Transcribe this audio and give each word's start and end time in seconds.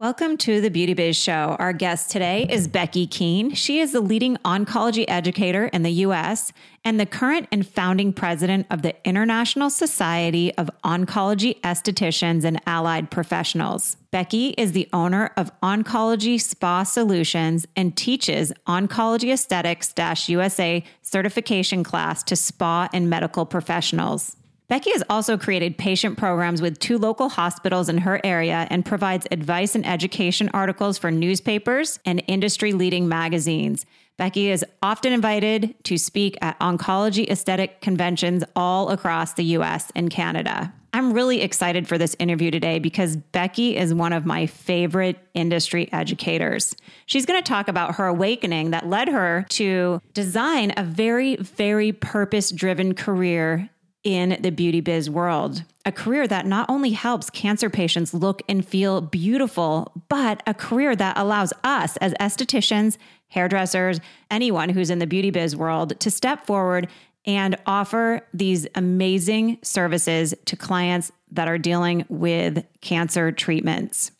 Welcome 0.00 0.38
to 0.38 0.62
the 0.62 0.70
Beauty 0.70 0.94
Biz 0.94 1.14
Show. 1.14 1.56
Our 1.58 1.74
guest 1.74 2.10
today 2.10 2.46
is 2.48 2.68
Becky 2.68 3.06
Kuehn. 3.06 3.54
She 3.54 3.80
is 3.80 3.92
the 3.92 4.00
leading 4.00 4.38
oncology 4.46 5.04
educator 5.06 5.66
in 5.66 5.82
the 5.82 5.90
US 6.06 6.54
and 6.82 6.98
the 6.98 7.04
current 7.04 7.48
and 7.52 7.68
founding 7.68 8.14
president 8.14 8.66
of 8.70 8.80
the 8.80 8.96
International 9.06 9.68
Society 9.68 10.54
of 10.54 10.70
Oncology 10.84 11.60
Estheticians 11.60 12.44
and 12.44 12.58
Allied 12.66 13.10
Professionals. 13.10 13.98
Becky 14.10 14.54
is 14.56 14.72
the 14.72 14.88
owner 14.94 15.32
of 15.36 15.52
Oncology 15.60 16.40
Spa 16.40 16.82
Solutions 16.82 17.66
and 17.76 17.94
teaches 17.94 18.54
Oncology 18.66 19.30
Aesthetics 19.30 19.92
USA 20.30 20.82
certification 21.02 21.84
class 21.84 22.22
to 22.22 22.36
spa 22.36 22.88
and 22.94 23.10
medical 23.10 23.44
professionals. 23.44 24.34
Becky 24.70 24.92
has 24.92 25.02
also 25.10 25.36
created 25.36 25.78
patient 25.78 26.16
programs 26.16 26.62
with 26.62 26.78
two 26.78 26.96
local 26.96 27.28
hospitals 27.28 27.88
in 27.88 27.98
her 27.98 28.20
area 28.22 28.68
and 28.70 28.86
provides 28.86 29.26
advice 29.32 29.74
and 29.74 29.84
education 29.84 30.48
articles 30.54 30.96
for 30.96 31.10
newspapers 31.10 31.98
and 32.06 32.22
industry 32.28 32.72
leading 32.72 33.08
magazines. 33.08 33.84
Becky 34.16 34.48
is 34.48 34.64
often 34.80 35.12
invited 35.12 35.74
to 35.82 35.98
speak 35.98 36.38
at 36.40 36.56
oncology 36.60 37.28
aesthetic 37.28 37.80
conventions 37.80 38.44
all 38.54 38.90
across 38.90 39.32
the 39.32 39.42
US 39.56 39.90
and 39.96 40.08
Canada. 40.08 40.72
I'm 40.92 41.12
really 41.12 41.40
excited 41.42 41.88
for 41.88 41.98
this 41.98 42.14
interview 42.20 42.52
today 42.52 42.78
because 42.78 43.16
Becky 43.16 43.76
is 43.76 43.92
one 43.92 44.12
of 44.12 44.24
my 44.24 44.46
favorite 44.46 45.18
industry 45.34 45.92
educators. 45.92 46.76
She's 47.06 47.26
going 47.26 47.42
to 47.42 47.48
talk 47.48 47.66
about 47.66 47.96
her 47.96 48.06
awakening 48.06 48.70
that 48.70 48.86
led 48.86 49.08
her 49.08 49.46
to 49.48 50.00
design 50.14 50.72
a 50.76 50.84
very, 50.84 51.34
very 51.36 51.90
purpose 51.90 52.52
driven 52.52 52.94
career 52.94 53.68
in 54.02 54.38
the 54.40 54.50
beauty 54.50 54.80
biz 54.80 55.10
world. 55.10 55.64
A 55.84 55.92
career 55.92 56.26
that 56.26 56.46
not 56.46 56.68
only 56.68 56.90
helps 56.90 57.30
cancer 57.30 57.68
patients 57.68 58.14
look 58.14 58.42
and 58.48 58.66
feel 58.66 59.00
beautiful, 59.00 59.92
but 60.08 60.42
a 60.46 60.54
career 60.54 60.96
that 60.96 61.18
allows 61.18 61.52
us 61.64 61.96
as 61.98 62.14
estheticians, 62.14 62.96
hairdressers, 63.28 64.00
anyone 64.30 64.70
who's 64.70 64.90
in 64.90 64.98
the 64.98 65.06
beauty 65.06 65.30
biz 65.30 65.56
world 65.56 65.98
to 66.00 66.10
step 66.10 66.46
forward 66.46 66.88
and 67.26 67.56
offer 67.66 68.26
these 68.32 68.66
amazing 68.74 69.58
services 69.62 70.34
to 70.46 70.56
clients 70.56 71.12
that 71.30 71.48
are 71.48 71.58
dealing 71.58 72.04
with 72.08 72.64
cancer 72.80 73.30
treatments. 73.30 74.12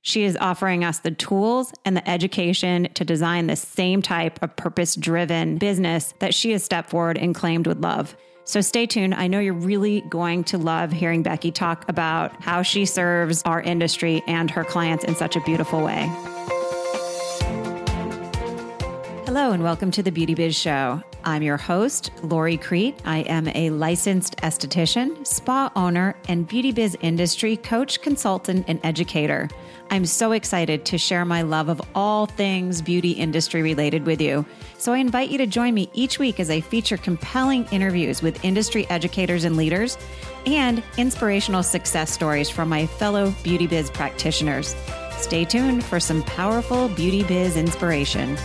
She 0.00 0.24
is 0.24 0.38
offering 0.40 0.84
us 0.84 1.00
the 1.00 1.10
tools 1.10 1.72
and 1.84 1.96
the 1.96 2.08
education 2.08 2.88
to 2.94 3.04
design 3.04 3.46
the 3.46 3.56
same 3.56 4.00
type 4.00 4.42
of 4.42 4.56
purpose 4.56 4.96
driven 4.96 5.58
business 5.58 6.14
that 6.20 6.34
she 6.34 6.52
has 6.52 6.64
stepped 6.64 6.88
forward 6.90 7.18
and 7.18 7.34
claimed 7.34 7.66
would 7.66 7.82
love. 7.82 8.16
So 8.48 8.62
stay 8.62 8.86
tuned. 8.86 9.14
I 9.14 9.26
know 9.26 9.40
you're 9.40 9.52
really 9.52 10.00
going 10.00 10.42
to 10.44 10.56
love 10.56 10.90
hearing 10.90 11.22
Becky 11.22 11.52
talk 11.52 11.86
about 11.86 12.32
how 12.42 12.62
she 12.62 12.86
serves 12.86 13.42
our 13.42 13.60
industry 13.60 14.22
and 14.26 14.50
her 14.50 14.64
clients 14.64 15.04
in 15.04 15.14
such 15.16 15.36
a 15.36 15.40
beautiful 15.42 15.84
way. 15.84 16.10
Hello, 19.26 19.52
and 19.52 19.62
welcome 19.62 19.90
to 19.90 20.02
the 20.02 20.10
Beauty 20.10 20.34
Biz 20.34 20.56
Show. 20.56 21.02
I'm 21.24 21.42
your 21.42 21.58
host, 21.58 22.10
Lori 22.22 22.56
Crete. 22.56 22.98
I 23.04 23.18
am 23.18 23.48
a 23.48 23.68
licensed 23.68 24.38
esthetician, 24.38 25.26
spa 25.26 25.70
owner, 25.76 26.16
and 26.26 26.48
beauty 26.48 26.72
biz 26.72 26.96
industry 27.02 27.58
coach, 27.58 28.00
consultant, 28.00 28.64
and 28.66 28.80
educator. 28.82 29.50
I'm 29.90 30.04
so 30.04 30.32
excited 30.32 30.84
to 30.86 30.98
share 30.98 31.24
my 31.24 31.42
love 31.42 31.70
of 31.70 31.80
all 31.94 32.26
things 32.26 32.82
beauty 32.82 33.12
industry 33.12 33.62
related 33.62 34.04
with 34.04 34.20
you. 34.20 34.44
So 34.76 34.92
I 34.92 34.98
invite 34.98 35.30
you 35.30 35.38
to 35.38 35.46
join 35.46 35.72
me 35.72 35.88
each 35.94 36.18
week 36.18 36.38
as 36.38 36.50
I 36.50 36.60
feature 36.60 36.98
compelling 36.98 37.64
interviews 37.70 38.20
with 38.20 38.44
industry 38.44 38.88
educators 38.90 39.44
and 39.44 39.56
leaders 39.56 39.96
and 40.44 40.82
inspirational 40.98 41.62
success 41.62 42.12
stories 42.12 42.50
from 42.50 42.68
my 42.68 42.86
fellow 42.86 43.34
beauty 43.42 43.66
biz 43.66 43.90
practitioners. 43.90 44.76
Stay 45.16 45.46
tuned 45.46 45.82
for 45.82 45.98
some 45.98 46.22
powerful 46.22 46.88
beauty 46.90 47.24
biz 47.24 47.56
inspiration. 47.56 48.36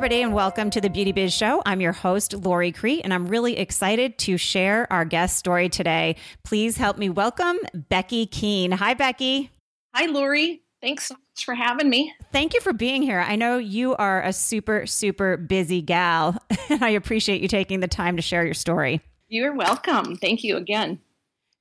Everybody, 0.00 0.22
and 0.22 0.32
welcome 0.32 0.70
to 0.70 0.80
the 0.80 0.88
Beauty 0.88 1.12
Biz 1.12 1.30
Show. 1.30 1.60
I'm 1.66 1.82
your 1.82 1.92
host, 1.92 2.32
Lori 2.32 2.72
Crete, 2.72 3.02
and 3.04 3.12
I'm 3.12 3.26
really 3.26 3.58
excited 3.58 4.16
to 4.20 4.38
share 4.38 4.90
our 4.90 5.04
guest 5.04 5.36
story 5.36 5.68
today. 5.68 6.16
Please 6.42 6.78
help 6.78 6.96
me 6.96 7.10
welcome 7.10 7.58
Becky 7.74 8.26
Kuehn. 8.26 8.72
Hi, 8.72 8.94
Becky. 8.94 9.50
Hi, 9.94 10.06
Lori. 10.06 10.62
Thanks 10.80 11.08
so 11.08 11.16
much 11.16 11.44
for 11.44 11.54
having 11.54 11.90
me. 11.90 12.14
Thank 12.32 12.54
you 12.54 12.62
for 12.62 12.72
being 12.72 13.02
here. 13.02 13.20
I 13.20 13.36
know 13.36 13.58
you 13.58 13.94
are 13.96 14.22
a 14.22 14.32
super, 14.32 14.86
super 14.86 15.36
busy 15.36 15.82
gal, 15.82 16.42
and 16.70 16.82
I 16.82 16.88
appreciate 16.88 17.42
you 17.42 17.48
taking 17.48 17.80
the 17.80 17.86
time 17.86 18.16
to 18.16 18.22
share 18.22 18.46
your 18.46 18.54
story. 18.54 19.02
You're 19.28 19.54
welcome. 19.54 20.16
Thank 20.16 20.42
you 20.42 20.56
again. 20.56 20.98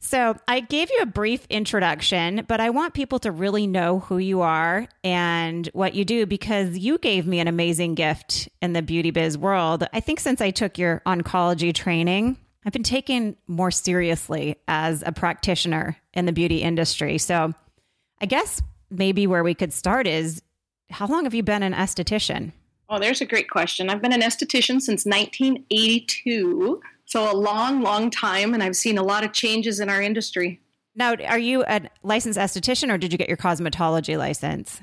So, 0.02 0.38
I 0.48 0.62
gave 0.62 0.90
you 0.90 1.00
a 1.02 1.06
brief 1.06 1.46
introduction, 1.50 2.46
but 2.48 2.62
I 2.62 2.70
want 2.70 2.94
people 2.94 3.20
to 3.20 3.32
really 3.32 3.68
know 3.68 4.00
who 4.00 4.18
you 4.18 4.40
are 4.40 4.88
and 5.04 5.68
what 5.74 5.94
you 5.94 6.06
do 6.06 6.26
because 6.26 6.78
you 6.78 6.98
gave 6.98 7.28
me 7.28 7.42
an 7.42 7.50
amazing 7.50 7.96
gift 7.96 8.48
in 8.62 8.72
the 8.72 8.82
beauty 8.82 9.12
biz 9.12 9.38
world. 9.38 9.86
I 9.92 10.00
think 10.00 10.22
since 10.22 10.40
I 10.40 10.52
took 10.52 10.78
your 10.78 11.02
oncology 11.06 11.74
training, 11.74 12.38
I've 12.66 12.72
been 12.72 12.82
taken 12.82 13.36
more 13.48 13.72
seriously 13.72 14.56
as 14.70 15.04
a 15.06 15.12
practitioner 15.12 15.98
in 16.14 16.26
the 16.26 16.32
beauty 16.32 16.62
industry. 16.62 17.18
So, 17.18 17.54
I 18.22 18.26
guess 18.26 18.62
maybe 18.90 19.28
where 19.28 19.44
we 19.44 19.54
could 19.54 19.74
start 19.74 20.08
is 20.08 20.42
how 20.90 21.08
long 21.08 21.26
have 21.26 21.34
you 21.34 21.44
been 21.44 21.62
an 21.62 21.74
esthetician? 21.74 22.54
Oh, 22.90 23.00
there's 23.00 23.22
a 23.22 23.26
great 23.26 23.50
question. 23.50 23.90
I've 23.90 24.02
been 24.02 24.14
an 24.14 24.22
esthetician 24.22 24.82
since 24.82 25.06
1982. 25.06 26.82
So 27.10 27.32
a 27.32 27.34
long, 27.34 27.82
long 27.82 28.12
time, 28.12 28.54
and 28.54 28.62
I've 28.62 28.76
seen 28.76 29.00
a 29.00 29.04
lot 29.04 29.24
of 29.24 29.34
changes 29.34 29.80
in 29.80 29.90
our 29.90 30.00
industry. 30.00 30.62
Now, 30.94 31.16
are 31.28 31.40
you 31.40 31.64
a 31.68 31.82
licensed 32.04 32.38
esthetician 32.38 32.94
or 32.94 33.00
did 33.00 33.12
you 33.12 33.18
get 33.18 33.28
your 33.28 33.36
cosmetology 33.36 34.16
license? 34.16 34.82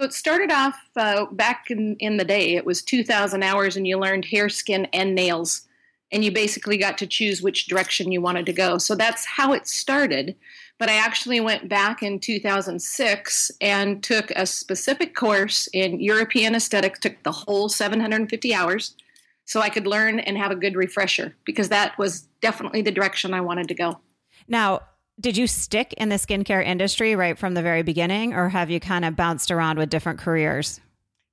So 0.00 0.06
it 0.06 0.12
started 0.12 0.50
off 0.50 0.76
uh, 0.96 1.26
back 1.26 1.66
in, 1.70 1.94
in 2.00 2.16
the 2.16 2.24
day. 2.24 2.56
It 2.56 2.66
was 2.66 2.82
2,000 2.82 3.44
hours, 3.44 3.76
and 3.76 3.86
you 3.86 3.96
learned 3.96 4.24
hair, 4.24 4.48
skin, 4.48 4.88
and 4.92 5.14
nails. 5.14 5.68
And 6.10 6.24
you 6.24 6.32
basically 6.32 6.78
got 6.78 6.98
to 6.98 7.06
choose 7.06 7.42
which 7.42 7.66
direction 7.68 8.10
you 8.10 8.20
wanted 8.20 8.46
to 8.46 8.52
go. 8.52 8.78
So 8.78 8.96
that's 8.96 9.24
how 9.24 9.52
it 9.52 9.68
started. 9.68 10.34
But 10.78 10.88
I 10.88 10.94
actually 10.94 11.38
went 11.38 11.68
back 11.68 12.02
in 12.02 12.18
2006 12.18 13.52
and 13.60 14.02
took 14.02 14.32
a 14.32 14.46
specific 14.46 15.14
course 15.14 15.68
in 15.72 16.00
European 16.00 16.56
aesthetics, 16.56 16.98
took 16.98 17.22
the 17.22 17.30
whole 17.30 17.68
750 17.68 18.52
hours 18.52 18.96
so 19.48 19.62
I 19.62 19.70
could 19.70 19.86
learn 19.86 20.20
and 20.20 20.36
have 20.36 20.50
a 20.50 20.54
good 20.54 20.76
refresher 20.76 21.34
because 21.46 21.70
that 21.70 21.96
was 21.96 22.28
definitely 22.42 22.82
the 22.82 22.90
direction 22.90 23.32
I 23.32 23.40
wanted 23.40 23.66
to 23.68 23.74
go. 23.74 23.98
Now, 24.46 24.82
did 25.18 25.38
you 25.38 25.46
stick 25.46 25.94
in 25.94 26.10
the 26.10 26.16
skincare 26.16 26.64
industry 26.64 27.16
right 27.16 27.36
from 27.36 27.54
the 27.54 27.62
very 27.62 27.82
beginning, 27.82 28.34
or 28.34 28.50
have 28.50 28.70
you 28.70 28.78
kind 28.78 29.06
of 29.06 29.16
bounced 29.16 29.50
around 29.50 29.78
with 29.78 29.88
different 29.88 30.18
careers? 30.18 30.80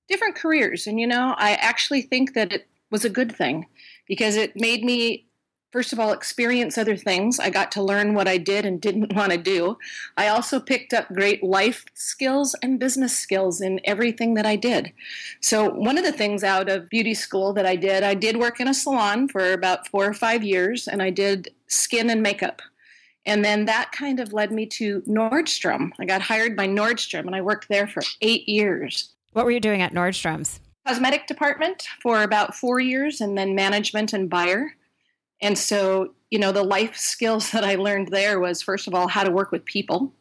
Different 0.08 0.36
careers. 0.36 0.88
And, 0.88 0.98
you 0.98 1.06
know, 1.06 1.36
I 1.38 1.56
actually 1.56 2.04
think 2.04 2.36
that 2.36 2.54
it 2.54 2.68
was 2.90 3.04
a 3.04 3.10
good 3.10 3.36
thing 3.36 3.66
because 4.08 4.38
it 4.38 4.54
made 4.56 4.86
me 4.86 5.28
first 5.76 5.92
of 5.92 6.00
all, 6.00 6.14
experience 6.14 6.78
other 6.78 6.96
things. 6.96 7.38
I 7.38 7.50
got 7.50 7.70
to 7.74 7.84
learn 7.84 8.14
what 8.14 8.30
I 8.30 8.38
did 8.38 8.66
and 8.66 8.80
didn't 8.80 9.14
want 9.16 9.34
to 9.34 9.38
do. 9.38 9.78
I 10.16 10.30
also 10.30 10.58
picked 10.58 10.94
up 10.94 11.06
great 11.10 11.44
life 11.44 11.84
skills 11.96 12.56
and 12.64 12.80
business 12.80 13.18
skills 13.18 13.60
in 13.60 13.82
everything 13.84 14.36
that 14.36 14.46
I 14.46 14.56
did. 14.56 14.94
So, 15.42 15.70
one 15.70 15.98
of 15.98 16.06
the 16.06 16.14
things 16.14 16.46
out 16.46 16.70
of 16.70 16.90
beauty 16.90 17.14
school 17.14 17.52
that 17.52 17.66
I 17.66 17.76
did, 17.76 18.04
I 18.04 18.14
did 18.14 18.38
work 18.38 18.62
in 18.62 18.70
a 18.70 18.74
salon 18.74 19.28
for 19.28 19.52
about 19.52 19.86
four 19.90 20.06
or 20.06 20.14
five 20.14 20.46
years, 20.46 20.88
and 20.88 21.02
I 21.02 21.10
did 21.10 21.50
skin 21.68 22.10
and 22.10 22.24
makeup. 22.24 22.62
And 23.26 23.44
then 23.44 23.66
that 23.66 23.92
kind 23.92 24.22
of 24.22 24.32
led 24.32 24.54
me 24.54 24.68
to 24.68 25.02
Nordstrom. 25.02 25.92
I 26.00 26.06
got 26.06 26.22
hired 26.22 26.56
by 26.56 26.70
Nordstrom, 26.70 27.26
and 27.26 27.36
I 27.36 27.42
worked 27.42 27.68
there 27.68 27.88
for 27.88 28.02
eight 28.22 28.48
years. 28.48 29.12
What 29.34 29.44
were 29.44 29.52
you 29.52 29.60
doing 29.60 29.82
at 29.82 29.94
Nordstrom's? 29.94 30.62
Cosmetic 30.88 31.28
department 31.28 31.86
for 32.00 32.24
about 32.24 32.56
four 32.56 32.80
years, 32.80 33.20
and 33.20 33.38
then 33.38 33.56
management 33.56 34.14
and 34.14 34.30
buyer. 34.30 34.72
And 35.42 35.58
so, 35.58 36.14
you 36.30 36.40
know, 36.40 36.52
the 36.52 36.64
life 36.64 36.96
skills 36.96 37.52
that 37.52 37.64
I 37.64 37.76
learned 37.76 38.10
there 38.10 38.40
was 38.40 38.62
first 38.62 38.88
of 38.88 38.94
all 38.94 39.08
how 39.08 39.24
to 39.24 39.32
work 39.32 39.52
with 39.52 39.66
people, 39.66 40.14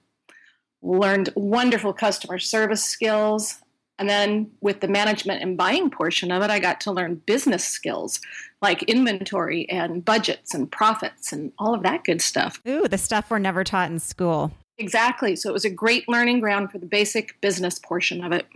learned 0.83 1.31
wonderful 1.35 1.93
customer 1.93 2.39
service 2.39 2.85
skills. 2.85 3.59
And 3.97 4.09
then 4.09 4.51
with 4.61 4.81
the 4.81 4.89
management 4.89 5.41
and 5.41 5.57
buying 5.57 5.89
portion 5.89 6.33
of 6.33 6.43
it, 6.43 6.51
I 6.51 6.59
got 6.59 6.81
to 6.83 6.93
learn 6.93 7.23
business 7.27 7.65
skills 7.65 8.21
like 8.61 8.83
inventory 8.85 9.69
and 9.71 10.05
budgets 10.05 10.53
and 10.53 10.71
profits 10.71 11.33
and 11.33 11.53
all 11.59 11.75
of 11.75 11.85
that 11.85 12.03
good 12.03 12.21
stuff. 12.21 12.61
Ooh, 12.67 12.89
the 12.89 12.99
stuff 12.99 13.31
we're 13.31 13.39
never 13.39 13.63
taught 13.63 13.91
in 13.91 14.01
school. 14.01 14.53
Exactly. 14.79 15.37
So 15.37 15.49
it 15.49 15.53
was 15.53 15.65
a 15.65 15.71
great 15.71 16.09
learning 16.09 16.41
ground 16.41 16.73
for 16.73 16.79
the 16.79 16.87
basic 16.87 17.41
business 17.41 17.79
portion 17.79 18.25
of 18.25 18.33
it. 18.33 18.47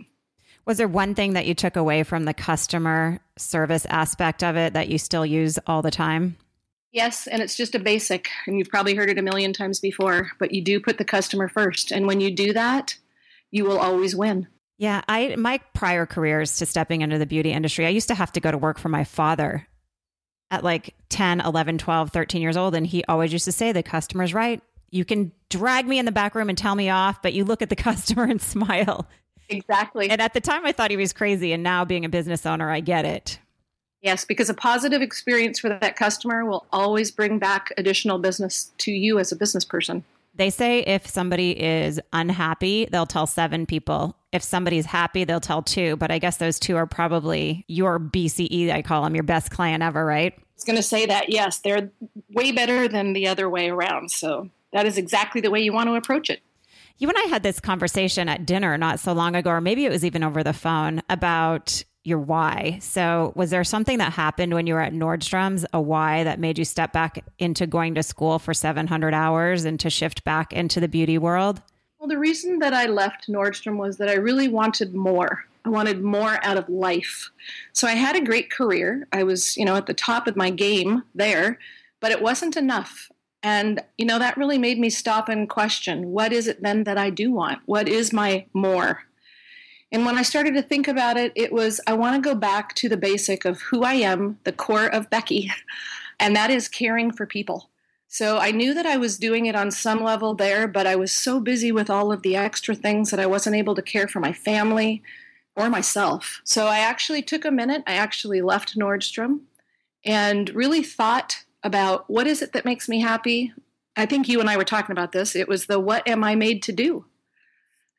Was 0.65 0.77
there 0.77 0.87
one 0.87 1.15
thing 1.15 1.33
that 1.33 1.45
you 1.45 1.53
took 1.53 1.75
away 1.75 2.03
from 2.03 2.25
the 2.25 2.33
customer 2.33 3.19
service 3.37 3.85
aspect 3.85 4.43
of 4.43 4.55
it 4.55 4.73
that 4.73 4.89
you 4.89 4.97
still 4.97 5.25
use 5.25 5.57
all 5.65 5.81
the 5.81 5.91
time? 5.91 6.37
Yes, 6.91 7.27
and 7.27 7.41
it's 7.41 7.55
just 7.55 7.75
a 7.75 7.79
basic, 7.79 8.29
and 8.47 8.57
you've 8.57 8.69
probably 8.69 8.95
heard 8.95 9.09
it 9.09 9.19
a 9.19 9.21
million 9.21 9.53
times 9.53 9.79
before, 9.79 10.31
but 10.39 10.51
you 10.51 10.63
do 10.63 10.79
put 10.79 10.97
the 10.97 11.05
customer 11.05 11.47
first. 11.47 11.91
And 11.91 12.07
when 12.07 12.19
you 12.19 12.31
do 12.31 12.53
that, 12.53 12.97
you 13.51 13.63
will 13.63 13.77
always 13.77 14.15
win. 14.15 14.47
Yeah, 14.79 15.01
I 15.07 15.35
my 15.35 15.59
prior 15.73 16.05
careers 16.05 16.57
to 16.57 16.65
stepping 16.65 17.01
into 17.01 17.17
the 17.17 17.25
beauty 17.25 17.51
industry, 17.51 17.85
I 17.85 17.89
used 17.89 18.07
to 18.07 18.15
have 18.15 18.31
to 18.31 18.39
go 18.39 18.49
to 18.49 18.57
work 18.57 18.79
for 18.79 18.89
my 18.89 19.03
father 19.03 19.67
at 20.51 20.63
like 20.63 20.95
10, 21.09 21.41
11, 21.41 21.77
12, 21.77 22.11
13 22.11 22.41
years 22.41 22.57
old. 22.57 22.75
And 22.75 22.87
he 22.87 23.03
always 23.05 23.31
used 23.31 23.45
to 23.45 23.51
say, 23.51 23.71
the 23.71 23.83
customer's 23.83 24.33
right. 24.33 24.61
You 24.89 25.05
can 25.05 25.31
drag 25.49 25.87
me 25.87 25.99
in 25.99 26.05
the 26.05 26.11
back 26.11 26.33
room 26.33 26.49
and 26.49 26.57
tell 26.57 26.75
me 26.75 26.89
off, 26.89 27.21
but 27.21 27.33
you 27.33 27.45
look 27.45 27.61
at 27.61 27.69
the 27.69 27.75
customer 27.75 28.23
and 28.23 28.41
smile. 28.41 29.07
Exactly. 29.49 30.09
And 30.09 30.21
at 30.21 30.33
the 30.33 30.41
time, 30.41 30.65
I 30.65 30.71
thought 30.71 30.91
he 30.91 30.97
was 30.97 31.13
crazy. 31.13 31.53
And 31.53 31.63
now, 31.63 31.83
being 31.83 32.05
a 32.05 32.09
business 32.09 32.45
owner, 32.45 32.69
I 32.69 32.81
get 32.81 33.05
it. 33.05 33.39
Yes, 34.01 34.23
because 34.23 34.49
a 34.49 34.53
positive 34.53 35.01
experience 35.01 35.59
for 35.59 35.69
that 35.69 35.95
customer 35.95 36.45
will 36.45 36.65
always 36.71 37.11
bring 37.11 37.37
back 37.37 37.73
additional 37.77 38.17
business 38.17 38.71
to 38.79 38.91
you 38.91 39.19
as 39.19 39.31
a 39.31 39.35
business 39.35 39.65
person. 39.65 40.03
They 40.35 40.49
say 40.49 40.79
if 40.81 41.05
somebody 41.05 41.59
is 41.59 41.99
unhappy, 42.13 42.85
they'll 42.85 43.05
tell 43.05 43.27
seven 43.27 43.65
people. 43.65 44.15
If 44.31 44.41
somebody's 44.41 44.85
happy, 44.85 45.25
they'll 45.25 45.41
tell 45.41 45.61
two. 45.61 45.97
But 45.97 46.11
I 46.11 46.19
guess 46.19 46.37
those 46.37 46.59
two 46.59 46.77
are 46.77 46.85
probably 46.85 47.65
your 47.67 47.99
BCE, 47.99 48.71
I 48.71 48.81
call 48.81 49.03
them, 49.03 49.15
your 49.15 49.23
best 49.23 49.51
client 49.51 49.83
ever, 49.83 50.05
right? 50.05 50.33
I 50.33 50.41
was 50.55 50.63
going 50.63 50.77
to 50.77 50.83
say 50.83 51.05
that, 51.07 51.29
yes. 51.29 51.59
They're 51.59 51.91
way 52.29 52.53
better 52.53 52.87
than 52.87 53.11
the 53.11 53.27
other 53.27 53.49
way 53.49 53.69
around. 53.69 54.11
So 54.11 54.49
that 54.71 54.85
is 54.85 54.97
exactly 54.97 55.41
the 55.41 55.51
way 55.51 55.61
you 55.61 55.73
want 55.73 55.89
to 55.89 55.95
approach 55.95 56.29
it. 56.29 56.41
You 56.99 57.09
and 57.09 57.17
I 57.17 57.27
had 57.27 57.43
this 57.43 57.59
conversation 57.59 58.29
at 58.29 58.45
dinner 58.45 58.77
not 58.77 58.99
so 58.99 59.13
long 59.13 59.35
ago, 59.35 59.49
or 59.49 59.61
maybe 59.61 59.85
it 59.85 59.89
was 59.89 60.05
even 60.05 60.23
over 60.23 60.43
the 60.43 60.53
phone 60.53 61.01
about 61.09 61.83
your 62.03 62.19
why. 62.19 62.79
So, 62.81 63.33
was 63.35 63.49
there 63.49 63.63
something 63.63 63.97
that 63.97 64.13
happened 64.13 64.53
when 64.53 64.67
you 64.67 64.73
were 64.73 64.81
at 64.81 64.93
Nordstrom's, 64.93 65.65
a 65.73 65.81
why 65.81 66.23
that 66.23 66.39
made 66.39 66.57
you 66.57 66.65
step 66.65 66.93
back 66.93 67.23
into 67.37 67.67
going 67.67 67.95
to 67.95 68.03
school 68.03 68.39
for 68.39 68.53
700 68.53 69.13
hours 69.13 69.65
and 69.65 69.79
to 69.79 69.89
shift 69.89 70.23
back 70.23 70.53
into 70.53 70.79
the 70.79 70.87
beauty 70.87 71.17
world? 71.17 71.61
Well, 71.99 72.07
the 72.07 72.17
reason 72.17 72.59
that 72.59 72.73
I 72.73 72.85
left 72.85 73.27
Nordstrom 73.27 73.77
was 73.77 73.97
that 73.97 74.07
I 74.07 74.13
really 74.13 74.47
wanted 74.47 74.95
more. 74.95 75.45
I 75.65 75.69
wanted 75.69 76.01
more 76.01 76.39
out 76.43 76.57
of 76.57 76.69
life. 76.69 77.29
So 77.73 77.87
I 77.87 77.91
had 77.91 78.15
a 78.15 78.23
great 78.23 78.49
career. 78.49 79.07
I 79.11 79.23
was, 79.23 79.57
you 79.57 79.65
know, 79.65 79.75
at 79.75 79.85
the 79.85 79.93
top 79.93 80.25
of 80.25 80.37
my 80.37 80.49
game 80.49 81.03
there, 81.13 81.59
but 81.99 82.11
it 82.11 82.21
wasn't 82.21 82.55
enough. 82.55 83.11
And, 83.43 83.81
you 83.97 84.05
know, 84.05 84.19
that 84.19 84.37
really 84.37 84.57
made 84.57 84.79
me 84.79 84.89
stop 84.89 85.27
and 85.27 85.49
question 85.49 86.07
what 86.07 86.31
is 86.31 86.47
it 86.47 86.61
then 86.61 86.85
that 86.85 86.97
I 86.97 87.09
do 87.09 87.31
want? 87.31 87.59
What 87.65 87.87
is 87.89 88.13
my 88.13 88.45
more? 88.53 89.03
And 89.91 90.05
when 90.05 90.17
I 90.17 90.21
started 90.21 90.53
to 90.53 90.61
think 90.61 90.87
about 90.87 91.17
it, 91.17 91.31
it 91.35 91.51
was 91.51 91.81
I 91.87 91.93
want 91.93 92.15
to 92.15 92.29
go 92.29 92.35
back 92.35 92.75
to 92.75 92.89
the 92.89 92.97
basic 92.97 93.45
of 93.45 93.61
who 93.61 93.83
I 93.83 93.93
am, 93.93 94.39
the 94.43 94.51
core 94.51 94.87
of 94.87 95.09
Becky, 95.09 95.51
and 96.19 96.35
that 96.35 96.51
is 96.51 96.67
caring 96.67 97.11
for 97.11 97.25
people. 97.25 97.69
So 98.11 98.39
I 98.39 98.51
knew 98.51 98.73
that 98.73 98.87
I 98.87 98.97
was 98.97 99.19
doing 99.19 99.45
it 99.45 99.55
on 99.55 99.69
some 99.69 100.03
level 100.03 100.33
there, 100.33 100.67
but 100.67 100.87
I 100.87 100.95
was 100.95 101.11
so 101.11 101.39
busy 101.39 101.71
with 101.71 101.91
all 101.91 102.11
of 102.11 102.23
the 102.23 102.35
extra 102.35 102.73
things 102.73 103.11
that 103.11 103.19
I 103.19 103.27
wasn't 103.27 103.55
able 103.55 103.75
to 103.75 103.83
care 103.83 104.07
for 104.07 104.19
my 104.19 104.33
family 104.33 105.03
or 105.55 105.69
myself. 105.69 106.41
So 106.43 106.65
I 106.65 106.79
actually 106.79 107.21
took 107.21 107.45
a 107.45 107.51
minute. 107.51 107.83
I 107.85 107.93
actually 107.93 108.41
left 108.41 108.77
Nordstrom 108.77 109.41
and 110.03 110.49
really 110.55 110.81
thought 110.81 111.43
about 111.63 112.09
what 112.09 112.25
is 112.25 112.41
it 112.41 112.53
that 112.53 112.65
makes 112.65 112.89
me 112.89 112.99
happy? 112.99 113.53
I 113.95 114.05
think 114.05 114.27
you 114.27 114.39
and 114.39 114.49
I 114.49 114.57
were 114.57 114.63
talking 114.63 114.93
about 114.93 115.11
this. 115.11 115.35
It 115.35 115.47
was 115.47 115.65
the 115.65 115.79
what 115.79 116.07
am 116.07 116.23
I 116.23 116.33
made 116.33 116.63
to 116.63 116.71
do? 116.71 117.05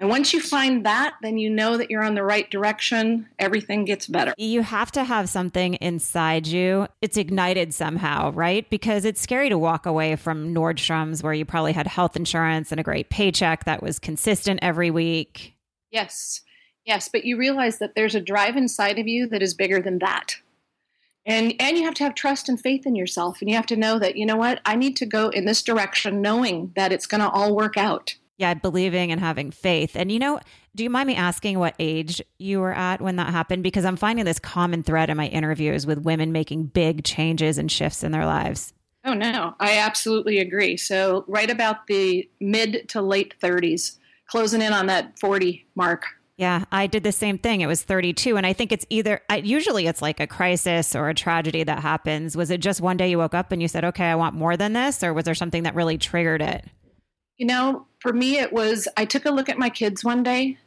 And 0.00 0.08
once 0.08 0.32
you 0.32 0.40
find 0.40 0.86
that, 0.86 1.16
then 1.20 1.36
you 1.36 1.50
know 1.50 1.76
that 1.76 1.90
you're 1.90 2.02
on 2.02 2.14
the 2.14 2.22
right 2.22 2.50
direction. 2.50 3.28
Everything 3.38 3.84
gets 3.84 4.06
better. 4.06 4.32
You 4.38 4.62
have 4.62 4.90
to 4.92 5.04
have 5.04 5.28
something 5.28 5.74
inside 5.74 6.46
you. 6.46 6.88
It's 7.02 7.18
ignited 7.18 7.74
somehow, 7.74 8.32
right? 8.32 8.68
Because 8.70 9.04
it's 9.04 9.20
scary 9.20 9.50
to 9.50 9.58
walk 9.58 9.84
away 9.84 10.16
from 10.16 10.54
Nordstrom's 10.54 11.22
where 11.22 11.34
you 11.34 11.44
probably 11.44 11.72
had 11.72 11.86
health 11.86 12.16
insurance 12.16 12.72
and 12.72 12.80
a 12.80 12.82
great 12.82 13.10
paycheck 13.10 13.64
that 13.66 13.82
was 13.82 13.98
consistent 13.98 14.60
every 14.62 14.90
week. 14.90 15.54
Yes. 15.90 16.40
Yes. 16.86 17.10
But 17.12 17.26
you 17.26 17.36
realize 17.36 17.78
that 17.78 17.94
there's 17.94 18.14
a 18.14 18.20
drive 18.22 18.56
inside 18.56 18.98
of 18.98 19.06
you 19.06 19.26
that 19.28 19.42
is 19.42 19.52
bigger 19.52 19.82
than 19.82 19.98
that 19.98 20.36
and 21.26 21.54
and 21.60 21.76
you 21.76 21.84
have 21.84 21.94
to 21.94 22.04
have 22.04 22.14
trust 22.14 22.48
and 22.48 22.60
faith 22.60 22.86
in 22.86 22.96
yourself 22.96 23.40
and 23.40 23.50
you 23.50 23.56
have 23.56 23.66
to 23.66 23.76
know 23.76 23.98
that 23.98 24.16
you 24.16 24.24
know 24.24 24.36
what 24.36 24.60
i 24.64 24.74
need 24.74 24.96
to 24.96 25.06
go 25.06 25.28
in 25.28 25.44
this 25.44 25.62
direction 25.62 26.22
knowing 26.22 26.72
that 26.76 26.92
it's 26.92 27.06
going 27.06 27.20
to 27.20 27.28
all 27.28 27.54
work 27.54 27.76
out 27.76 28.14
yeah 28.40 28.54
believing 28.54 29.12
and 29.12 29.20
having 29.20 29.50
faith 29.50 29.94
and 29.94 30.10
you 30.10 30.18
know 30.18 30.40
do 30.74 30.82
you 30.82 30.90
mind 30.90 31.06
me 31.06 31.14
asking 31.14 31.58
what 31.58 31.74
age 31.78 32.22
you 32.38 32.58
were 32.58 32.72
at 32.72 33.00
when 33.00 33.16
that 33.16 33.30
happened 33.30 33.62
because 33.62 33.84
i'm 33.84 33.96
finding 33.96 34.24
this 34.24 34.38
common 34.38 34.82
thread 34.82 35.10
in 35.10 35.16
my 35.16 35.28
interviews 35.28 35.86
with 35.86 35.98
women 35.98 36.32
making 36.32 36.64
big 36.64 37.04
changes 37.04 37.58
and 37.58 37.70
shifts 37.70 38.02
in 38.02 38.10
their 38.10 38.26
lives 38.26 38.72
oh 39.04 39.14
no 39.14 39.54
i 39.60 39.76
absolutely 39.78 40.38
agree 40.38 40.76
so 40.76 41.24
right 41.28 41.50
about 41.50 41.86
the 41.86 42.28
mid 42.40 42.88
to 42.88 43.02
late 43.02 43.34
30s 43.40 43.98
closing 44.26 44.62
in 44.62 44.72
on 44.72 44.86
that 44.86 45.16
40 45.18 45.66
mark 45.74 46.04
yeah, 46.36 46.64
I 46.72 46.86
did 46.86 47.02
the 47.02 47.12
same 47.12 47.36
thing. 47.36 47.60
It 47.60 47.66
was 47.66 47.82
32. 47.82 48.38
And 48.38 48.46
I 48.46 48.54
think 48.54 48.72
it's 48.72 48.86
either, 48.88 49.20
I, 49.28 49.36
usually 49.36 49.86
it's 49.86 50.00
like 50.00 50.20
a 50.20 50.26
crisis 50.26 50.96
or 50.96 51.10
a 51.10 51.14
tragedy 51.14 51.64
that 51.64 51.80
happens. 51.80 52.34
Was 52.34 52.50
it 52.50 52.62
just 52.62 52.80
one 52.80 52.96
day 52.96 53.10
you 53.10 53.18
woke 53.18 53.34
up 53.34 53.52
and 53.52 53.60
you 53.60 53.68
said, 53.68 53.84
okay, 53.84 54.06
I 54.06 54.14
want 54.14 54.34
more 54.34 54.56
than 54.56 54.72
this? 54.72 55.02
Or 55.02 55.12
was 55.12 55.26
there 55.26 55.34
something 55.34 55.64
that 55.64 55.74
really 55.74 55.98
triggered 55.98 56.40
it? 56.40 56.64
You 57.40 57.46
know, 57.46 57.86
for 58.00 58.12
me, 58.12 58.38
it 58.38 58.52
was 58.52 58.86
I 58.98 59.06
took 59.06 59.24
a 59.24 59.30
look 59.30 59.48
at 59.48 59.56
my 59.56 59.70
kids 59.70 60.04
one 60.04 60.22
day 60.22 60.58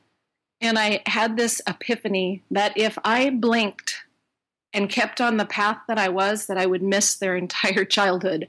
and 0.60 0.80
I 0.80 1.04
had 1.06 1.38
this 1.38 1.62
epiphany 1.68 2.42
that 2.50 2.76
if 2.76 2.98
I 3.06 3.30
blinked 3.30 4.04
and 4.74 4.90
kept 4.90 5.22
on 5.22 5.38
the 5.38 5.46
path 5.46 5.78
that 5.88 6.00
I 6.00 6.10
was, 6.10 6.48
that 6.48 6.58
I 6.58 6.66
would 6.66 6.82
miss 6.82 7.14
their 7.14 7.36
entire 7.46 7.86
childhood. 7.86 8.48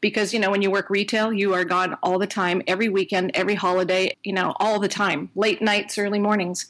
Because, 0.00 0.32
you 0.32 0.38
know, 0.38 0.52
when 0.52 0.62
you 0.62 0.70
work 0.70 0.88
retail, 0.88 1.32
you 1.32 1.52
are 1.52 1.64
gone 1.64 1.98
all 2.00 2.20
the 2.20 2.28
time, 2.28 2.62
every 2.68 2.88
weekend, 2.88 3.32
every 3.34 3.56
holiday, 3.56 4.16
you 4.22 4.32
know, 4.32 4.54
all 4.60 4.78
the 4.78 4.86
time, 4.86 5.28
late 5.34 5.60
nights, 5.60 5.98
early 5.98 6.20
mornings. 6.20 6.66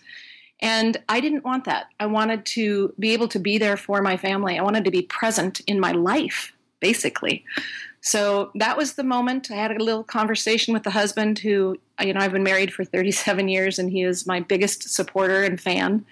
And 0.61 0.97
I 1.11 1.21
didn't 1.21 1.45
want 1.45 1.67
that. 1.67 1.89
I 2.01 2.07
wanted 2.07 2.47
to 2.47 2.95
be 2.99 3.13
able 3.13 3.29
to 3.29 3.39
be 3.39 3.59
there 3.59 3.77
for 3.77 4.01
my 4.01 4.17
family. 4.17 4.59
I 4.59 4.63
wanted 4.63 4.87
to 4.87 4.91
be 4.91 5.03
present 5.03 5.61
in 5.67 5.79
my 5.79 5.93
life, 5.93 6.55
basically. 6.81 7.45
So 8.05 8.51
that 8.57 8.77
was 8.77 8.95
the 8.95 9.03
moment. 9.03 9.51
I 9.51 9.55
had 9.55 9.71
a 9.71 9.83
little 9.83 10.05
conversation 10.05 10.75
with 10.75 10.83
the 10.83 10.91
husband 10.91 11.39
who, 11.39 11.79
you 11.99 12.13
know, 12.13 12.21
I've 12.21 12.33
been 12.33 12.43
married 12.43 12.73
for 12.73 12.85
37 12.85 13.49
years 13.49 13.79
and 13.79 13.91
he 13.91 14.03
is 14.03 14.27
my 14.27 14.41
biggest 14.41 14.91
supporter 14.91 15.43
and 15.43 15.59
fan. 15.59 16.05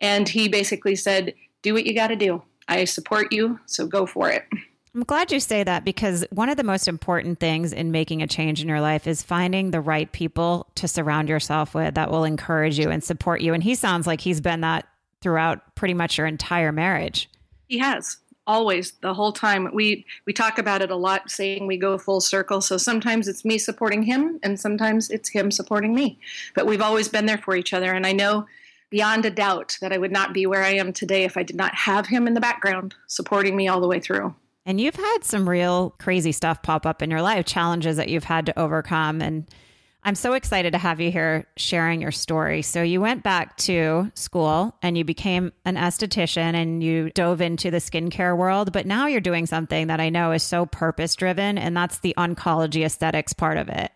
And 0.00 0.28
he 0.28 0.48
basically 0.48 0.96
said, 0.96 1.34
do 1.62 1.72
what 1.72 1.86
you 1.86 1.94
got 1.94 2.08
to 2.08 2.16
do. 2.16 2.42
I 2.66 2.84
support 2.84 3.32
you, 3.32 3.60
so 3.66 3.86
go 3.86 4.06
for 4.06 4.28
it. 4.28 4.44
I'm 4.92 5.04
glad 5.04 5.30
you 5.30 5.38
say 5.38 5.62
that 5.62 5.84
because 5.84 6.26
one 6.30 6.48
of 6.48 6.56
the 6.56 6.64
most 6.64 6.88
important 6.88 7.38
things 7.38 7.72
in 7.72 7.92
making 7.92 8.22
a 8.22 8.26
change 8.26 8.60
in 8.60 8.68
your 8.68 8.80
life 8.80 9.06
is 9.06 9.22
finding 9.22 9.70
the 9.70 9.80
right 9.80 10.10
people 10.10 10.66
to 10.74 10.88
surround 10.88 11.28
yourself 11.28 11.74
with 11.74 11.94
that 11.94 12.10
will 12.10 12.24
encourage 12.24 12.76
you 12.76 12.90
and 12.90 13.04
support 13.04 13.40
you. 13.40 13.54
And 13.54 13.62
he 13.62 13.76
sounds 13.76 14.08
like 14.08 14.20
he's 14.20 14.40
been 14.40 14.62
that 14.62 14.88
throughout 15.20 15.76
pretty 15.76 15.94
much 15.94 16.18
your 16.18 16.26
entire 16.26 16.72
marriage. 16.72 17.30
He 17.68 17.78
has 17.78 18.16
always 18.46 18.92
the 19.00 19.14
whole 19.14 19.32
time 19.32 19.68
we 19.72 20.04
we 20.24 20.32
talk 20.32 20.58
about 20.58 20.82
it 20.82 20.90
a 20.90 20.96
lot 20.96 21.30
saying 21.30 21.66
we 21.66 21.76
go 21.76 21.98
full 21.98 22.20
circle 22.20 22.60
so 22.60 22.76
sometimes 22.76 23.28
it's 23.28 23.44
me 23.44 23.58
supporting 23.58 24.02
him 24.02 24.38
and 24.42 24.58
sometimes 24.58 25.10
it's 25.10 25.28
him 25.28 25.50
supporting 25.50 25.94
me 25.94 26.18
but 26.54 26.66
we've 26.66 26.80
always 26.80 27.08
been 27.08 27.26
there 27.26 27.38
for 27.38 27.56
each 27.56 27.72
other 27.72 27.92
and 27.92 28.06
i 28.06 28.12
know 28.12 28.46
beyond 28.90 29.24
a 29.24 29.30
doubt 29.30 29.76
that 29.80 29.92
I 29.92 29.98
would 29.98 30.12
not 30.12 30.32
be 30.32 30.46
where 30.46 30.62
I 30.62 30.74
am 30.74 30.92
today 30.92 31.24
if 31.24 31.36
I 31.36 31.42
did 31.42 31.56
not 31.56 31.74
have 31.74 32.06
him 32.06 32.26
in 32.26 32.34
the 32.34 32.40
background 32.40 32.94
supporting 33.06 33.56
me 33.56 33.68
all 33.68 33.80
the 33.80 33.88
way 33.88 34.00
through. 34.00 34.34
And 34.64 34.80
you've 34.80 34.96
had 34.96 35.18
some 35.22 35.48
real 35.48 35.90
crazy 35.98 36.32
stuff 36.32 36.62
pop 36.62 36.86
up 36.86 37.02
in 37.02 37.10
your 37.10 37.22
life, 37.22 37.46
challenges 37.46 37.96
that 37.96 38.08
you've 38.08 38.24
had 38.24 38.46
to 38.46 38.58
overcome. 38.58 39.22
And 39.22 39.48
I'm 40.06 40.14
so 40.14 40.34
excited 40.34 40.70
to 40.70 40.78
have 40.78 41.00
you 41.00 41.10
here 41.10 41.48
sharing 41.56 42.00
your 42.00 42.12
story. 42.12 42.62
So, 42.62 42.80
you 42.80 43.00
went 43.00 43.24
back 43.24 43.56
to 43.58 44.12
school 44.14 44.72
and 44.80 44.96
you 44.96 45.02
became 45.02 45.52
an 45.64 45.74
esthetician 45.74 46.54
and 46.54 46.80
you 46.80 47.10
dove 47.10 47.40
into 47.40 47.72
the 47.72 47.78
skincare 47.78 48.36
world, 48.36 48.72
but 48.72 48.86
now 48.86 49.08
you're 49.08 49.20
doing 49.20 49.46
something 49.46 49.88
that 49.88 49.98
I 49.98 50.08
know 50.08 50.30
is 50.30 50.44
so 50.44 50.64
purpose 50.64 51.16
driven, 51.16 51.58
and 51.58 51.76
that's 51.76 51.98
the 51.98 52.14
oncology 52.16 52.84
aesthetics 52.84 53.32
part 53.32 53.58
of 53.58 53.68
it. 53.68 53.90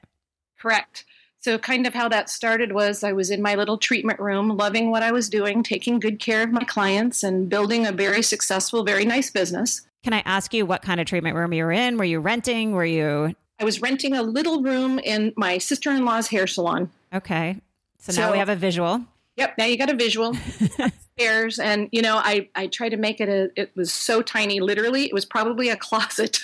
Correct. 0.58 1.04
So, 1.38 1.58
kind 1.58 1.86
of 1.86 1.94
how 1.94 2.08
that 2.08 2.28
started 2.28 2.72
was 2.72 3.04
I 3.04 3.12
was 3.12 3.30
in 3.30 3.40
my 3.40 3.54
little 3.54 3.78
treatment 3.78 4.18
room, 4.18 4.56
loving 4.56 4.90
what 4.90 5.04
I 5.04 5.12
was 5.12 5.28
doing, 5.28 5.62
taking 5.62 6.00
good 6.00 6.18
care 6.18 6.42
of 6.42 6.50
my 6.50 6.64
clients, 6.64 7.22
and 7.22 7.48
building 7.48 7.86
a 7.86 7.92
very 7.92 8.22
successful, 8.22 8.82
very 8.82 9.04
nice 9.04 9.30
business. 9.30 9.82
Can 10.02 10.12
I 10.12 10.24
ask 10.26 10.52
you 10.52 10.66
what 10.66 10.82
kind 10.82 11.00
of 11.00 11.06
treatment 11.06 11.36
room 11.36 11.52
you 11.52 11.62
were 11.62 11.70
in? 11.70 11.98
Were 11.98 12.04
you 12.04 12.18
renting? 12.18 12.72
Were 12.72 12.84
you? 12.84 13.36
I 13.60 13.64
was 13.64 13.82
renting 13.82 14.14
a 14.14 14.22
little 14.22 14.62
room 14.62 14.98
in 14.98 15.34
my 15.36 15.58
sister 15.58 15.90
in 15.90 16.04
law's 16.04 16.28
hair 16.28 16.46
salon. 16.46 16.90
Okay. 17.12 17.60
So, 17.98 18.12
so 18.12 18.22
now 18.22 18.32
we 18.32 18.38
have 18.38 18.48
a 18.48 18.56
visual. 18.56 19.04
Yep. 19.36 19.58
Now 19.58 19.66
you 19.66 19.76
got 19.76 19.90
a 19.90 19.96
visual. 19.96 20.34
Stairs, 21.16 21.58
and 21.58 21.88
you 21.92 22.00
know, 22.00 22.16
I 22.16 22.48
I 22.54 22.66
tried 22.68 22.90
to 22.90 22.96
make 22.96 23.20
it 23.20 23.28
a. 23.28 23.50
It 23.54 23.76
was 23.76 23.92
so 23.92 24.22
tiny. 24.22 24.60
Literally, 24.60 25.04
it 25.04 25.12
was 25.12 25.26
probably 25.26 25.68
a 25.68 25.76
closet, 25.88 26.40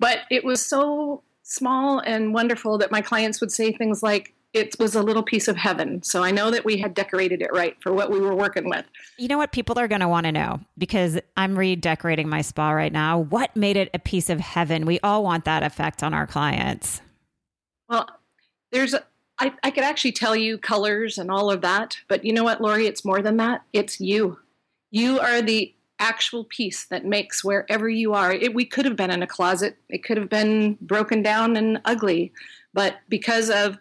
but 0.00 0.20
it 0.30 0.44
was 0.44 0.64
so 0.64 1.22
small 1.44 2.00
and 2.00 2.34
wonderful 2.34 2.78
that 2.78 2.90
my 2.90 3.00
clients 3.00 3.40
would 3.40 3.52
say 3.52 3.70
things 3.70 4.02
like, 4.02 4.34
it 4.54 4.76
was 4.78 4.94
a 4.94 5.02
little 5.02 5.24
piece 5.24 5.48
of 5.48 5.56
heaven. 5.56 6.02
So 6.04 6.22
I 6.22 6.30
know 6.30 6.52
that 6.52 6.64
we 6.64 6.78
had 6.78 6.94
decorated 6.94 7.42
it 7.42 7.50
right 7.52 7.76
for 7.82 7.92
what 7.92 8.10
we 8.10 8.20
were 8.20 8.34
working 8.34 8.68
with. 8.70 8.86
You 9.18 9.26
know 9.26 9.36
what 9.36 9.50
people 9.50 9.78
are 9.78 9.88
going 9.88 10.00
to 10.00 10.08
want 10.08 10.26
to 10.26 10.32
know 10.32 10.60
because 10.78 11.18
I'm 11.36 11.58
redecorating 11.58 12.28
my 12.28 12.40
spa 12.40 12.70
right 12.70 12.92
now. 12.92 13.18
What 13.18 13.54
made 13.56 13.76
it 13.76 13.90
a 13.92 13.98
piece 13.98 14.30
of 14.30 14.38
heaven? 14.38 14.86
We 14.86 15.00
all 15.00 15.24
want 15.24 15.44
that 15.44 15.64
effect 15.64 16.04
on 16.04 16.14
our 16.14 16.26
clients. 16.26 17.00
Well, 17.88 18.08
there's 18.70 18.94
a, 18.94 19.02
I, 19.40 19.52
I 19.64 19.72
could 19.72 19.82
actually 19.82 20.12
tell 20.12 20.36
you 20.36 20.56
colors 20.56 21.18
and 21.18 21.32
all 21.32 21.50
of 21.50 21.60
that, 21.62 21.96
but 22.06 22.24
you 22.24 22.32
know 22.32 22.44
what, 22.44 22.60
Lori? 22.60 22.86
It's 22.86 23.04
more 23.04 23.20
than 23.20 23.36
that. 23.38 23.62
It's 23.72 24.00
you. 24.00 24.38
You 24.92 25.18
are 25.18 25.42
the 25.42 25.74
actual 25.98 26.44
piece 26.44 26.84
that 26.86 27.04
makes 27.04 27.44
wherever 27.44 27.88
you 27.88 28.14
are. 28.14 28.32
It, 28.32 28.54
we 28.54 28.64
could 28.64 28.84
have 28.84 28.96
been 28.96 29.10
in 29.10 29.22
a 29.22 29.26
closet, 29.26 29.76
it 29.88 30.04
could 30.04 30.16
have 30.16 30.28
been 30.28 30.78
broken 30.80 31.22
down 31.22 31.56
and 31.56 31.80
ugly, 31.84 32.32
but 32.72 32.98
because 33.08 33.50
of 33.50 33.78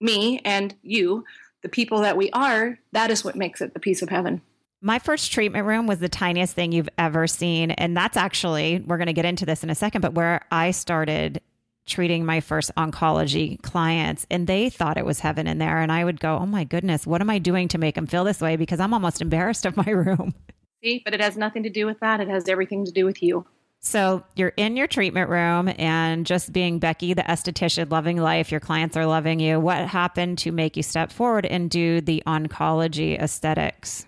me 0.00 0.40
and 0.44 0.74
you, 0.82 1.24
the 1.62 1.68
people 1.68 2.00
that 2.00 2.16
we 2.16 2.30
are, 2.30 2.78
that 2.92 3.10
is 3.10 3.24
what 3.24 3.36
makes 3.36 3.60
it 3.60 3.74
the 3.74 3.80
piece 3.80 4.02
of 4.02 4.08
heaven. 4.08 4.42
My 4.82 4.98
first 4.98 5.32
treatment 5.32 5.66
room 5.66 5.86
was 5.86 5.98
the 5.98 6.08
tiniest 6.08 6.54
thing 6.54 6.72
you've 6.72 6.88
ever 6.98 7.26
seen. 7.26 7.70
And 7.72 7.96
that's 7.96 8.16
actually, 8.16 8.84
we're 8.86 8.98
going 8.98 9.06
to 9.06 9.12
get 9.12 9.24
into 9.24 9.46
this 9.46 9.64
in 9.64 9.70
a 9.70 9.74
second, 9.74 10.02
but 10.02 10.14
where 10.14 10.44
I 10.50 10.70
started 10.70 11.40
treating 11.86 12.26
my 12.26 12.40
first 12.40 12.70
oncology 12.76 13.60
clients 13.62 14.26
and 14.30 14.46
they 14.46 14.68
thought 14.68 14.98
it 14.98 15.06
was 15.06 15.20
heaven 15.20 15.46
in 15.46 15.58
there 15.58 15.80
and 15.80 15.90
I 15.90 16.04
would 16.04 16.20
go, 16.20 16.36
"Oh 16.36 16.46
my 16.46 16.64
goodness, 16.64 17.06
what 17.06 17.20
am 17.20 17.30
I 17.30 17.38
doing 17.38 17.68
to 17.68 17.78
make 17.78 17.94
them 17.94 18.06
feel 18.06 18.24
this 18.24 18.40
way 18.40 18.56
because 18.56 18.80
I'm 18.80 18.92
almost 18.92 19.20
embarrassed 19.22 19.64
of 19.64 19.76
my 19.76 19.90
room." 19.90 20.34
See, 20.82 21.00
but 21.04 21.14
it 21.14 21.20
has 21.20 21.36
nothing 21.36 21.62
to 21.62 21.70
do 21.70 21.86
with 21.86 22.00
that. 22.00 22.20
It 22.20 22.28
has 22.28 22.48
everything 22.48 22.84
to 22.84 22.92
do 22.92 23.04
with 23.04 23.22
you. 23.22 23.46
So 23.86 24.24
you're 24.34 24.52
in 24.56 24.76
your 24.76 24.88
treatment 24.88 25.30
room 25.30 25.72
and 25.78 26.26
just 26.26 26.52
being 26.52 26.80
Becky, 26.80 27.14
the 27.14 27.22
esthetician, 27.22 27.88
loving 27.88 28.16
life, 28.16 28.50
your 28.50 28.58
clients 28.58 28.96
are 28.96 29.06
loving 29.06 29.38
you. 29.38 29.60
What 29.60 29.86
happened 29.86 30.38
to 30.38 30.50
make 30.50 30.76
you 30.76 30.82
step 30.82 31.12
forward 31.12 31.46
and 31.46 31.70
do 31.70 32.00
the 32.00 32.20
oncology 32.26 33.16
aesthetics? 33.16 34.04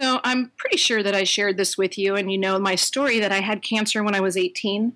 So 0.00 0.18
I'm 0.24 0.50
pretty 0.56 0.78
sure 0.78 1.02
that 1.02 1.14
I 1.14 1.24
shared 1.24 1.58
this 1.58 1.76
with 1.76 1.98
you, 1.98 2.16
and 2.16 2.32
you 2.32 2.38
know 2.38 2.58
my 2.58 2.74
story 2.74 3.20
that 3.20 3.32
I 3.32 3.40
had 3.40 3.62
cancer 3.62 4.02
when 4.02 4.14
I 4.14 4.20
was 4.20 4.38
18 4.38 4.94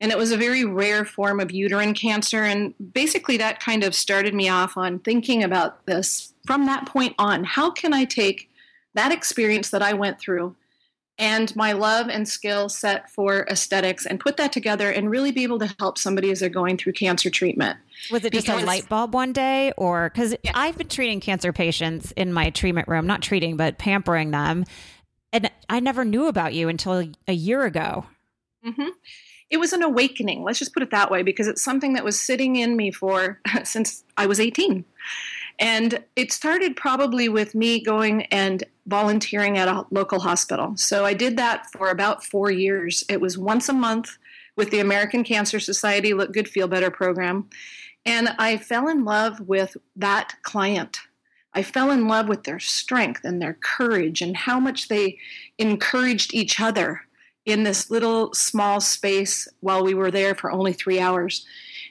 and 0.00 0.12
it 0.12 0.18
was 0.18 0.30
a 0.30 0.36
very 0.36 0.64
rare 0.64 1.04
form 1.04 1.40
of 1.40 1.50
uterine 1.50 1.94
cancer. 1.94 2.44
And 2.44 2.74
basically, 2.92 3.36
that 3.38 3.58
kind 3.58 3.82
of 3.82 3.92
started 3.92 4.34
me 4.34 4.48
off 4.48 4.76
on 4.76 5.00
thinking 5.00 5.42
about 5.42 5.84
this 5.86 6.32
from 6.46 6.66
that 6.66 6.86
point 6.86 7.16
on. 7.18 7.42
How 7.42 7.72
can 7.72 7.92
I 7.92 8.04
take 8.04 8.48
that 8.94 9.10
experience 9.10 9.70
that 9.70 9.82
I 9.82 9.94
went 9.94 10.20
through 10.20 10.54
and 11.18 11.54
my 11.56 11.72
love 11.72 12.08
and 12.08 12.28
skill 12.28 12.68
set 12.68 13.10
for 13.10 13.46
aesthetics 13.50 14.06
and 14.06 14.20
put 14.20 14.36
that 14.36 14.52
together 14.52 14.90
and 14.90 15.10
really 15.10 15.32
be 15.32 15.42
able 15.42 15.58
to 15.58 15.74
help 15.78 15.98
somebody 15.98 16.30
as 16.30 16.40
they're 16.40 16.48
going 16.48 16.76
through 16.76 16.92
cancer 16.92 17.30
treatment? 17.30 17.78
Was 18.10 18.24
it 18.24 18.32
just 18.32 18.48
a 18.48 18.56
light 18.56 18.88
bulb 18.88 19.14
one 19.14 19.32
day? 19.32 19.72
Or 19.76 20.10
because 20.10 20.36
yeah. 20.42 20.52
I've 20.54 20.78
been 20.78 20.88
treating 20.88 21.20
cancer 21.20 21.52
patients 21.52 22.12
in 22.12 22.32
my 22.32 22.50
treatment 22.50 22.88
room, 22.88 23.06
not 23.06 23.22
treating, 23.22 23.56
but 23.56 23.78
pampering 23.78 24.30
them. 24.30 24.64
And 25.32 25.50
I 25.68 25.80
never 25.80 26.04
knew 26.04 26.26
about 26.26 26.54
you 26.54 26.68
until 26.68 27.04
a 27.26 27.32
year 27.32 27.64
ago. 27.64 28.06
Mm-hmm 28.64 28.88
it 29.50 29.58
was 29.58 29.72
an 29.72 29.82
awakening. 29.82 30.42
Let's 30.44 30.58
just 30.58 30.74
put 30.74 30.82
it 30.82 30.90
that 30.90 31.10
way 31.10 31.22
because 31.22 31.46
it's 31.46 31.62
something 31.62 31.94
that 31.94 32.04
was 32.04 32.20
sitting 32.20 32.56
in 32.56 32.76
me 32.76 32.90
for 32.90 33.40
since 33.64 34.04
I 34.16 34.26
was 34.26 34.40
18. 34.40 34.84
And 35.58 36.04
it 36.14 36.32
started 36.32 36.76
probably 36.76 37.28
with 37.28 37.54
me 37.54 37.80
going 37.82 38.22
and 38.26 38.62
volunteering 38.86 39.58
at 39.58 39.68
a 39.68 39.84
local 39.90 40.20
hospital. 40.20 40.76
So 40.76 41.04
I 41.04 41.14
did 41.14 41.36
that 41.36 41.70
for 41.72 41.90
about 41.90 42.24
four 42.24 42.50
years. 42.50 43.04
It 43.08 43.20
was 43.20 43.36
once 43.36 43.68
a 43.68 43.72
month 43.72 44.16
with 44.56 44.70
the 44.70 44.80
American 44.80 45.24
Cancer 45.24 45.60
Society 45.60 46.14
Look 46.14 46.32
Good, 46.32 46.48
Feel 46.48 46.68
Better 46.68 46.90
program. 46.90 47.48
And 48.06 48.30
I 48.38 48.56
fell 48.56 48.88
in 48.88 49.04
love 49.04 49.40
with 49.40 49.76
that 49.96 50.34
client. 50.42 50.98
I 51.54 51.62
fell 51.62 51.90
in 51.90 52.06
love 52.06 52.28
with 52.28 52.44
their 52.44 52.60
strength 52.60 53.24
and 53.24 53.42
their 53.42 53.54
courage 53.54 54.22
and 54.22 54.36
how 54.36 54.60
much 54.60 54.88
they 54.88 55.18
encouraged 55.58 56.32
each 56.34 56.60
other 56.60 57.02
in 57.44 57.64
this 57.64 57.90
little 57.90 58.32
small 58.34 58.80
space 58.80 59.48
while 59.60 59.82
we 59.82 59.94
were 59.94 60.10
there 60.10 60.34
for 60.34 60.52
only 60.52 60.72
three 60.72 61.00
hours. 61.00 61.46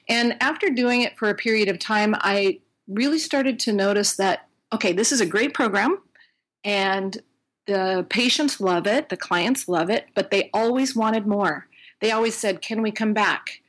And 0.08 0.36
after 0.40 0.70
doing 0.70 1.02
it 1.02 1.18
for 1.18 1.28
a 1.28 1.34
period 1.34 1.68
of 1.68 1.78
time, 1.78 2.14
I 2.20 2.60
really 2.88 3.18
started 3.18 3.58
to 3.60 3.72
notice 3.72 4.16
that, 4.16 4.48
okay, 4.72 4.92
this 4.92 5.12
is 5.12 5.20
a 5.20 5.26
great 5.26 5.54
program 5.54 5.98
and 6.64 7.22
the 7.66 8.06
patients 8.08 8.60
love 8.60 8.86
it, 8.86 9.10
the 9.10 9.16
clients 9.16 9.68
love 9.68 9.90
it, 9.90 10.06
but 10.14 10.30
they 10.30 10.50
always 10.52 10.96
wanted 10.96 11.26
more. 11.26 11.66
They 12.00 12.10
always 12.10 12.34
said, 12.34 12.62
Can 12.62 12.82
we 12.82 12.90
come 12.90 13.12
back? 13.12 13.60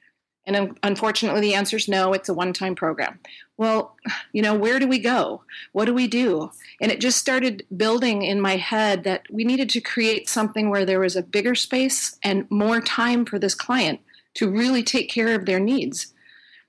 And 0.45 0.79
unfortunately, 0.81 1.41
the 1.41 1.53
answer 1.53 1.77
is 1.77 1.87
no, 1.87 2.13
it's 2.13 2.29
a 2.29 2.33
one 2.33 2.53
time 2.53 2.73
program. 2.73 3.19
Well, 3.57 3.95
you 4.31 4.41
know, 4.41 4.55
where 4.55 4.79
do 4.79 4.87
we 4.87 4.97
go? 4.97 5.43
What 5.73 5.85
do 5.85 5.93
we 5.93 6.07
do? 6.07 6.49
And 6.81 6.91
it 6.91 7.01
just 7.01 7.19
started 7.19 7.65
building 7.75 8.23
in 8.23 8.41
my 8.41 8.55
head 8.55 9.03
that 9.03 9.23
we 9.29 9.43
needed 9.43 9.69
to 9.71 9.81
create 9.81 10.27
something 10.27 10.69
where 10.69 10.85
there 10.85 11.01
was 11.01 11.15
a 11.15 11.21
bigger 11.21 11.53
space 11.53 12.17
and 12.23 12.49
more 12.49 12.81
time 12.81 13.25
for 13.25 13.37
this 13.37 13.53
client 13.53 13.99
to 14.35 14.49
really 14.49 14.81
take 14.81 15.09
care 15.09 15.35
of 15.35 15.45
their 15.45 15.59
needs. 15.59 16.13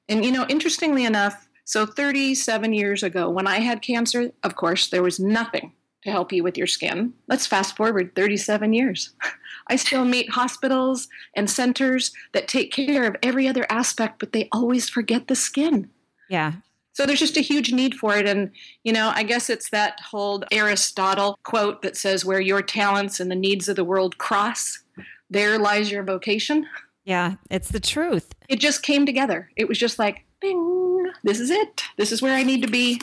And, 0.08 0.24
you 0.24 0.32
know, 0.32 0.44
interestingly 0.48 1.04
enough, 1.04 1.48
so 1.70 1.86
37 1.86 2.72
years 2.72 3.04
ago, 3.04 3.30
when 3.30 3.46
I 3.46 3.60
had 3.60 3.80
cancer, 3.80 4.32
of 4.42 4.56
course, 4.56 4.88
there 4.88 5.04
was 5.04 5.20
nothing 5.20 5.70
to 6.02 6.10
help 6.10 6.32
you 6.32 6.42
with 6.42 6.58
your 6.58 6.66
skin. 6.66 7.14
Let's 7.28 7.46
fast 7.46 7.76
forward 7.76 8.12
37 8.16 8.72
years. 8.72 9.10
I 9.68 9.76
still 9.76 10.04
meet 10.04 10.30
hospitals 10.30 11.06
and 11.36 11.48
centers 11.48 12.10
that 12.32 12.48
take 12.48 12.72
care 12.72 13.04
of 13.04 13.14
every 13.22 13.46
other 13.46 13.66
aspect, 13.70 14.18
but 14.18 14.32
they 14.32 14.48
always 14.50 14.88
forget 14.88 15.28
the 15.28 15.36
skin. 15.36 15.88
Yeah. 16.28 16.54
So 16.92 17.06
there's 17.06 17.20
just 17.20 17.36
a 17.36 17.40
huge 17.40 17.72
need 17.72 17.94
for 17.94 18.16
it. 18.16 18.26
And, 18.26 18.50
you 18.82 18.92
know, 18.92 19.12
I 19.14 19.22
guess 19.22 19.48
it's 19.48 19.70
that 19.70 20.00
whole 20.00 20.42
Aristotle 20.50 21.38
quote 21.44 21.82
that 21.82 21.96
says, 21.96 22.24
where 22.24 22.40
your 22.40 22.62
talents 22.62 23.20
and 23.20 23.30
the 23.30 23.36
needs 23.36 23.68
of 23.68 23.76
the 23.76 23.84
world 23.84 24.18
cross, 24.18 24.82
there 25.30 25.56
lies 25.56 25.92
your 25.92 26.02
vocation. 26.02 26.66
Yeah, 27.04 27.34
it's 27.48 27.68
the 27.68 27.78
truth. 27.78 28.34
It 28.48 28.58
just 28.58 28.82
came 28.82 29.06
together. 29.06 29.52
It 29.54 29.68
was 29.68 29.78
just 29.78 30.00
like, 30.00 30.24
bing, 30.40 31.10
this 31.22 31.40
is 31.40 31.50
it. 31.50 31.82
This 31.96 32.12
is 32.12 32.22
where 32.22 32.34
I 32.34 32.42
need 32.42 32.62
to 32.62 32.68
be. 32.68 33.00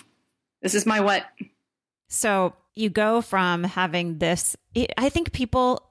This 0.62 0.76
is 0.76 0.86
my 0.86 1.00
what. 1.00 1.26
So 2.10 2.54
you 2.76 2.90
go 2.90 3.22
from 3.22 3.64
having 3.64 4.18
this, 4.20 4.56
I 4.98 5.10
think 5.10 5.32
people 5.34 5.88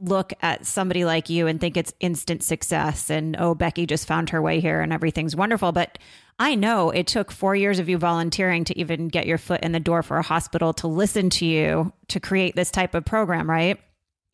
look 0.00 0.32
at 0.42 0.66
somebody 0.66 1.04
like 1.04 1.30
you 1.30 1.46
and 1.46 1.60
think 1.60 1.76
it's 1.76 1.94
instant 2.00 2.42
success 2.42 3.10
and 3.10 3.36
oh 3.38 3.54
becky 3.54 3.86
just 3.86 4.06
found 4.06 4.30
her 4.30 4.42
way 4.42 4.60
here 4.60 4.80
and 4.80 4.92
everything's 4.92 5.36
wonderful 5.36 5.70
but 5.70 5.98
i 6.40 6.54
know 6.54 6.90
it 6.90 7.06
took 7.06 7.30
four 7.30 7.54
years 7.54 7.78
of 7.78 7.88
you 7.88 7.96
volunteering 7.96 8.64
to 8.64 8.76
even 8.78 9.06
get 9.08 9.26
your 9.26 9.38
foot 9.38 9.62
in 9.62 9.70
the 9.70 9.80
door 9.80 10.02
for 10.02 10.18
a 10.18 10.22
hospital 10.22 10.72
to 10.72 10.88
listen 10.88 11.30
to 11.30 11.46
you 11.46 11.92
to 12.08 12.18
create 12.18 12.56
this 12.56 12.72
type 12.72 12.94
of 12.94 13.04
program 13.04 13.48
right 13.48 13.80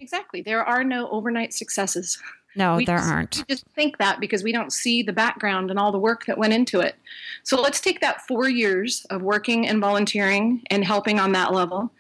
exactly 0.00 0.40
there 0.40 0.64
are 0.64 0.83
no 0.83 1.09
overnight 1.11 1.52
successes 1.52 2.19
no 2.57 2.76
we 2.76 2.85
there 2.85 2.99
just, 2.99 3.11
aren't. 3.11 3.37
we 3.37 3.54
just 3.54 3.66
think 3.75 3.99
that 3.99 4.21
because 4.21 4.42
we 4.42 4.52
don't 4.52 4.73
see 4.73 5.02
the 5.02 5.12
background 5.12 5.71
and 5.71 5.78
all 5.78 5.92
the 5.92 5.99
work 5.99 6.26
that 6.26 6.38
went 6.38 6.52
into 6.52 6.80
it. 6.80 6.97
So 7.42 7.61
let's 7.61 7.80
take 7.80 8.00
that 8.00 8.26
four 8.26 8.49
years 8.49 9.07
of 9.11 9.23
working 9.23 9.69
and 9.69 9.80
volunteering 9.80 10.62
and 10.71 10.85
helping 10.85 11.19
on 11.19 11.33
that 11.33 11.52
level. 11.52 11.92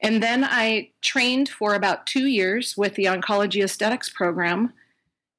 And 0.00 0.22
then 0.22 0.44
I 0.44 0.90
trained 1.00 1.48
for 1.48 1.74
about 1.74 2.06
two 2.06 2.26
years 2.26 2.76
with 2.76 2.94
the 2.94 3.04
Oncology 3.04 3.64
Aesthetics 3.64 4.10
program. 4.10 4.72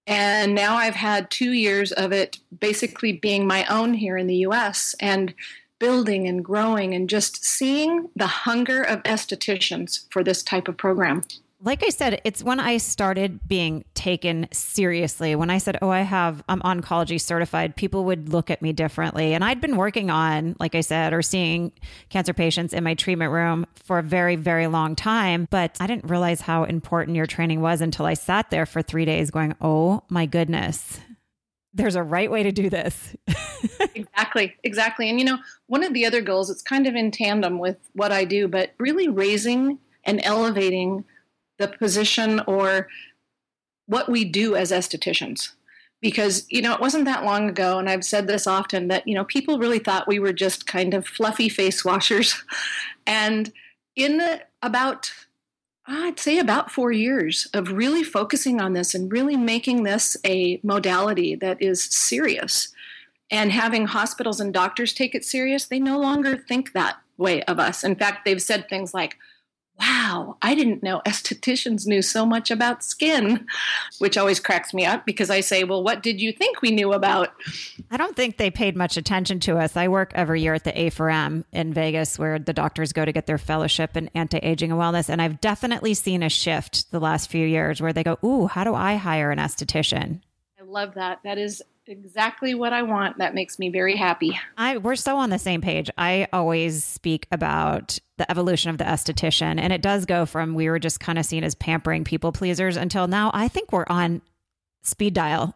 And 0.07 0.55
now 0.55 0.75
I've 0.75 0.95
had 0.95 1.29
two 1.29 1.51
years 1.51 1.91
of 1.91 2.11
it 2.11 2.39
basically 2.59 3.13
being 3.13 3.45
my 3.45 3.65
own 3.65 3.93
here 3.93 4.17
in 4.17 4.27
the 4.27 4.37
US 4.37 4.95
and 4.99 5.33
building 5.79 6.27
and 6.27 6.43
growing 6.43 6.93
and 6.93 7.09
just 7.09 7.45
seeing 7.45 8.09
the 8.15 8.27
hunger 8.27 8.81
of 8.81 9.03
estheticians 9.03 10.05
for 10.11 10.23
this 10.23 10.41
type 10.41 10.67
of 10.67 10.77
program 10.77 11.21
like 11.59 11.83
I 11.83 11.89
said, 11.89 12.21
it's 12.23 12.43
when 12.43 12.59
I 12.59 12.77
started 12.77 13.47
being 13.47 13.83
taken 13.95 14.47
seriously. 14.51 15.35
When 15.35 15.49
I 15.49 15.57
said, 15.57 15.77
Oh, 15.81 15.89
I 15.89 16.01
have, 16.01 16.43
I'm 16.47 16.61
oncology 16.61 17.19
certified, 17.19 17.75
people 17.75 18.05
would 18.05 18.29
look 18.29 18.51
at 18.51 18.61
me 18.61 18.73
differently. 18.73 19.33
And 19.33 19.43
I'd 19.43 19.59
been 19.59 19.75
working 19.75 20.11
on, 20.11 20.55
like 20.59 20.75
I 20.75 20.81
said, 20.81 21.13
or 21.13 21.23
seeing 21.23 21.71
cancer 22.09 22.33
patients 22.33 22.73
in 22.73 22.83
my 22.83 22.93
treatment 22.93 23.31
room 23.31 23.65
for 23.75 23.97
a 23.97 24.03
very, 24.03 24.35
very 24.35 24.67
long 24.67 24.95
time. 24.95 25.47
But 25.49 25.75
I 25.79 25.87
didn't 25.87 26.09
realize 26.09 26.41
how 26.41 26.63
important 26.63 27.17
your 27.17 27.25
training 27.25 27.61
was 27.61 27.81
until 27.81 28.05
I 28.05 28.13
sat 28.13 28.51
there 28.51 28.67
for 28.67 28.83
three 28.83 29.05
days 29.05 29.31
going, 29.31 29.55
Oh 29.59 30.03
my 30.09 30.27
goodness, 30.27 30.99
there's 31.73 31.95
a 31.95 32.03
right 32.03 32.29
way 32.29 32.43
to 32.43 32.51
do 32.51 32.69
this. 32.69 33.15
exactly, 33.95 34.55
exactly. 34.63 35.09
And 35.09 35.17
you 35.17 35.25
know, 35.25 35.39
one 35.65 35.83
of 35.83 35.95
the 35.95 36.05
other 36.05 36.21
goals, 36.21 36.51
it's 36.51 36.61
kind 36.61 36.85
of 36.85 36.93
in 36.93 37.09
tandem 37.09 37.57
with 37.57 37.77
what 37.93 38.11
I 38.11 38.25
do, 38.25 38.47
but 38.47 38.73
really 38.77 39.07
raising 39.07 39.79
and 40.03 40.21
elevating 40.23 41.03
the 41.57 41.67
position 41.67 42.41
or 42.47 42.87
what 43.87 44.09
we 44.09 44.25
do 44.25 44.55
as 44.55 44.71
estheticians. 44.71 45.49
Because 45.99 46.45
you 46.49 46.61
know 46.61 46.73
it 46.73 46.81
wasn't 46.81 47.05
that 47.05 47.25
long 47.25 47.49
ago 47.49 47.79
and 47.79 47.89
i've 47.89 48.03
said 48.05 48.27
this 48.27 48.45
often 48.45 48.87
that 48.87 49.07
you 49.07 49.15
know 49.15 49.25
people 49.25 49.57
really 49.57 49.79
thought 49.79 50.07
we 50.07 50.19
were 50.19 50.33
just 50.33 50.67
kind 50.67 50.93
of 50.93 51.07
fluffy 51.07 51.49
face 51.49 51.83
washers. 51.83 52.43
And 53.09 53.53
in 53.95 54.21
about 54.61 55.11
i'd 55.87 56.19
say 56.19 56.39
about 56.39 56.69
four 56.69 56.91
years 56.91 57.47
of 57.53 57.71
really 57.71 58.03
focusing 58.03 58.59
on 58.59 58.73
this 58.73 58.93
and 58.93 59.11
really 59.11 59.37
making 59.37 59.83
this 59.83 60.17
a 60.25 60.59
modality 60.61 61.35
that 61.35 61.61
is 61.61 61.81
serious 61.83 62.67
and 63.31 63.51
having 63.51 63.87
hospitals 63.87 64.41
and 64.41 64.53
doctors 64.53 64.93
take 64.93 65.15
it 65.15 65.23
serious 65.23 65.65
they 65.65 65.79
no 65.79 65.97
longer 65.97 66.35
think 66.35 66.73
that 66.73 66.97
way 67.17 67.41
of 67.43 67.59
us. 67.59 67.83
In 67.83 67.95
fact 67.95 68.25
they've 68.25 68.41
said 68.41 68.69
things 68.69 68.93
like 68.93 69.17
wow, 69.79 70.37
I 70.41 70.55
didn't 70.55 70.81
know 70.81 71.01
estheticians 71.05 71.85
knew 71.85 72.01
so 72.01 72.25
much 72.25 72.49
about 72.49 72.83
skin, 72.83 73.45
which 73.99 74.17
always 74.17 74.39
cracks 74.39 74.73
me 74.73 74.85
up 74.85 75.05
because 75.05 75.29
I 75.29 75.41
say, 75.41 75.63
well, 75.63 75.83
what 75.83 76.01
did 76.01 76.19
you 76.19 76.31
think 76.31 76.61
we 76.61 76.71
knew 76.71 76.93
about? 76.93 77.29
I 77.91 77.97
don't 77.97 78.15
think 78.15 78.37
they 78.37 78.49
paid 78.49 78.75
much 78.75 78.97
attention 78.97 79.39
to 79.41 79.57
us. 79.57 79.77
I 79.77 79.87
work 79.87 80.11
every 80.15 80.41
year 80.41 80.55
at 80.55 80.63
the 80.63 80.71
A4M 80.71 81.43
in 81.51 81.73
Vegas 81.73 82.17
where 82.17 82.39
the 82.39 82.53
doctors 82.53 82.91
go 82.93 83.05
to 83.05 83.11
get 83.11 83.27
their 83.27 83.37
fellowship 83.37 83.95
in 83.95 84.09
anti 84.15 84.37
aging 84.39 84.71
and 84.71 84.79
wellness. 84.79 85.09
And 85.09 85.21
I've 85.21 85.39
definitely 85.41 85.93
seen 85.93 86.23
a 86.23 86.29
shift 86.29 86.91
the 86.91 86.99
last 86.99 87.29
few 87.29 87.45
years 87.45 87.81
where 87.81 87.93
they 87.93 88.03
go, 88.03 88.17
ooh, 88.23 88.47
how 88.47 88.63
do 88.63 88.73
I 88.73 88.95
hire 88.95 89.31
an 89.31 89.39
esthetician? 89.39 90.21
I 90.59 90.63
love 90.63 90.95
that. 90.95 91.19
That 91.23 91.37
is 91.37 91.61
exactly 91.87 92.53
what 92.53 92.73
I 92.73 92.83
want. 92.83 93.17
That 93.17 93.33
makes 93.35 93.59
me 93.59 93.69
very 93.69 93.95
happy. 93.95 94.37
I 94.57 94.77
we're 94.77 94.95
so 94.95 95.17
on 95.17 95.29
the 95.29 95.39
same 95.39 95.61
page. 95.61 95.89
I 95.97 96.27
always 96.33 96.83
speak 96.83 97.27
about 97.31 97.99
the 98.17 98.29
evolution 98.31 98.69
of 98.69 98.77
the 98.77 98.83
esthetician 98.83 99.59
and 99.59 99.71
it 99.71 99.81
does 99.81 100.05
go 100.05 100.25
from 100.25 100.55
we 100.55 100.69
were 100.69 100.79
just 100.79 100.99
kind 100.99 101.17
of 101.19 101.25
seen 101.25 101.43
as 101.43 101.55
pampering 101.55 102.03
people 102.03 102.31
pleasers 102.31 102.77
until 102.77 103.07
now 103.07 103.31
I 103.33 103.47
think 103.47 103.71
we're 103.71 103.85
on 103.87 104.21
speed 104.81 105.13
dial. 105.13 105.55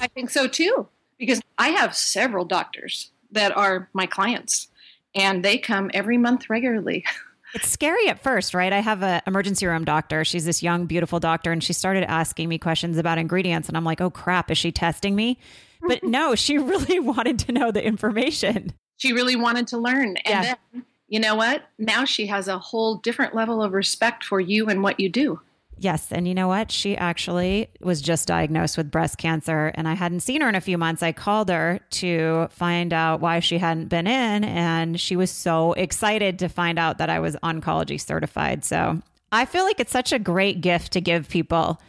I 0.00 0.08
think 0.08 0.30
so 0.30 0.48
too 0.48 0.88
because 1.18 1.40
I 1.58 1.68
have 1.70 1.94
several 1.96 2.44
doctors 2.44 3.10
that 3.32 3.56
are 3.56 3.88
my 3.92 4.06
clients 4.06 4.68
and 5.14 5.44
they 5.44 5.58
come 5.58 5.90
every 5.92 6.16
month 6.16 6.48
regularly. 6.48 7.04
It's 7.54 7.68
scary 7.68 8.08
at 8.08 8.22
first, 8.22 8.54
right? 8.54 8.72
I 8.72 8.80
have 8.80 9.02
an 9.02 9.22
emergency 9.26 9.66
room 9.66 9.84
doctor. 9.84 10.24
She's 10.24 10.44
this 10.44 10.62
young, 10.62 10.86
beautiful 10.86 11.18
doctor, 11.20 11.50
and 11.50 11.62
she 11.62 11.72
started 11.72 12.04
asking 12.04 12.48
me 12.48 12.58
questions 12.58 12.98
about 12.98 13.18
ingredients. 13.18 13.68
And 13.68 13.76
I'm 13.76 13.84
like, 13.84 14.00
oh 14.00 14.10
crap, 14.10 14.50
is 14.50 14.58
she 14.58 14.72
testing 14.72 15.16
me? 15.16 15.38
But 15.82 16.02
no, 16.04 16.34
she 16.34 16.58
really 16.58 17.00
wanted 17.00 17.38
to 17.40 17.52
know 17.52 17.70
the 17.70 17.84
information. 17.84 18.72
She 18.98 19.12
really 19.12 19.36
wanted 19.36 19.66
to 19.68 19.78
learn. 19.78 20.16
And 20.18 20.44
yeah. 20.44 20.54
then, 20.72 20.84
you 21.08 21.20
know 21.20 21.34
what? 21.34 21.62
Now 21.78 22.04
she 22.04 22.26
has 22.26 22.48
a 22.48 22.58
whole 22.58 22.96
different 22.96 23.34
level 23.34 23.62
of 23.62 23.72
respect 23.72 24.24
for 24.24 24.40
you 24.40 24.66
and 24.68 24.82
what 24.82 25.00
you 25.00 25.08
do. 25.08 25.40
Yes. 25.80 26.10
And 26.10 26.26
you 26.26 26.34
know 26.34 26.48
what? 26.48 26.72
She 26.72 26.96
actually 26.96 27.68
was 27.80 28.02
just 28.02 28.26
diagnosed 28.26 28.76
with 28.76 28.90
breast 28.90 29.18
cancer, 29.18 29.72
and 29.74 29.86
I 29.86 29.94
hadn't 29.94 30.20
seen 30.20 30.40
her 30.40 30.48
in 30.48 30.54
a 30.54 30.60
few 30.60 30.76
months. 30.76 31.02
I 31.02 31.12
called 31.12 31.48
her 31.50 31.80
to 31.90 32.48
find 32.50 32.92
out 32.92 33.20
why 33.20 33.40
she 33.40 33.58
hadn't 33.58 33.86
been 33.86 34.06
in, 34.06 34.44
and 34.44 35.00
she 35.00 35.14
was 35.14 35.30
so 35.30 35.74
excited 35.74 36.40
to 36.40 36.48
find 36.48 36.78
out 36.78 36.98
that 36.98 37.10
I 37.10 37.20
was 37.20 37.36
oncology 37.36 38.00
certified. 38.00 38.64
So 38.64 39.00
I 39.30 39.44
feel 39.44 39.64
like 39.64 39.78
it's 39.78 39.92
such 39.92 40.12
a 40.12 40.18
great 40.18 40.60
gift 40.60 40.92
to 40.92 41.00
give 41.00 41.28
people 41.28 41.80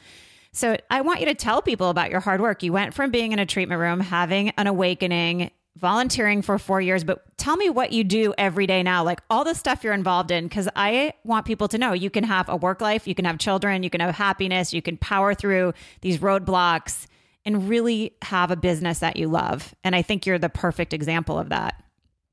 so 0.52 0.76
I 0.90 1.02
want 1.02 1.20
you 1.20 1.28
to 1.28 1.36
tell 1.36 1.62
people 1.62 1.90
about 1.90 2.10
your 2.10 2.20
hard 2.20 2.42
work. 2.42 2.64
You 2.64 2.74
went 2.74 2.94
from 2.94 3.12
being 3.12 3.32
in 3.32 3.40
a 3.40 3.46
treatment 3.46 3.80
room, 3.80 4.00
having 4.00 4.50
an 4.52 4.68
awakening, 4.68 5.52
volunteering 5.76 6.42
for 6.42 6.58
four 6.58 6.82
years, 6.82 7.04
but 7.04 7.26
tell 7.38 7.56
me 7.56 7.70
what 7.70 7.92
you 7.92 8.04
do 8.04 8.34
every 8.38 8.68
day 8.68 8.84
now, 8.84 9.04
like 9.04 9.22
all 9.30 9.44
the 9.44 9.54
stuff 9.54 9.84
you're 9.84 9.94
involved 9.94 10.32
in, 10.32 10.48
because 10.48 10.68
I 10.76 11.14
want 11.24 11.46
people 11.46 11.68
to 11.70 11.78
know 11.78 11.94
you 11.94 12.10
can 12.10 12.24
have 12.24 12.50
a 12.50 12.56
work 12.56 12.82
life, 12.82 13.08
you 13.08 13.16
can 13.16 13.26
have 13.26 13.38
children, 13.38 13.84
you 13.84 13.90
can 13.90 14.02
have 14.02 14.16
happiness, 14.16 14.74
you 14.74 14.82
can 14.82 14.98
power 14.98 15.34
through 15.34 15.74
these 16.02 16.18
roadblocks 16.18 17.08
and 17.46 17.70
really 17.70 18.14
have 18.24 18.52
a 18.52 18.56
business 18.56 19.00
that 19.00 19.16
you 19.16 19.28
love. 19.28 19.74
And 19.84 19.96
I 19.96 20.02
think 20.02 20.26
you're 20.26 20.40
the 20.40 20.50
perfect 20.50 20.94
example 20.94 21.40
of 21.40 21.50
that. 21.50 21.82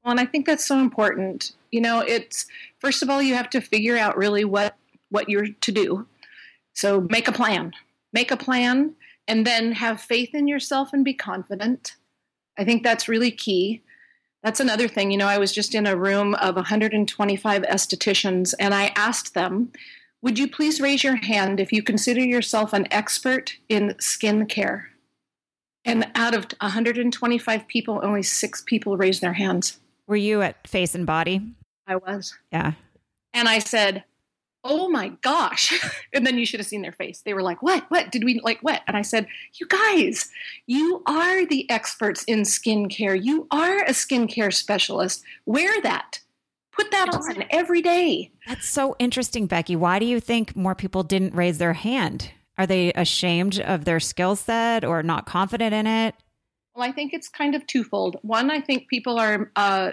Well, 0.05 0.11
and 0.11 0.21
I 0.21 0.27
think 0.27 0.47
that's 0.47 0.67
so 0.67 0.79
important. 0.79 1.53
You 1.71 1.81
know, 1.81 2.01
it's 2.01 2.47
first 2.81 3.03
of 3.03 3.11
all, 3.11 3.23
you 3.23 3.35
have 3.35 3.51
to 3.51 3.61
figure 3.61 3.97
out 3.97 4.17
really 4.17 4.45
what 4.45 4.77
what 5.11 5.29
you're 5.29 5.49
to 5.49 5.73
do. 5.73 6.07
So 6.75 7.07
make 7.11 7.29
a 7.29 7.33
plan 7.33 7.73
make 8.17 8.31
a 8.31 8.37
plan, 8.37 8.95
and 9.29 9.47
then 9.47 9.73
have 9.73 10.01
faith 10.01 10.35
in 10.35 10.49
yourself 10.49 10.95
and 10.95 11.05
be 11.05 11.13
confident. 11.13 11.97
I 12.59 12.65
think 12.65 12.83
that's 12.83 13.09
really 13.09 13.31
key. 13.31 13.83
That's 14.43 14.61
another 14.61 14.89
thing. 14.89 15.11
You 15.11 15.19
know, 15.19 15.27
I 15.27 15.39
was 15.39 15.53
just 15.53 15.75
in 15.75 15.87
a 15.87 15.97
room 15.97 16.35
of 16.37 16.57
125 16.57 17.63
estheticians, 17.63 18.55
and 18.61 18.75
I 18.75 18.93
asked 18.97 19.35
them, 19.35 19.73
Would 20.23 20.39
you 20.39 20.49
please 20.49 20.81
raise 20.81 21.03
your 21.03 21.17
hand 21.17 21.61
if 21.61 21.73
you 21.73 21.83
consider 21.83 22.21
yourself 22.21 22.73
an 22.73 22.87
expert 22.93 23.57
in 23.69 23.97
skin 23.99 24.47
care? 24.47 24.91
And 25.85 26.11
out 26.15 26.35
of 26.35 26.47
125 26.61 27.69
people, 27.69 28.01
only 28.03 28.23
six 28.23 28.63
people 28.67 28.97
raised 28.97 29.21
their 29.21 29.35
hands. 29.35 29.79
Were 30.07 30.17
you 30.17 30.43
at 30.43 30.67
Face 30.67 30.95
and 30.95 31.07
Body? 31.07 31.43
I 31.87 31.97
was. 31.97 32.37
Yeah. 32.53 32.73
And 33.35 33.49
I 33.49 33.59
said, 33.59 34.05
oh 34.67 34.89
my 34.89 35.09
gosh. 35.23 35.73
and 36.13 36.27
then 36.27 36.39
you 36.39 36.47
should 36.47 36.61
have 36.61 36.67
seen 36.67 36.83
their 36.83 36.93
face. 36.93 37.23
They 37.25 37.35
were 37.35 37.43
like, 37.43 37.63
what? 37.63 37.85
What? 37.89 38.11
Did 38.11 38.25
we 38.25 38.41
like 38.41 38.61
what? 38.61 38.83
And 38.87 38.97
I 38.97 39.03
said, 39.03 39.27
you 39.55 39.67
guys, 39.67 40.29
you 40.67 41.03
are 41.07 41.47
the 41.47 41.69
experts 41.71 42.25
in 42.25 42.41
skincare. 42.41 43.19
You 43.23 43.47
are 43.51 43.79
a 43.79 43.91
skincare 43.91 44.53
specialist. 44.53 45.23
Wear 45.47 45.81
that. 45.83 46.21
Put 46.73 46.91
that 46.91 47.09
on 47.15 47.45
every 47.51 47.81
day. 47.81 48.31
That's 48.47 48.69
so 48.69 48.97
interesting, 48.99 49.47
Becky. 49.47 49.77
Why 49.77 49.99
do 49.99 50.05
you 50.05 50.21
think 50.21 50.55
more 50.55 50.75
people 50.75 51.03
didn't 51.03 51.35
raise 51.35 51.57
their 51.57 51.73
hand? 51.73 52.31
Are 52.59 52.67
they 52.67 52.93
ashamed 52.93 53.61
of 53.61 53.85
their 53.85 54.01
skill 54.01 54.37
set 54.37 54.85
or 54.85 55.03
not 55.03 55.27
confident 55.27 55.75
in 55.75 55.87
it? 55.87 56.15
Well, 56.75 56.87
I 56.87 56.93
think 56.93 57.15
it's 57.15 57.29
kind 57.29 57.55
of 57.55 57.67
twofold. 57.67 58.19
One, 58.21 58.51
I 58.51 58.61
think 58.61 58.89
people 58.89 59.19
are 59.19 59.51
uh, 59.57 59.93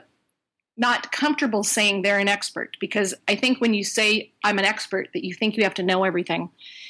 not 0.75 1.11
comfortable 1.11 1.63
saying 1.63 2.01
they're 2.01 2.19
an 2.19 2.27
expert 2.27 2.77
because 2.79 3.13
I 3.27 3.35
think 3.35 3.61
when 3.61 3.73
you 3.73 3.83
say 3.83 4.31
I'm 4.43 4.57
an 4.57 4.65
expert 4.65 5.09
that 5.13 5.25
you 5.25 5.33
think 5.33 5.55
you 5.55 5.63
have 5.63 5.73
to 5.75 5.83
know 5.83 6.03
everything. 6.03 6.49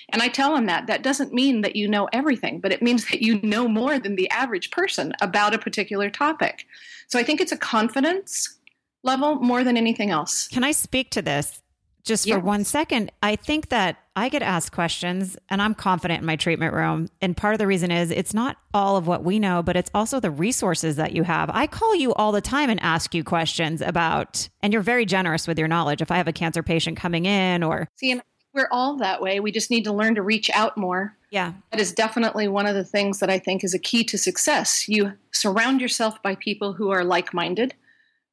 And 0.10 0.22
I 0.22 0.28
tell 0.28 0.54
them 0.54 0.68
that 0.68 0.88
that 0.88 1.04
doesn't 1.04 1.34
mean 1.34 1.62
that 1.62 1.76
you 1.76 1.88
know 1.88 2.08
everything, 2.14 2.60
but 2.60 2.72
it 2.72 2.82
means 2.82 3.10
that 3.10 3.22
you 3.22 3.42
know 3.42 3.68
more 3.68 4.00
than 4.00 4.16
the 4.16 4.30
average 4.30 4.72
person 4.72 5.14
about 5.22 5.54
a 5.54 5.58
particular 5.58 6.10
topic. 6.10 6.66
So 7.08 7.20
I 7.20 7.24
think 7.24 7.42
it's 7.42 7.52
a 7.52 7.58
confidence 7.58 8.58
level 9.04 9.36
more 9.36 9.64
than 9.64 9.76
anything 9.78 10.12
else. 10.12 10.48
Can 10.48 10.64
I 10.64 10.72
speak 10.72 11.10
to 11.12 11.22
this? 11.22 11.63
Just 12.04 12.26
yes. 12.26 12.36
for 12.36 12.44
one 12.44 12.64
second, 12.66 13.12
I 13.22 13.36
think 13.36 13.70
that 13.70 13.98
I 14.16 14.30
get 14.30 14.42
asked 14.42 14.72
questions 14.74 15.38
and 15.50 15.62
I'm 15.62 15.74
confident 15.74 16.20
in 16.20 16.26
my 16.26 16.36
treatment 16.36 16.74
room. 16.74 17.10
And 17.22 17.36
part 17.36 17.54
of 17.54 17.60
the 17.60 17.68
reason 17.68 17.92
is 17.92 18.12
it's 18.12 18.34
not 18.34 18.58
all 18.74 18.98
of 18.98 19.08
what 19.08 19.24
we 19.24 19.40
know, 19.40 19.64
but 19.64 19.76
it's 19.76 19.90
also 19.94 20.20
the 20.20 20.30
resources 20.30 20.98
that 20.98 21.14
you 21.14 21.24
have. 21.24 21.50
I 21.52 21.66
call 21.66 21.96
you 21.96 22.14
all 22.14 22.32
the 22.32 22.42
time 22.42 22.70
and 22.70 22.80
ask 22.82 23.16
you 23.16 23.24
questions 23.24 23.82
about, 23.82 24.50
and 24.62 24.74
you're 24.74 24.82
very 24.82 25.06
generous 25.06 25.48
with 25.48 25.58
your 25.58 25.68
knowledge. 25.68 26.02
If 26.02 26.12
I 26.12 26.18
have 26.18 26.28
a 26.28 26.34
cancer 26.34 26.62
patient 26.62 26.98
coming 26.98 27.26
in 27.26 27.64
or. 27.64 27.88
See, 27.96 28.12
and 28.12 28.22
we're 28.54 28.70
all 28.72 28.98
that 28.98 29.22
way. 29.22 29.40
We 29.40 29.52
just 29.52 29.72
need 29.72 29.86
to 29.86 29.94
learn 29.94 30.16
to 30.16 30.22
reach 30.22 30.50
out 30.52 30.78
more. 30.78 31.18
Yeah. 31.32 31.54
That 31.72 31.80
is 31.80 31.92
definitely 31.92 32.48
one 32.48 32.68
of 32.68 32.76
the 32.76 32.84
things 32.84 33.20
that 33.20 33.30
I 33.30 33.40
think 33.40 33.64
is 33.64 33.74
a 33.74 33.80
key 33.80 34.04
to 34.04 34.18
success. 34.18 34.88
You 34.88 35.14
surround 35.32 35.82
yourself 35.82 36.22
by 36.22 36.36
people 36.36 36.74
who 36.74 36.92
are 36.92 37.04
like 37.04 37.34
minded, 37.34 37.74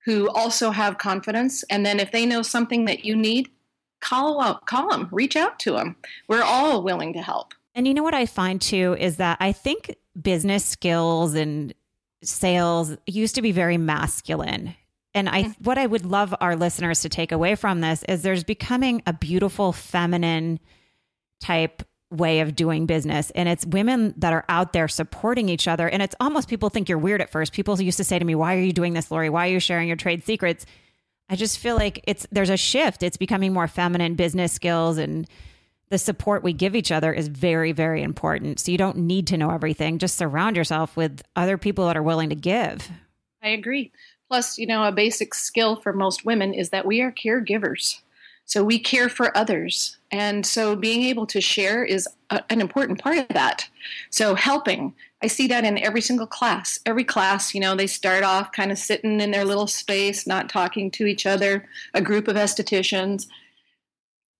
who 0.05 0.29
also 0.31 0.73
have 0.73 0.99
confidence. 0.99 1.63
And 1.71 1.87
then 1.87 1.99
if 2.01 2.13
they 2.13 2.27
know 2.27 2.43
something 2.43 2.85
that 2.85 3.05
you 3.05 3.17
need, 3.17 3.49
call 4.01 4.41
up, 4.41 4.67
call 4.67 4.91
them, 4.91 5.09
reach 5.13 5.37
out 5.37 5.59
to 5.61 5.73
them. 5.73 5.97
We're 6.29 6.43
all 6.43 6.83
willing 6.83 7.13
to 7.15 7.23
help. 7.23 7.55
And 7.75 7.87
you 7.87 7.95
know 7.95 8.03
what 8.03 8.15
I 8.15 8.27
find 8.27 8.61
too 8.61 8.97
is 8.99 9.17
that 9.17 9.37
I 9.41 9.53
think 9.53 9.97
business 10.21 10.65
skills 10.65 11.35
and 11.35 11.73
sales 12.23 12.97
used 13.07 13.37
to 13.37 13.43
be 13.43 13.53
very 13.53 13.79
masculine. 13.79 14.75
And 15.15 15.29
I 15.29 15.45
mm-hmm. 15.45 15.65
what 15.65 15.79
I 15.79 15.87
would 15.87 16.05
love 16.05 16.35
our 16.41 16.57
listeners 16.57 17.03
to 17.03 17.09
take 17.09 17.33
away 17.33 17.55
from 17.55 17.81
this 17.81 18.05
is 18.05 18.23
there's 18.23 18.45
becoming 18.45 19.03
a 19.07 19.13
beautiful 19.13 19.73
feminine 19.73 20.61
type 21.41 21.83
way 22.11 22.41
of 22.41 22.57
doing 22.57 22.87
business 22.87 23.31
and 23.37 23.49
it's 23.49 23.65
women 23.65 24.13
that 24.17 24.33
are 24.33 24.45
out 24.49 24.73
there 24.73 24.89
supporting 24.89 25.49
each 25.49 25.69
other 25.69 25.89
and 25.89 26.03
it's 26.03 26.17
almost 26.19 26.49
people 26.49 26.69
think 26.69 26.89
you're 26.89 26.99
weird 26.99 27.23
at 27.23 27.31
first. 27.31 27.53
People 27.53 27.81
used 27.81 27.99
to 27.99 28.05
say 28.05 28.19
to 28.19 28.25
me, 28.25 28.35
"Why 28.35 28.57
are 28.57 28.61
you 28.61 28.73
doing 28.73 28.95
this, 28.95 29.11
Lori? 29.11 29.31
Why 29.31 29.49
are 29.49 29.53
you 29.53 29.61
sharing 29.61 29.89
your 29.89 29.97
trade 29.97 30.25
secrets?" 30.25 30.67
I 31.31 31.37
just 31.37 31.59
feel 31.59 31.77
like 31.77 32.03
it's 32.07 32.27
there's 32.33 32.51
a 32.51 32.57
shift. 32.57 33.03
It's 33.05 33.17
becoming 33.17 33.53
more 33.53 33.69
feminine 33.69 34.17
business 34.17 34.53
skills 34.53 34.99
and 34.99 35.29
the 35.89 35.99
support 35.99 36.43
we 36.43 36.53
give 36.53 36.77
each 36.77 36.93
other 36.93 37.13
is 37.13 37.29
very 37.29 37.73
very 37.73 38.03
important. 38.03 38.59
So 38.61 38.73
you 38.73 38.79
don't 38.79 38.99
need 38.99 39.29
to 39.29 39.39
know 39.39 39.51
everything. 39.51 39.99
Just 39.99 40.17
surround 40.17 40.57
yourself 40.57 40.97
with 40.97 41.23
other 41.37 41.57
people 41.57 41.87
that 41.87 41.97
are 41.97 42.03
willing 42.03 42.31
to 42.31 42.35
give. 42.35 42.91
I 43.43 43.49
agree. 43.49 43.93
Plus, 44.29 44.59
you 44.59 44.67
know, 44.67 44.85
a 44.85 44.93
basic 44.93 45.35
skill 45.35 45.77
for 45.77 45.93
most 45.93 46.25
women 46.25 46.53
is 46.53 46.71
that 46.71 46.87
we 46.87 47.01
are 47.01 47.13
caregivers. 47.13 48.01
So 48.51 48.65
we 48.65 48.81
care 48.81 49.09
for 49.09 49.37
others. 49.39 49.97
And 50.11 50.45
so 50.45 50.75
being 50.75 51.05
able 51.05 51.25
to 51.29 51.41
share 51.41 51.85
is 51.85 52.09
a, 52.31 52.43
an 52.51 52.61
important 52.61 53.01
part 53.01 53.19
of 53.19 53.29
that. 53.29 53.69
So 54.11 54.35
helping, 54.35 54.93
I 55.23 55.29
see 55.29 55.47
that 55.47 55.65
in 55.65 55.79
every 55.79 56.01
single 56.01 56.27
class. 56.27 56.81
Every 56.85 57.05
class, 57.05 57.55
you 57.55 57.61
know, 57.61 57.77
they 57.77 57.87
start 57.87 58.25
off 58.25 58.51
kind 58.51 58.73
of 58.73 58.79
sitting 58.79 59.21
in 59.21 59.31
their 59.31 59.45
little 59.45 59.69
space, 59.69 60.27
not 60.27 60.49
talking 60.49 60.91
to 60.91 61.07
each 61.07 61.27
other, 61.27 61.69
a 61.95 62.03
group 62.03 62.27
of 62.27 62.35
estheticians. 62.35 63.29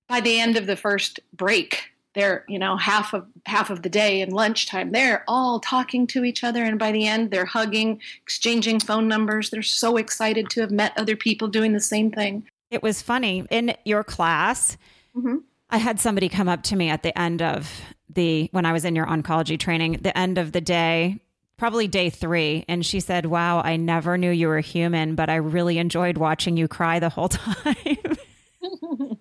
By 0.09 0.21
the 0.21 0.41
end 0.41 0.57
of 0.57 0.67
the 0.67 0.75
first 0.75 1.21
break, 1.33 1.85
they're, 2.17 2.45
you 2.49 2.59
know, 2.59 2.77
half 2.77 3.15
of 3.15 3.29
half 3.47 3.71
of 3.71 3.83
the 3.83 3.89
day 3.89 4.23
and 4.23 4.33
lunchtime, 4.33 4.91
they're 4.91 5.23
all 5.29 5.61
talking 5.61 6.09
to 6.09 6.25
each 6.25 6.43
other 6.43 6.65
and 6.65 6.81
by 6.81 6.91
the 6.91 7.07
end 7.07 7.31
they're 7.31 7.45
hugging, 7.45 8.01
exchanging 8.25 8.81
phone 8.81 9.07
numbers. 9.07 9.51
They're 9.51 9.63
so 9.63 9.99
excited 9.99 10.51
to 10.51 10.63
have 10.63 10.73
met 10.73 10.99
other 10.99 11.15
people 11.15 11.47
doing 11.47 11.75
the 11.75 11.79
same 11.79 12.11
thing. 12.11 12.49
It 12.71 12.83
was 12.83 13.03
funny 13.03 13.45
in 13.51 13.75
your 13.85 14.05
class. 14.05 14.77
Mm-hmm. 15.17 15.39
I 15.71 15.79
had 15.79 16.01
somebody 16.01 16.29
come 16.29 16.49
up 16.49 16.63
to 16.65 16.77
me 16.77 16.89
at 16.89 17.03
the 17.03 17.17
end 17.19 17.43
of 17.43 17.71
the 18.09 18.49
when 18.53 18.67
I 18.67 18.73
was 18.73 18.85
in 18.85 18.97
your 18.97 19.07
oncology 19.07 19.59
training, 19.59 19.99
the 20.03 20.17
end 20.17 20.39
of 20.39 20.53
the 20.53 20.61
day, 20.61 21.21
probably 21.57 21.87
day 21.87 22.11
three, 22.11 22.65
and 22.69 22.85
she 22.85 23.01
said, 23.01 23.27
"Wow, 23.27 23.61
I 23.61 23.77
never 23.77 24.19
knew 24.19 24.31
you 24.31 24.49
were 24.49 24.61
human, 24.61 25.15
but 25.15 25.31
I 25.31 25.37
really 25.37 25.79
enjoyed 25.79 26.19
watching 26.19 26.57
you 26.57 26.67
cry 26.69 26.99
the 26.99 27.09
whole 27.09 27.29
time." 27.29 28.17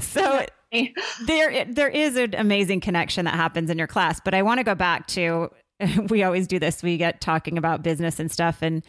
so 0.00 0.46
there 1.26 1.64
there 1.66 1.88
is 1.88 2.16
an 2.16 2.34
amazing 2.34 2.80
connection 2.80 3.24
that 3.26 3.34
happens 3.34 3.70
in 3.70 3.78
your 3.78 3.86
class, 3.86 4.20
but 4.24 4.34
I 4.34 4.42
want 4.42 4.58
to 4.58 4.64
go 4.64 4.74
back 4.74 5.06
to 5.08 5.50
we 6.08 6.22
always 6.22 6.46
do 6.46 6.58
this. 6.58 6.82
We 6.82 6.96
get 6.96 7.20
talking 7.20 7.58
about 7.58 7.82
business 7.82 8.18
and 8.18 8.30
stuff 8.30 8.62
and 8.62 8.82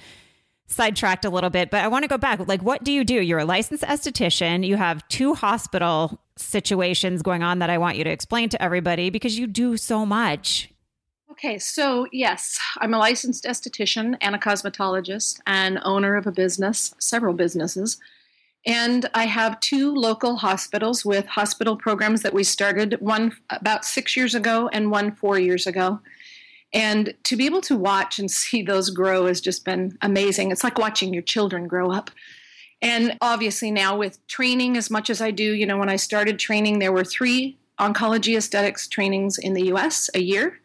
sidetracked 0.70 1.26
a 1.26 1.30
little 1.30 1.50
bit, 1.50 1.70
but 1.70 1.84
I 1.84 1.88
want 1.88 2.04
to 2.04 2.08
go 2.08 2.18
back. 2.18 2.48
Like, 2.48 2.62
what 2.62 2.84
do 2.84 2.92
you 2.92 3.04
do? 3.04 3.16
You're 3.16 3.40
a 3.40 3.46
licensed 3.46 3.84
esthetician. 3.84 4.66
You 4.66 4.78
have 4.78 5.06
two 5.10 5.34
hospital 5.34 6.20
situations 6.38 7.22
going 7.22 7.44
on 7.44 7.60
that 7.60 7.70
I 7.70 7.78
want 7.78 7.98
you 7.98 8.04
to 8.04 8.10
explain 8.10 8.50
to 8.50 8.62
everybody 8.62 9.10
because 9.10 9.38
you 9.38 9.48
do 9.48 9.76
so 9.76 10.06
much. 10.06 10.70
Okay, 11.32 11.58
so 11.58 12.08
yes, 12.12 12.60
I'm 12.78 12.94
a 12.94 12.98
licensed 12.98 13.46
esthetician 13.46 14.18
and 14.22 14.36
a 14.36 14.40
cosmetologist 14.40 15.40
and 15.48 15.80
owner 15.84 16.16
of 16.16 16.28
a 16.28 16.32
business, 16.32 16.94
several 17.00 17.34
businesses. 17.34 17.98
And 18.66 19.10
I 19.14 19.26
have 19.26 19.60
two 19.62 19.94
local 19.94 20.36
hospitals 20.36 21.06
with 21.06 21.26
hospital 21.28 21.78
programs 21.78 22.24
that 22.24 22.34
we 22.34 22.44
started, 22.44 22.98
one 23.00 23.32
about 23.50 23.86
six 23.86 24.18
years 24.18 24.36
ago 24.36 24.70
and 24.74 24.92
one 24.92 25.16
four 25.16 25.40
years 25.40 25.66
ago. 25.66 26.02
And 26.74 27.14
to 27.24 27.36
be 27.36 27.46
able 27.46 27.62
to 27.62 27.76
watch 27.76 28.20
and 28.20 28.30
see 28.32 28.62
those 28.62 28.90
grow 28.90 29.26
has 29.28 29.42
just 29.42 29.66
been 29.66 29.98
amazing. 30.02 30.52
It's 30.52 30.64
like 30.64 30.78
watching 30.78 31.14
your 31.14 31.24
children 31.24 31.68
grow 31.68 31.92
up. 31.92 32.12
And 32.82 33.18
obviously, 33.20 33.72
now 33.72 33.98
with 33.98 34.26
training 34.28 34.78
as 34.78 34.90
much 34.90 35.10
as 35.10 35.22
I 35.22 35.32
do, 35.32 35.44
you 35.44 35.66
know, 35.66 35.78
when 35.78 35.90
I 35.90 35.98
started 35.98 36.40
training, 36.40 36.80
there 36.80 36.94
were 36.94 37.04
three 37.04 37.58
oncology 37.80 38.38
aesthetics 38.38 38.88
trainings 38.88 39.38
in 39.38 39.54
the 39.54 39.66
US 39.74 40.10
a 40.14 40.22
year. 40.22 40.60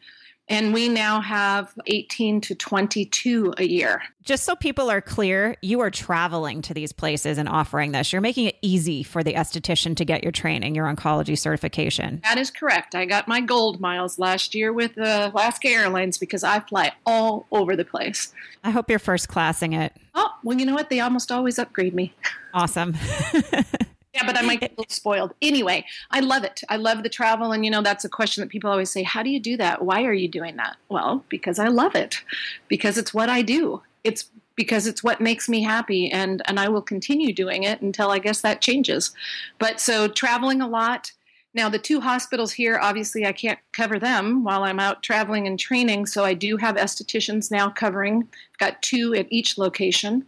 And 0.48 0.74
we 0.74 0.88
now 0.88 1.22
have 1.22 1.72
18 1.87 2.42
to 2.42 2.54
22 2.54 3.54
a 3.57 3.66
year. 3.66 4.02
Just 4.22 4.44
so 4.44 4.54
people 4.54 4.90
are 4.90 5.00
clear, 5.00 5.57
you 5.62 5.80
are 5.80 5.90
traveling 5.90 6.61
to 6.62 6.74
these 6.74 6.92
places 6.92 7.38
and 7.38 7.48
offering 7.48 7.92
this. 7.92 8.12
You're 8.12 8.20
making 8.20 8.46
it 8.46 8.57
easy 8.61 9.02
for 9.02 9.22
the 9.22 9.35
esthetician 9.35 9.96
to 9.96 10.04
get 10.04 10.22
your 10.22 10.33
training, 10.33 10.74
your 10.74 10.87
oncology 10.87 11.38
certification. 11.38 12.20
That 12.24 12.37
is 12.37 12.50
correct. 12.50 12.94
I 12.94 13.07
got 13.07 13.26
my 13.26 13.40
gold 13.40 13.80
miles 13.80 14.18
last 14.18 14.54
year 14.54 14.72
with 14.72 14.98
uh, 14.98 15.30
Alaska 15.33 15.68
Airlines 15.68 16.18
because 16.18 16.44
I 16.44 16.61
fly 16.61 16.92
all 17.07 17.46
over 17.50 17.74
the 17.74 17.85
place. 17.85 18.33
I 18.62 18.70
hope 18.70 18.90
you're 18.90 18.98
first 18.98 19.28
classing 19.28 19.72
it. 19.72 19.94
Oh, 20.14 20.30
well, 20.42 20.59
you 20.59 20.66
know 20.66 20.74
what? 20.74 20.90
They 20.90 21.00
almost 21.00 21.33
always 21.33 21.59
upgrade 21.59 21.94
me. 21.94 22.14
Awesome. 22.52 22.94
Yeah, 24.14 24.24
but 24.24 24.38
I 24.38 24.42
might 24.42 24.61
get 24.61 24.70
a 24.70 24.74
little 24.81 24.94
spoiled. 24.94 25.35
Anyway, 25.42 25.85
I 26.12 26.20
love 26.20 26.44
it. 26.44 26.62
I 26.68 26.77
love 26.77 27.03
the 27.03 27.09
travel. 27.09 27.50
And, 27.50 27.64
you 27.64 27.70
know, 27.70 27.83
that's 27.83 28.05
a 28.05 28.09
question 28.09 28.42
that 28.42 28.48
people 28.48 28.70
always 28.70 28.90
say 28.90 29.03
How 29.03 29.22
do 29.22 29.31
you 29.31 29.40
do 29.40 29.57
that? 29.57 29.85
Why 29.85 30.05
are 30.05 30.12
you 30.12 30.29
doing 30.29 30.57
that? 30.57 30.77
Well, 30.88 31.24
because 31.29 31.59
I 31.59 31.66
love 31.66 31.96
it, 31.96 32.22
because 32.68 32.96
it's 32.96 33.12
what 33.12 33.29
I 33.29 33.42
do. 33.42 33.83
It's 34.05 34.31
because 34.57 34.87
it's 34.87 35.03
what 35.03 35.20
makes 35.20 35.48
me 35.48 35.62
happy 35.62 36.11
and 36.11 36.42
and 36.46 36.61
I 36.61 36.68
will 36.68 36.83
continue 36.83 37.33
doing 37.33 37.64
it 37.64 37.83
until 37.83 38.11
I 38.11 38.20
guess 38.20 38.40
that 38.42 38.61
changes. 38.61 39.11
But 39.59 39.81
so 39.81 40.07
traveling 40.07 40.61
a 40.61 40.68
lot. 40.68 41.11
Now 41.55 41.68
the 41.68 41.79
two 41.79 42.00
hospitals 42.00 42.53
here 42.53 42.79
obviously 42.81 43.27
I 43.27 43.33
can't 43.33 43.59
cover 43.72 43.98
them 43.98 44.44
while 44.44 44.62
I'm 44.62 44.79
out 44.79 45.03
traveling 45.03 45.48
and 45.48 45.59
training, 45.59 46.07
so 46.07 46.24
I 46.24 46.35
do 46.35 46.57
have 46.57 46.77
estheticians 46.77 47.50
now 47.50 47.68
covering. 47.68 48.29
I've 48.53 48.59
got 48.59 48.83
two 48.83 49.14
at 49.14 49.27
each 49.31 49.59
location. 49.59 50.24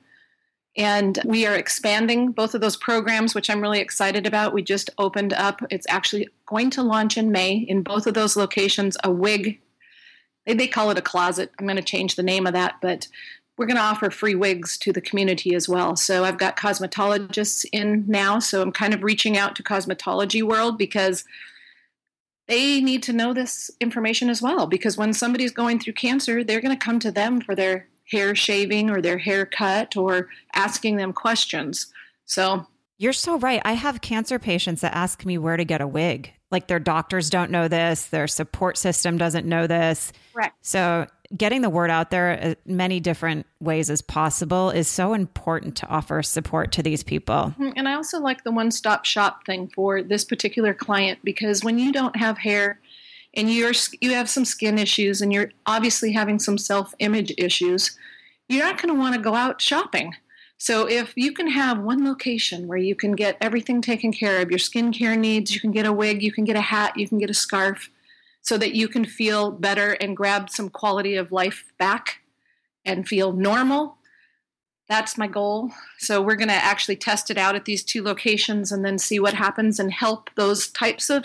And 0.76 1.18
we 1.24 1.46
are 1.46 1.54
expanding 1.54 2.32
both 2.32 2.54
of 2.54 2.60
those 2.60 2.76
programs, 2.76 3.34
which 3.34 3.48
I'm 3.48 3.62
really 3.62 3.80
excited 3.80 4.26
about. 4.26 4.52
We 4.52 4.62
just 4.62 4.90
opened 4.98 5.32
up, 5.32 5.62
it's 5.70 5.86
actually 5.88 6.28
going 6.44 6.70
to 6.70 6.82
launch 6.82 7.16
in 7.16 7.32
May 7.32 7.56
in 7.56 7.82
both 7.82 8.06
of 8.06 8.14
those 8.14 8.36
locations 8.36 8.96
a 9.02 9.10
wig. 9.10 9.60
They 10.44 10.68
call 10.68 10.90
it 10.90 10.98
a 10.98 11.02
closet. 11.02 11.50
I'm 11.58 11.66
going 11.66 11.76
to 11.76 11.82
change 11.82 12.14
the 12.14 12.22
name 12.22 12.46
of 12.46 12.52
that, 12.52 12.76
but 12.82 13.08
we're 13.56 13.66
going 13.66 13.78
to 13.78 13.82
offer 13.82 14.10
free 14.10 14.34
wigs 14.34 14.76
to 14.78 14.92
the 14.92 15.00
community 15.00 15.54
as 15.54 15.66
well. 15.66 15.96
So 15.96 16.24
I've 16.24 16.38
got 16.38 16.58
cosmetologists 16.58 17.64
in 17.72 18.04
now. 18.06 18.38
So 18.38 18.60
I'm 18.60 18.72
kind 18.72 18.92
of 18.92 19.02
reaching 19.02 19.38
out 19.38 19.56
to 19.56 19.62
cosmetology 19.62 20.42
world 20.42 20.76
because 20.76 21.24
they 22.48 22.80
need 22.80 23.02
to 23.04 23.14
know 23.14 23.32
this 23.32 23.70
information 23.80 24.28
as 24.28 24.42
well. 24.42 24.66
Because 24.66 24.98
when 24.98 25.14
somebody's 25.14 25.52
going 25.52 25.80
through 25.80 25.94
cancer, 25.94 26.44
they're 26.44 26.60
going 26.60 26.76
to 26.76 26.84
come 26.84 26.98
to 27.00 27.10
them 27.10 27.40
for 27.40 27.54
their 27.54 27.88
hair 28.10 28.34
shaving 28.34 28.90
or 28.90 29.00
their 29.00 29.18
hair 29.18 29.46
cut 29.46 29.96
or 29.96 30.28
asking 30.54 30.96
them 30.96 31.12
questions. 31.12 31.92
So 32.24 32.66
you're 32.98 33.12
so 33.12 33.38
right. 33.38 33.60
I 33.64 33.72
have 33.72 34.00
cancer 34.00 34.38
patients 34.38 34.80
that 34.80 34.94
ask 34.94 35.24
me 35.24 35.38
where 35.38 35.56
to 35.56 35.64
get 35.64 35.80
a 35.80 35.86
wig. 35.86 36.32
Like 36.50 36.68
their 36.68 36.78
doctors 36.78 37.28
don't 37.28 37.50
know 37.50 37.68
this, 37.68 38.06
their 38.06 38.28
support 38.28 38.78
system 38.78 39.18
doesn't 39.18 39.46
know 39.46 39.66
this. 39.66 40.12
Correct. 40.32 40.54
So 40.62 41.06
getting 41.36 41.60
the 41.60 41.70
word 41.70 41.90
out 41.90 42.10
there 42.10 42.38
uh, 42.40 42.54
many 42.64 43.00
different 43.00 43.46
ways 43.60 43.90
as 43.90 44.00
possible 44.00 44.70
is 44.70 44.86
so 44.88 45.12
important 45.12 45.76
to 45.76 45.86
offer 45.88 46.22
support 46.22 46.72
to 46.72 46.82
these 46.82 47.02
people. 47.02 47.34
Mm-hmm. 47.34 47.70
And 47.76 47.88
I 47.88 47.94
also 47.94 48.20
like 48.20 48.44
the 48.44 48.52
one 48.52 48.70
stop 48.70 49.04
shop 49.04 49.44
thing 49.44 49.68
for 49.74 50.02
this 50.02 50.24
particular 50.24 50.72
client 50.72 51.18
because 51.24 51.64
when 51.64 51.78
you 51.78 51.92
don't 51.92 52.16
have 52.16 52.38
hair 52.38 52.80
and 53.36 53.52
you're 53.52 53.72
you 54.00 54.12
have 54.12 54.28
some 54.28 54.44
skin 54.44 54.78
issues 54.78 55.20
and 55.20 55.32
you're 55.32 55.50
obviously 55.66 56.12
having 56.12 56.38
some 56.38 56.58
self-image 56.58 57.34
issues, 57.38 57.96
you're 58.48 58.64
not 58.64 58.80
going 58.80 58.92
to 58.92 58.98
want 58.98 59.14
to 59.14 59.20
go 59.20 59.34
out 59.34 59.60
shopping. 59.60 60.14
So 60.58 60.88
if 60.88 61.12
you 61.16 61.32
can 61.32 61.48
have 61.48 61.80
one 61.80 62.04
location 62.04 62.66
where 62.66 62.78
you 62.78 62.94
can 62.94 63.12
get 63.12 63.36
everything 63.42 63.82
taken 63.82 64.10
care 64.10 64.40
of, 64.40 64.50
your 64.50 64.58
skincare 64.58 65.18
needs, 65.18 65.54
you 65.54 65.60
can 65.60 65.70
get 65.70 65.84
a 65.84 65.92
wig, 65.92 66.22
you 66.22 66.32
can 66.32 66.44
get 66.44 66.56
a 66.56 66.62
hat, 66.62 66.96
you 66.96 67.06
can 67.06 67.18
get 67.18 67.28
a 67.28 67.34
scarf, 67.34 67.90
so 68.40 68.56
that 68.56 68.74
you 68.74 68.88
can 68.88 69.04
feel 69.04 69.50
better 69.50 69.92
and 69.92 70.16
grab 70.16 70.48
some 70.48 70.70
quality 70.70 71.14
of 71.16 71.30
life 71.30 71.64
back 71.78 72.22
and 72.86 73.06
feel 73.06 73.32
normal. 73.32 73.98
That's 74.88 75.18
my 75.18 75.26
goal. 75.26 75.72
So 75.98 76.22
we're 76.22 76.36
going 76.36 76.48
to 76.48 76.54
actually 76.54 76.96
test 76.96 77.30
it 77.30 77.36
out 77.36 77.56
at 77.56 77.64
these 77.64 77.82
two 77.82 78.02
locations 78.02 78.70
and 78.70 78.84
then 78.84 78.98
see 78.98 79.18
what 79.18 79.34
happens 79.34 79.78
and 79.78 79.92
help 79.92 80.30
those 80.36 80.68
types 80.68 81.10
of 81.10 81.24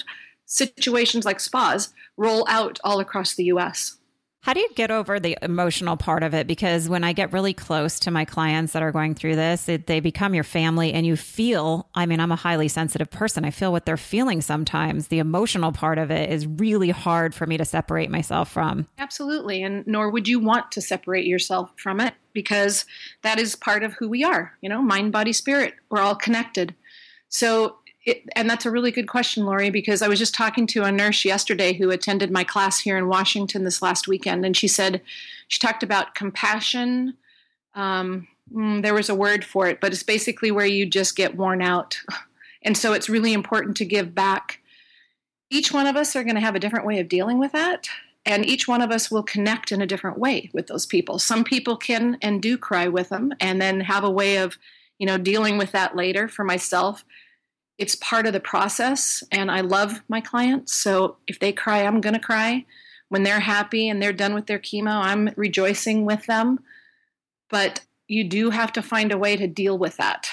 situations 0.52 1.24
like 1.24 1.40
spas 1.40 1.94
roll 2.18 2.46
out 2.50 2.80
all 2.84 3.00
across 3.00 3.36
the 3.36 3.46
US. 3.46 3.98
How 4.44 4.54
do 4.54 4.60
you 4.60 4.70
get 4.74 4.90
over 4.90 5.20
the 5.20 5.38
emotional 5.44 5.98
part 5.98 6.24
of 6.24 6.34
it? 6.34 6.48
Because 6.48 6.90
when 6.90 7.04
I 7.04 7.14
get 7.14 7.32
really 7.32 7.54
close 7.54 8.00
to 8.00 8.12
my 8.12 8.26
clients 8.26 8.74
that 8.74 8.82
are 8.82 8.92
going 8.92 9.14
through 9.14 9.36
this, 9.36 9.70
it, 9.70 9.86
they 9.86 10.00
become 10.00 10.34
your 10.34 10.44
family 10.44 10.94
and 10.94 11.06
you 11.06 11.16
feel, 11.16 11.88
I 11.94 12.08
mean, 12.08 12.20
I'm 12.20 12.32
a 12.32 12.36
highly 12.36 12.68
sensitive 12.68 13.12
person. 13.12 13.46
I 13.46 13.52
feel 13.52 13.72
what 13.72 13.86
they're 13.86 13.98
feeling 13.98 14.42
sometimes. 14.42 15.10
The 15.10 15.20
emotional 15.20 15.72
part 15.72 16.00
of 16.00 16.10
it 16.10 16.32
is 16.32 16.48
really 16.48 16.90
hard 16.90 17.36
for 17.36 17.46
me 17.46 17.56
to 17.58 17.66
separate 17.66 18.10
myself 18.10 18.52
from. 18.52 18.88
Absolutely. 18.98 19.62
And 19.62 19.86
nor 19.86 20.10
would 20.10 20.28
you 20.28 20.40
want 20.40 20.72
to 20.72 20.82
separate 20.82 21.28
yourself 21.28 21.72
from 21.78 22.00
it 22.02 22.16
because 22.34 22.86
that 23.22 23.40
is 23.40 23.56
part 23.56 23.84
of 23.84 23.94
who 23.94 24.10
we 24.10 24.24
are, 24.24 24.58
you 24.62 24.70
know, 24.70 24.82
mind, 24.82 25.12
body, 25.12 25.34
spirit. 25.34 25.76
We're 25.92 26.02
all 26.02 26.16
connected. 26.16 26.74
So 27.30 27.78
it, 28.04 28.24
and 28.36 28.50
that's 28.50 28.66
a 28.66 28.72
really 28.72 28.92
good 28.92 29.08
question, 29.08 29.46
Lori, 29.46 29.70
because 29.70 30.02
I 30.02 30.08
was 30.08 30.20
just 30.20 30.34
talking 30.34 30.66
to 30.68 30.84
a 30.84 30.92
nurse 30.92 31.24
yesterday 31.24 31.74
who 31.74 31.92
attended 31.92 32.32
my 32.32 32.44
class 32.44 32.80
here 32.80 32.98
in 32.98 33.08
Washington 33.08 33.64
this 33.64 33.82
last 33.82 34.08
weekend, 34.08 34.46
and 34.46 34.58
she 34.58 34.68
said 34.68 35.02
she 35.48 35.60
talked 35.60 35.84
about 35.84 36.16
compassion. 36.16 37.16
Um, 37.76 38.28
mm, 38.52 38.82
there 38.82 38.96
was 38.96 39.10
a 39.10 39.16
word 39.16 39.46
for 39.46 39.68
it, 39.68 39.80
but 39.80 39.94
it's 39.94 40.04
basically 40.04 40.50
where 40.52 40.66
you 40.66 40.86
just 40.86 41.16
get 41.16 41.36
worn 41.36 41.62
out. 41.62 42.00
And 42.64 42.78
so 42.78 42.94
it's 42.94 43.10
really 43.10 43.34
important 43.34 43.76
to 43.78 43.86
give 43.86 44.14
back. 44.14 44.60
Each 45.50 45.72
one 45.74 45.88
of 45.88 45.96
us 45.96 46.16
are 46.16 46.24
going 46.24 46.36
to 46.36 46.42
have 46.42 46.56
a 46.56 46.60
different 46.60 46.86
way 46.86 47.00
of 47.00 47.10
dealing 47.10 47.40
with 47.40 47.52
that. 47.54 47.88
And 48.26 48.46
each 48.46 48.68
one 48.68 48.82
of 48.82 48.92
us 48.92 49.10
will 49.10 49.24
connect 49.24 49.72
in 49.72 49.82
a 49.82 49.88
different 49.88 50.20
way 50.20 50.52
with 50.54 50.68
those 50.68 50.86
people. 50.86 51.18
Some 51.18 51.44
people 51.44 51.76
can 51.76 52.18
and 52.22 52.42
do 52.42 52.58
cry 52.58 52.88
with 52.88 53.10
them 53.10 53.34
and 53.40 53.60
then 53.60 53.80
have 53.80 54.04
a 54.04 54.12
way 54.12 54.38
of, 54.38 54.58
you 55.00 55.08
know, 55.08 55.18
dealing 55.18 55.58
with 55.58 55.72
that 55.72 55.96
later. 55.96 56.28
For 56.28 56.44
myself, 56.44 57.04
it's 57.82 57.96
part 57.96 58.28
of 58.28 58.34
the 58.34 58.39
process 58.39 59.24
and 59.32 59.50
i 59.50 59.60
love 59.62 60.02
my 60.08 60.22
clients. 60.22 60.72
So 60.74 61.17
if 61.28 61.39
they 61.39 61.52
cry 61.52 61.84
i'm 61.84 62.00
going 62.00 62.13
to 62.13 62.20
cry. 62.20 62.65
When 63.10 63.24
they're 63.24 63.41
happy 63.41 63.89
and 63.89 64.02
they're 64.02 64.13
done 64.13 64.34
with 64.34 64.46
their 64.46 64.60
chemo 64.60 65.02
i'm 65.04 65.32
rejoicing 65.36 66.06
with 66.06 66.28
them. 66.28 66.60
But 67.50 67.82
you 68.08 68.24
do 68.24 68.52
have 68.52 68.72
to 68.74 68.82
find 68.82 69.12
a 69.12 69.17
way 69.17 69.36
to 69.36 69.48
deal 69.48 69.78
with 69.78 69.98
that 69.98 70.30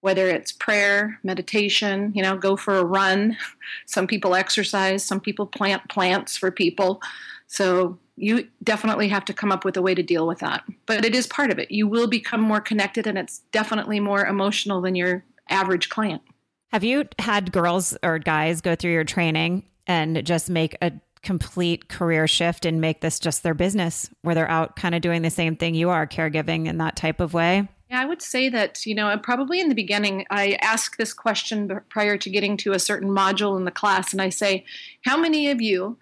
whether 0.00 0.28
it's 0.28 0.50
prayer 0.50 1.18
meditation 1.22 2.10
you 2.14 2.22
know 2.22 2.36
go 2.36 2.56
for 2.56 2.78
a 2.78 2.84
run. 2.84 3.36
Some 3.86 4.06
people 4.06 4.34
exercise 4.34 5.04
some 5.04 5.20
people 5.20 5.46
plant 5.46 5.88
plants 5.90 6.38
for 6.38 6.50
people. 6.50 7.02
So 7.46 7.98
you 8.16 8.48
definitely 8.62 9.08
have 9.08 9.24
to 9.26 9.34
come 9.34 9.52
up 9.52 9.64
with 9.64 9.76
a 9.76 9.82
way 9.82 9.94
to 9.94 10.02
deal 10.02 10.26
with 10.26 10.38
that. 10.38 10.62
But 10.86 11.04
it 11.04 11.14
is 11.14 11.26
part 11.26 11.50
of 11.50 11.58
it. 11.58 11.70
You 11.70 11.88
will 11.88 12.06
become 12.06 12.40
more 12.40 12.60
connected 12.60 13.06
and 13.06 13.18
it's 13.18 13.40
definitely 13.50 13.98
more 13.98 14.24
emotional 14.24 14.80
than 14.80 14.94
your 14.94 15.24
average 15.48 15.88
client 15.88 16.22
have 16.70 16.84
you 16.84 17.04
had 17.18 17.52
girls 17.52 17.96
or 18.02 18.18
guys 18.18 18.60
go 18.60 18.76
through 18.76 18.92
your 18.92 19.04
training 19.04 19.64
and 19.86 20.24
just 20.24 20.48
make 20.48 20.76
a 20.80 20.92
complete 21.22 21.88
career 21.88 22.26
shift 22.26 22.64
and 22.64 22.80
make 22.80 23.00
this 23.00 23.18
just 23.18 23.42
their 23.42 23.54
business 23.54 24.08
where 24.22 24.34
they're 24.34 24.50
out 24.50 24.76
kind 24.76 24.94
of 24.94 25.02
doing 25.02 25.22
the 25.22 25.30
same 25.30 25.56
thing 25.56 25.74
you 25.74 25.90
are, 25.90 26.06
caregiving 26.06 26.66
in 26.66 26.78
that 26.78 26.96
type 26.96 27.20
of 27.20 27.34
way? 27.34 27.68
Yeah, 27.90 28.00
I 28.00 28.04
would 28.04 28.22
say 28.22 28.48
that, 28.50 28.86
you 28.86 28.94
know, 28.94 29.18
probably 29.18 29.60
in 29.60 29.68
the 29.68 29.74
beginning, 29.74 30.24
I 30.30 30.56
ask 30.62 30.96
this 30.96 31.12
question 31.12 31.80
prior 31.88 32.16
to 32.18 32.30
getting 32.30 32.56
to 32.58 32.72
a 32.72 32.78
certain 32.78 33.10
module 33.10 33.56
in 33.56 33.64
the 33.64 33.72
class, 33.72 34.12
and 34.12 34.22
I 34.22 34.28
say, 34.28 34.64
How 35.04 35.16
many 35.16 35.50
of 35.50 35.60
you 35.60 35.98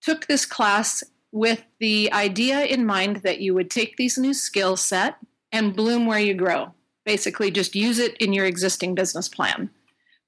took 0.00 0.26
this 0.26 0.46
class 0.46 1.02
with 1.32 1.64
the 1.80 2.10
idea 2.12 2.64
in 2.64 2.86
mind 2.86 3.16
that 3.16 3.40
you 3.40 3.52
would 3.52 3.70
take 3.70 3.96
these 3.96 4.16
new 4.16 4.32
skill 4.32 4.76
set 4.76 5.16
and 5.50 5.74
bloom 5.74 6.06
where 6.06 6.20
you 6.20 6.34
grow? 6.34 6.72
Basically, 7.04 7.50
just 7.50 7.74
use 7.74 7.98
it 7.98 8.16
in 8.18 8.32
your 8.32 8.46
existing 8.46 8.94
business 8.94 9.28
plan 9.28 9.70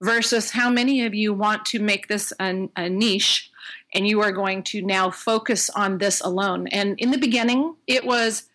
versus 0.00 0.50
how 0.50 0.70
many 0.70 1.04
of 1.04 1.14
you 1.14 1.32
want 1.32 1.64
to 1.66 1.78
make 1.78 2.08
this 2.08 2.32
a, 2.40 2.68
a 2.76 2.88
niche 2.88 3.50
and 3.94 4.06
you 4.06 4.20
are 4.20 4.32
going 4.32 4.62
to 4.62 4.82
now 4.82 5.10
focus 5.10 5.68
on 5.70 5.98
this 5.98 6.20
alone. 6.20 6.66
And 6.68 6.98
in 6.98 7.10
the 7.10 7.18
beginning, 7.18 7.74
it 7.86 8.04
was 8.04 8.48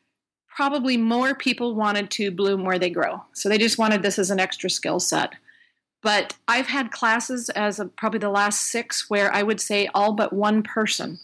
probably 0.48 0.98
more 0.98 1.36
people 1.36 1.76
wanted 1.76 2.10
to 2.10 2.32
bloom 2.32 2.64
where 2.64 2.80
they 2.80 2.90
grow. 2.90 3.22
So 3.34 3.50
they 3.50 3.58
just 3.58 3.78
wanted 3.78 4.02
this 4.02 4.18
as 4.18 4.32
an 4.32 4.40
extra 4.40 4.70
skill 4.70 5.00
set. 5.00 5.34
But 6.02 6.36
I've 6.48 6.68
had 6.68 6.92
classes 6.92 7.50
as 7.50 7.80
a, 7.80 7.86
probably 7.86 8.20
the 8.20 8.30
last 8.30 8.62
six 8.62 9.10
where 9.10 9.34
I 9.34 9.44
would 9.44 9.60
say 9.60 9.90
all 9.94 10.14
but 10.14 10.32
one 10.32 10.64
person 10.64 11.20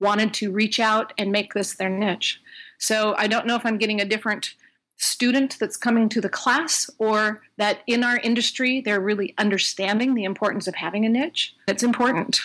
wanted 0.00 0.34
to 0.34 0.52
reach 0.52 0.78
out 0.78 1.12
and 1.18 1.32
make 1.32 1.54
this 1.54 1.74
their 1.74 1.88
niche. 1.88 2.40
So 2.78 3.14
I 3.16 3.26
don't 3.26 3.46
know 3.46 3.56
if 3.56 3.64
I'm 3.64 3.78
getting 3.78 4.00
a 4.00 4.04
different 4.04 4.54
student 5.02 5.58
that's 5.58 5.76
coming 5.76 6.08
to 6.08 6.20
the 6.20 6.28
class 6.28 6.88
or 6.98 7.42
that 7.56 7.80
in 7.86 8.04
our 8.04 8.18
industry 8.18 8.80
they're 8.80 9.00
really 9.00 9.34
understanding 9.38 10.14
the 10.14 10.24
importance 10.24 10.66
of 10.66 10.74
having 10.74 11.04
a 11.04 11.08
niche. 11.08 11.54
It's 11.66 11.82
important. 11.82 12.40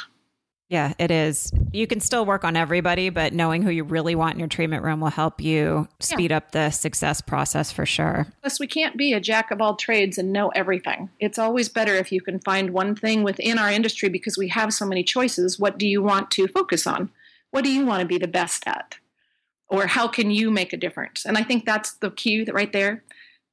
Yeah, 0.69 0.93
it 0.99 1.11
is. 1.11 1.51
You 1.71 1.87
can 1.87 2.01
still 2.01 2.25
work 2.25 2.43
on 2.43 2.57
everybody, 2.57 3.09
but 3.09 3.31
knowing 3.31 3.61
who 3.61 3.69
you 3.69 3.85
really 3.85 4.15
want 4.15 4.33
in 4.33 4.39
your 4.39 4.49
treatment 4.49 4.83
room 4.83 4.99
will 4.99 5.09
help 5.09 5.39
you 5.39 5.87
speed 6.01 6.31
yeah. 6.31 6.37
up 6.37 6.51
the 6.51 6.71
success 6.71 7.21
process 7.21 7.71
for 7.71 7.85
sure. 7.85 8.27
Plus, 8.41 8.59
we 8.59 8.67
can't 8.67 8.97
be 8.97 9.13
a 9.13 9.21
jack 9.21 9.49
of 9.49 9.61
all 9.61 9.77
trades 9.77 10.17
and 10.17 10.33
know 10.33 10.49
everything. 10.49 11.09
It's 11.21 11.39
always 11.39 11.69
better 11.69 11.95
if 11.95 12.11
you 12.11 12.19
can 12.19 12.39
find 12.41 12.71
one 12.71 12.95
thing 12.95 13.23
within 13.23 13.57
our 13.57 13.71
industry 13.71 14.09
because 14.09 14.37
we 14.37 14.49
have 14.49 14.73
so 14.73 14.85
many 14.85 15.03
choices. 15.03 15.57
What 15.57 15.77
do 15.77 15.87
you 15.87 16.01
want 16.01 16.31
to 16.31 16.49
focus 16.49 16.85
on? 16.85 17.11
What 17.51 17.63
do 17.63 17.71
you 17.71 17.85
want 17.85 18.01
to 18.01 18.05
be 18.05 18.17
the 18.17 18.27
best 18.27 18.67
at? 18.67 18.97
Or 19.69 19.87
how 19.87 20.07
can 20.07 20.31
you 20.31 20.49
make 20.49 20.73
a 20.73 20.77
difference? 20.77 21.25
And 21.25 21.37
I 21.37 21.43
think 21.43 21.65
that's 21.65 21.93
the 21.95 22.11
key 22.11 22.45
right 22.51 22.71
there. 22.71 23.03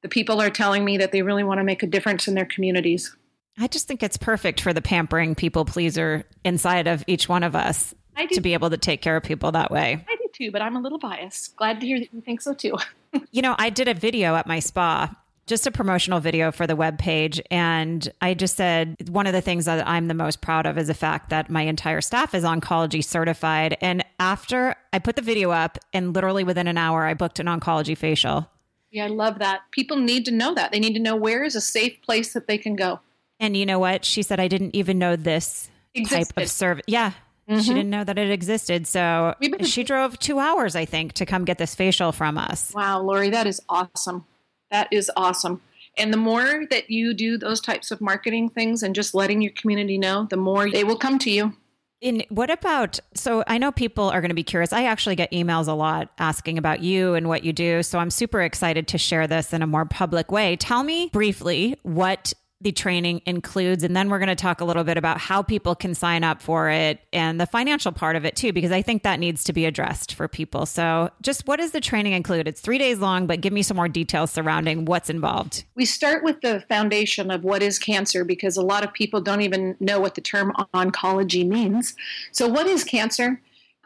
The 0.01 0.09
people 0.09 0.41
are 0.41 0.49
telling 0.49 0.85
me 0.85 0.97
that 0.97 1.11
they 1.11 1.21
really 1.21 1.43
want 1.43 1.59
to 1.59 1.63
make 1.63 1.83
a 1.83 1.87
difference 1.87 2.27
in 2.27 2.35
their 2.35 2.45
communities. 2.45 3.15
I 3.57 3.67
just 3.67 3.87
think 3.87 4.03
it's 4.03 4.17
perfect 4.17 4.61
for 4.61 4.73
the 4.73 4.81
pampering 4.81 5.35
people 5.35 5.65
pleaser 5.65 6.25
inside 6.43 6.87
of 6.87 7.03
each 7.07 7.27
one 7.29 7.43
of 7.43 7.55
us 7.55 7.93
to 8.31 8.41
be 8.41 8.53
able 8.53 8.69
to 8.69 8.77
take 8.77 9.01
care 9.01 9.15
of 9.15 9.23
people 9.23 9.51
that 9.53 9.71
way. 9.71 10.05
I 10.07 10.15
do 10.15 10.27
too, 10.33 10.51
but 10.51 10.61
I'm 10.61 10.75
a 10.75 10.79
little 10.79 10.99
biased. 10.99 11.55
Glad 11.55 11.79
to 11.81 11.85
hear 11.87 11.99
that 11.99 12.13
you 12.13 12.21
think 12.21 12.41
so 12.41 12.53
too. 12.53 12.75
you 13.31 13.41
know, 13.41 13.55
I 13.57 13.69
did 13.69 13.87
a 13.87 13.93
video 13.93 14.35
at 14.35 14.47
my 14.47 14.59
spa, 14.59 15.13
just 15.47 15.67
a 15.67 15.71
promotional 15.71 16.19
video 16.19 16.51
for 16.51 16.65
the 16.65 16.75
web 16.75 16.97
page, 16.97 17.41
and 17.51 18.11
I 18.21 18.33
just 18.33 18.55
said 18.55 18.95
one 19.09 19.27
of 19.27 19.33
the 19.33 19.41
things 19.41 19.65
that 19.65 19.87
I'm 19.87 20.07
the 20.07 20.13
most 20.13 20.41
proud 20.41 20.65
of 20.65 20.77
is 20.77 20.87
the 20.87 20.93
fact 20.93 21.29
that 21.29 21.49
my 21.49 21.61
entire 21.61 22.01
staff 22.01 22.33
is 22.33 22.43
oncology 22.43 23.03
certified. 23.03 23.77
And 23.79 24.03
after 24.19 24.75
I 24.91 24.99
put 24.99 25.15
the 25.15 25.21
video 25.21 25.51
up, 25.51 25.77
and 25.93 26.13
literally 26.13 26.43
within 26.43 26.67
an 26.67 26.77
hour, 26.77 27.05
I 27.05 27.13
booked 27.13 27.39
an 27.39 27.45
oncology 27.45 27.97
facial. 27.97 28.49
Yeah, 28.91 29.05
I 29.05 29.07
love 29.07 29.39
that. 29.39 29.61
People 29.71 29.97
need 29.97 30.25
to 30.25 30.31
know 30.31 30.53
that. 30.55 30.71
They 30.71 30.79
need 30.79 30.93
to 30.93 31.01
know 31.01 31.15
where 31.15 31.43
is 31.43 31.55
a 31.55 31.61
safe 31.61 32.01
place 32.01 32.33
that 32.33 32.47
they 32.47 32.57
can 32.57 32.75
go. 32.75 33.01
And 33.39 33.57
you 33.57 33.65
know 33.65 33.77
what? 33.77 34.05
She 34.05 34.23
said, 34.23 34.39
I 34.39 34.47
didn't 34.47 34.75
even 34.75 34.97
know 34.97 35.15
this 35.15 35.69
existed. 35.93 36.33
type 36.33 36.43
of 36.43 36.49
service. 36.49 36.85
Yeah. 36.87 37.11
Mm-hmm. 37.49 37.59
She 37.59 37.73
didn't 37.73 37.89
know 37.89 38.03
that 38.03 38.17
it 38.17 38.31
existed. 38.31 38.87
So 38.87 39.35
she 39.61 39.83
drove 39.83 40.17
two 40.17 40.39
hours, 40.39 40.75
I 40.75 40.85
think, 40.85 41.13
to 41.13 41.25
come 41.25 41.45
get 41.45 41.57
this 41.57 41.75
facial 41.75 42.11
from 42.11 42.37
us. 42.37 42.73
Wow, 42.73 43.01
Lori, 43.01 43.29
that 43.29 43.45
is 43.45 43.61
awesome. 43.69 44.25
That 44.71 44.87
is 44.91 45.11
awesome. 45.15 45.61
And 45.97 46.11
the 46.11 46.17
more 46.17 46.65
that 46.69 46.89
you 46.89 47.13
do 47.13 47.37
those 47.37 47.61
types 47.61 47.91
of 47.91 48.01
marketing 48.01 48.49
things 48.49 48.83
and 48.83 48.93
just 48.93 49.13
letting 49.13 49.41
your 49.41 49.53
community 49.53 49.97
know, 49.97 50.27
the 50.29 50.37
more 50.37 50.69
they 50.69 50.83
will 50.83 50.97
come 50.97 51.17
to 51.19 51.31
you. 51.31 51.53
In 52.01 52.23
what 52.29 52.51
about 52.51 52.99
so 53.15 53.43
I 53.47 53.57
know 53.57 53.71
people 53.71 54.09
are 54.09 54.19
going 54.19 54.29
to 54.29 54.35
be 54.35 54.43
curious. 54.43 54.73
I 54.73 54.83
actually 54.83 55.15
get 55.15 55.31
emails 55.31 55.67
a 55.67 55.71
lot 55.71 56.11
asking 56.19 56.57
about 56.57 56.81
you 56.81 57.15
and 57.15 57.29
what 57.29 57.43
you 57.43 57.53
do. 57.53 57.81
So 57.83 57.99
I'm 57.99 58.11
super 58.11 58.41
excited 58.41 58.87
to 58.89 58.97
share 58.97 59.27
this 59.27 59.53
in 59.53 59.61
a 59.61 59.67
more 59.67 59.85
public 59.85 60.29
way. 60.29 60.57
Tell 60.57 60.83
me 60.83 61.09
briefly 61.13 61.79
what 61.83 62.33
the 62.65 62.71
training 62.71 63.21
includes. 63.27 63.83
And 63.83 63.95
then 63.95 64.09
we're 64.09 64.17
going 64.17 64.27
to 64.27 64.35
talk 64.35 64.59
a 64.59 64.65
little 64.65 64.83
bit 64.83 64.97
about 64.97 65.19
how 65.19 65.43
people 65.43 65.75
can 65.75 65.93
sign 65.93 66.23
up 66.23 66.41
for 66.41 66.67
it 66.67 66.99
and 67.13 67.39
the 67.39 67.45
financial 67.45 67.91
part 67.91 68.15
of 68.15 68.25
it 68.25 68.35
too, 68.35 68.51
because 68.51 68.71
I 68.71 68.81
think 68.81 69.03
that 69.03 69.19
needs 69.19 69.43
to 69.43 69.53
be 69.53 69.65
addressed 69.65 70.15
for 70.15 70.27
people. 70.27 70.65
So, 70.65 71.11
just 71.21 71.47
what 71.47 71.57
does 71.57 71.73
the 71.73 71.79
training 71.79 72.13
include? 72.13 72.47
It's 72.47 72.61
three 72.61 72.79
days 72.79 72.97
long, 72.97 73.27
but 73.27 73.41
give 73.41 73.53
me 73.53 73.61
some 73.61 73.77
more 73.77 73.87
details 73.87 74.31
surrounding 74.31 74.85
what's 74.85 75.11
involved. 75.11 75.63
We 75.75 75.85
start 75.85 76.23
with 76.23 76.41
the 76.41 76.61
foundation 76.67 77.29
of 77.29 77.43
what 77.43 77.61
is 77.61 77.77
cancer 77.77 78.25
because 78.25 78.57
a 78.57 78.63
lot 78.63 78.83
of 78.83 78.91
people 78.93 79.21
don't 79.21 79.41
even 79.41 79.77
know 79.79 79.99
what 79.99 80.15
the 80.15 80.21
term 80.21 80.51
oncology 80.73 81.47
means. 81.47 81.93
So, 82.31 82.47
what 82.47 82.65
is 82.65 82.83
cancer? 82.83 83.39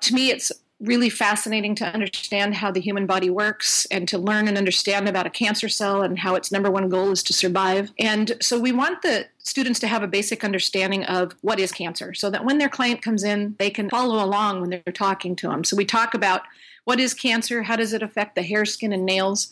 To 0.04 0.14
me, 0.14 0.32
it's 0.32 0.54
really 0.80 1.10
fascinating 1.10 1.76
to 1.76 1.86
understand 1.86 2.56
how 2.56 2.72
the 2.72 2.80
human 2.80 3.06
body 3.06 3.30
works 3.30 3.86
and 3.88 4.08
to 4.08 4.18
learn 4.18 4.48
and 4.48 4.58
understand 4.58 5.10
about 5.10 5.28
a 5.28 5.30
cancer 5.30 5.68
cell 5.68 6.02
and 6.02 6.20
how 6.20 6.36
its 6.36 6.52
number 6.52 6.72
one 6.72 6.88
goal 6.88 7.12
is 7.12 7.22
to 7.24 7.34
survive. 7.34 7.92
And 8.00 8.38
so 8.40 8.58
we 8.58 8.72
want 8.72 9.02
the 9.02 9.26
students 9.40 9.80
to 9.82 9.88
have 9.88 10.04
a 10.04 10.08
basic 10.08 10.44
understanding 10.44 11.04
of 11.04 11.34
what 11.42 11.60
is 11.60 11.74
cancer 11.74 12.14
so 12.14 12.30
that 12.30 12.46
when 12.46 12.60
their 12.60 12.70
client 12.70 13.02
comes 13.02 13.24
in, 13.24 13.56
they 13.60 13.70
can 13.70 13.90
follow 13.90 14.24
along 14.24 14.62
when 14.62 14.70
they're 14.70 14.94
talking 14.94 15.36
to 15.38 15.50
them. 15.50 15.66
So 15.66 15.76
we 15.76 15.84
talk 15.84 16.14
about 16.14 16.44
what 16.86 17.00
is 17.00 17.14
cancer, 17.14 17.64
how 17.64 17.76
does 17.76 17.92
it 17.92 18.02
affect 18.02 18.36
the 18.36 18.42
hair, 18.42 18.64
skin, 18.64 18.94
and 18.94 19.06
nails. 19.06 19.52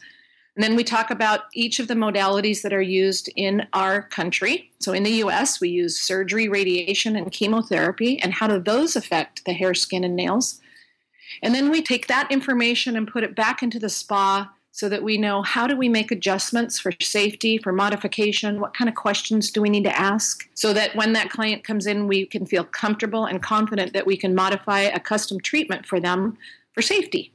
And 0.55 0.63
then 0.63 0.75
we 0.75 0.83
talk 0.83 1.11
about 1.11 1.41
each 1.53 1.79
of 1.79 1.87
the 1.87 1.93
modalities 1.93 2.61
that 2.61 2.73
are 2.73 2.81
used 2.81 3.29
in 3.35 3.67
our 3.73 4.01
country. 4.01 4.71
So 4.79 4.93
in 4.93 5.03
the 5.03 5.23
US, 5.23 5.59
we 5.59 5.69
use 5.69 5.99
surgery, 5.99 6.47
radiation, 6.47 7.15
and 7.17 7.31
chemotherapy, 7.31 8.19
and 8.21 8.33
how 8.33 8.47
do 8.47 8.59
those 8.59 8.95
affect 8.95 9.43
the 9.45 9.53
hair, 9.53 9.73
skin, 9.73 10.05
and 10.05 10.15
nails. 10.15 10.61
And 11.41 11.53
then 11.53 11.69
we 11.69 11.81
take 11.81 12.07
that 12.07 12.31
information 12.31 12.95
and 12.95 13.07
put 13.07 13.23
it 13.23 13.35
back 13.35 13.61
into 13.63 13.79
the 13.79 13.89
spa 13.89 14.51
so 14.71 14.87
that 14.89 15.01
we 15.01 15.17
know 15.17 15.41
how 15.41 15.65
do 15.65 15.75
we 15.75 15.89
make 15.89 16.11
adjustments 16.11 16.79
for 16.79 16.91
safety, 17.01 17.57
for 17.57 17.73
modification, 17.73 18.59
what 18.59 18.75
kind 18.75 18.87
of 18.87 18.93
questions 18.93 19.49
do 19.49 19.59
we 19.59 19.71
need 19.71 19.83
to 19.83 19.99
ask 19.99 20.47
so 20.53 20.71
that 20.71 20.95
when 20.95 21.13
that 21.13 21.31
client 21.31 21.63
comes 21.63 21.87
in, 21.87 22.07
we 22.07 22.27
can 22.27 22.45
feel 22.45 22.63
comfortable 22.63 23.25
and 23.25 23.41
confident 23.41 23.93
that 23.93 24.05
we 24.05 24.15
can 24.15 24.35
modify 24.35 24.81
a 24.81 24.99
custom 24.99 25.39
treatment 25.39 25.85
for 25.85 25.99
them 25.99 26.37
for 26.73 26.83
safety. 26.83 27.31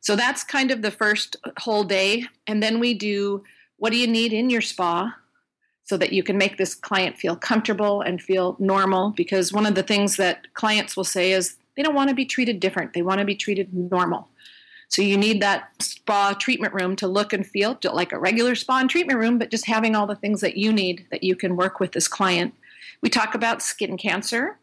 So 0.00 0.14
that's 0.14 0.44
kind 0.44 0.70
of 0.70 0.82
the 0.82 0.92
first 0.92 1.36
whole 1.58 1.82
day. 1.82 2.26
And 2.46 2.62
then 2.62 2.78
we 2.78 2.94
do 2.94 3.42
what 3.78 3.90
do 3.90 3.98
you 3.98 4.06
need 4.06 4.32
in 4.32 4.48
your 4.48 4.60
spa 4.60 5.16
so 5.82 5.96
that 5.96 6.12
you 6.12 6.22
can 6.22 6.38
make 6.38 6.56
this 6.56 6.76
client 6.76 7.18
feel 7.18 7.34
comfortable 7.34 8.00
and 8.02 8.22
feel 8.22 8.54
normal 8.60 9.10
because 9.10 9.52
one 9.52 9.66
of 9.66 9.74
the 9.74 9.82
things 9.82 10.16
that 10.18 10.46
clients 10.54 10.96
will 10.96 11.02
say 11.02 11.32
is 11.32 11.56
they 11.76 11.82
don't 11.82 11.94
want 11.94 12.08
to 12.08 12.14
be 12.14 12.24
treated 12.24 12.60
different. 12.60 12.92
They 12.92 13.02
want 13.02 13.18
to 13.20 13.24
be 13.24 13.34
treated 13.36 13.72
normal. 13.72 14.28
So 14.88 15.02
you 15.02 15.16
need 15.16 15.40
that 15.40 15.70
spa 15.80 16.32
treatment 16.32 16.74
room 16.74 16.96
to 16.96 17.06
look 17.06 17.32
and 17.32 17.46
feel 17.46 17.78
like 17.92 18.12
a 18.12 18.18
regular 18.18 18.56
spa 18.56 18.80
and 18.80 18.90
treatment 18.90 19.20
room, 19.20 19.38
but 19.38 19.50
just 19.50 19.66
having 19.66 19.94
all 19.94 20.06
the 20.06 20.16
things 20.16 20.40
that 20.40 20.56
you 20.56 20.72
need 20.72 21.06
that 21.12 21.22
you 21.22 21.36
can 21.36 21.56
work 21.56 21.78
with 21.78 21.92
this 21.92 22.08
client. 22.08 22.54
We 23.00 23.08
talk 23.08 23.34
about 23.34 23.62
skin 23.62 23.96
cancer. 23.96 24.58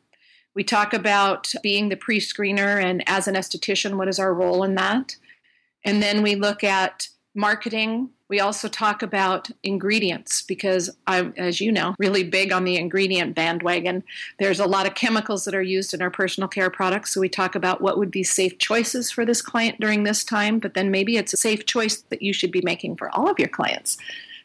We 0.53 0.65
talk 0.65 0.93
about 0.93 1.53
being 1.63 1.87
the 1.87 1.95
pre 1.95 2.19
screener 2.19 2.83
and 2.83 3.03
as 3.07 3.27
an 3.27 3.35
esthetician, 3.35 3.95
what 3.95 4.09
is 4.09 4.19
our 4.19 4.33
role 4.33 4.63
in 4.63 4.75
that? 4.75 5.15
And 5.85 6.03
then 6.03 6.23
we 6.23 6.35
look 6.35 6.63
at 6.63 7.07
marketing. 7.33 8.09
We 8.29 8.39
also 8.41 8.67
talk 8.67 9.01
about 9.01 9.49
ingredients 9.63 10.41
because 10.41 10.89
I'm, 11.07 11.33
as 11.37 11.61
you 11.61 11.71
know, 11.71 11.95
really 11.97 12.23
big 12.23 12.51
on 12.51 12.65
the 12.65 12.75
ingredient 12.75 13.35
bandwagon. 13.35 14.03
There's 14.37 14.59
a 14.59 14.65
lot 14.65 14.85
of 14.85 14.95
chemicals 14.95 15.45
that 15.45 15.55
are 15.55 15.61
used 15.61 15.93
in 15.93 16.01
our 16.01 16.11
personal 16.11 16.49
care 16.49 16.69
products. 16.69 17.13
So 17.13 17.21
we 17.21 17.29
talk 17.29 17.55
about 17.55 17.81
what 17.81 17.97
would 17.97 18.11
be 18.11 18.23
safe 18.23 18.57
choices 18.57 19.09
for 19.11 19.25
this 19.25 19.41
client 19.41 19.79
during 19.79 20.03
this 20.03 20.25
time, 20.25 20.59
but 20.59 20.73
then 20.73 20.91
maybe 20.91 21.15
it's 21.15 21.33
a 21.33 21.37
safe 21.37 21.65
choice 21.65 22.01
that 22.09 22.21
you 22.21 22.33
should 22.33 22.51
be 22.51 22.61
making 22.63 22.97
for 22.97 23.09
all 23.15 23.29
of 23.29 23.39
your 23.39 23.47
clients 23.47 23.97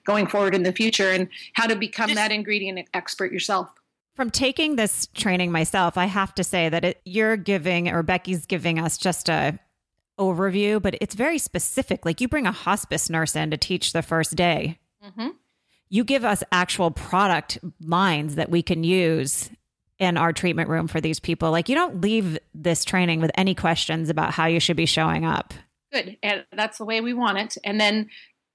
going 0.04 0.26
forward 0.26 0.54
in 0.54 0.62
the 0.62 0.72
future 0.72 1.10
and 1.10 1.28
how 1.54 1.66
to 1.66 1.76
become 1.76 2.14
that 2.14 2.32
ingredient 2.32 2.88
expert 2.94 3.32
yourself. 3.32 3.68
From 4.14 4.30
taking 4.30 4.76
this 4.76 5.06
training 5.14 5.52
myself, 5.52 5.96
I 5.96 6.04
have 6.04 6.34
to 6.34 6.44
say 6.44 6.68
that 6.68 6.84
it, 6.84 7.00
you're 7.04 7.36
giving, 7.36 7.88
or 7.88 8.02
Becky's 8.02 8.44
giving 8.46 8.78
us 8.78 8.98
just 8.98 9.28
a 9.28 9.58
overview, 10.18 10.80
but 10.80 10.96
it's 11.00 11.14
very 11.14 11.38
specific. 11.38 12.04
Like 12.04 12.20
you 12.20 12.28
bring 12.28 12.46
a 12.46 12.52
hospice 12.52 13.08
nurse 13.10 13.34
in 13.36 13.50
to 13.50 13.56
teach 13.56 13.92
the 13.92 14.02
first 14.02 14.36
day. 14.36 14.78
Mm-hmm. 15.04 15.28
You 15.88 16.04
give 16.04 16.24
us 16.24 16.42
actual 16.52 16.90
product 16.90 17.58
lines 17.80 18.36
that 18.36 18.50
we 18.50 18.62
can 18.62 18.84
use 18.84 19.50
in 19.98 20.16
our 20.16 20.32
treatment 20.32 20.68
room 20.68 20.88
for 20.88 21.00
these 21.00 21.20
people. 21.20 21.50
Like 21.50 21.68
you 21.68 21.74
don't 21.74 22.00
leave 22.00 22.38
this 22.54 22.84
training 22.84 23.20
with 23.20 23.30
any 23.36 23.54
questions 23.54 24.10
about 24.10 24.32
how 24.32 24.46
you 24.46 24.58
should 24.58 24.76
be 24.76 24.86
showing 24.86 25.24
up. 25.24 25.54
Good. 25.92 26.16
And 26.22 26.44
that's 26.52 26.78
the 26.78 26.84
way 26.84 27.00
we 27.00 27.12
want 27.12 27.38
it. 27.38 27.58
And 27.64 27.80
then 27.80 28.08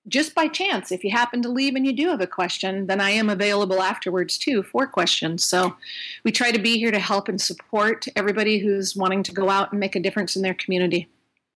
just 0.08 0.34
by 0.34 0.48
chance, 0.48 0.91
if 0.91 1.04
you 1.04 1.12
happen 1.12 1.41
to 1.41 1.50
leave 1.50 1.76
and 1.76 1.86
you 1.86 1.93
do 1.93 2.08
have 2.10 2.22
a 2.22 2.28
question, 2.28 2.88
then 2.88 3.02
I 3.02 3.12
am 3.12 3.30
available 3.30 3.82
afterwards 3.82 4.38
too 4.38 4.63
for 4.63 4.88
questions. 4.88 5.43
So 5.43 5.76
we 6.24 6.32
try 6.32 6.52
to 6.52 6.60
be 6.60 6.78
here 6.78 6.91
to 6.91 7.00
help 7.00 7.28
and 7.28 7.39
support 7.39 8.08
everybody 8.15 8.58
who's 8.58 8.96
wanting 8.96 9.24
to 9.24 9.34
go 9.34 9.50
out 9.50 9.72
and 9.72 9.80
make 9.80 9.96
a 9.96 10.00
difference 10.00 10.36
in 10.36 10.41
their 10.41 10.54
community. 10.54 11.08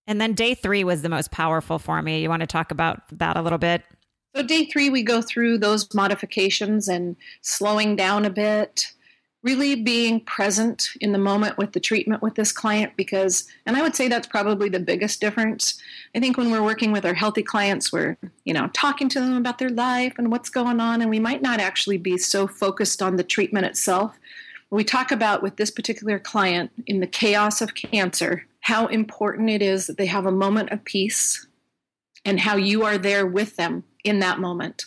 And 0.08 0.20
then 0.20 0.34
day 0.34 0.56
three 0.56 0.84
was 0.84 1.02
the 1.02 1.10
most 1.10 1.32
powerful 1.32 1.80
for 1.80 2.02
me. 2.02 2.22
You 2.22 2.30
want 2.30 2.42
to 2.42 2.48
talk 2.48 2.72
about 2.72 3.02
that 3.18 3.38
a 3.38 3.42
little 3.42 3.58
bit? 3.58 3.84
So, 4.36 4.44
day 4.44 4.66
three, 4.66 4.90
we 4.90 5.04
go 5.04 5.22
through 5.22 5.58
those 5.58 5.94
modifications 5.94 6.88
and 6.88 7.16
slowing 7.42 7.96
down 7.96 8.26
a 8.26 8.30
bit, 8.30 8.88
really 9.44 9.76
being 9.76 10.20
present 10.22 10.90
in 11.00 11.12
the 11.12 11.18
moment 11.18 11.58
with 11.58 11.74
the 11.74 11.80
treatment 11.80 12.22
with 12.22 12.36
this 12.36 12.52
client 12.52 12.94
because 12.96 13.48
and 13.66 13.76
i 13.76 13.82
would 13.82 13.96
say 13.96 14.08
that's 14.08 14.28
probably 14.28 14.70
the 14.70 14.80
biggest 14.80 15.20
difference 15.20 15.80
i 16.16 16.20
think 16.20 16.38
when 16.38 16.52
we're 16.52 16.64
working 16.64 16.92
with 16.92 17.06
our 17.06 17.14
healthy 17.14 17.42
clients 17.42 17.92
we're 17.92 18.18
you 18.46 18.54
know 18.54 18.68
talking 18.74 19.10
to 19.10 19.20
them 19.20 19.36
about 19.36 19.58
their 19.58 19.70
life 19.70 20.14
and 20.18 20.32
what's 20.32 20.50
going 20.50 20.80
on 20.80 21.02
and 21.02 21.10
we 21.10 21.20
might 21.20 21.42
not 21.42 21.60
actually 21.60 21.98
be 21.98 22.18
so 22.18 22.48
focused 22.48 23.02
on 23.02 23.16
the 23.16 23.24
treatment 23.24 23.66
itself 23.66 24.18
we 24.70 24.84
talk 24.84 25.12
about 25.12 25.44
with 25.44 25.58
this 25.58 25.72
particular 25.72 26.18
client 26.18 26.72
in 26.86 27.00
the 27.00 27.08
chaos 27.08 27.62
of 27.62 27.76
cancer 27.76 28.46
how 28.62 28.88
important 28.88 29.50
it 29.50 29.62
is 29.62 29.88
that 29.88 29.98
they 29.98 30.06
have 30.06 30.26
a 30.26 30.32
moment 30.32 30.72
of 30.72 30.84
peace 30.84 31.48
and 32.24 32.40
how 32.40 32.56
you 32.56 32.84
are 32.84 32.98
there 32.98 33.26
with 33.26 33.56
them 33.56 33.84
in 34.04 34.20
that 34.20 34.40
moment 34.40 34.86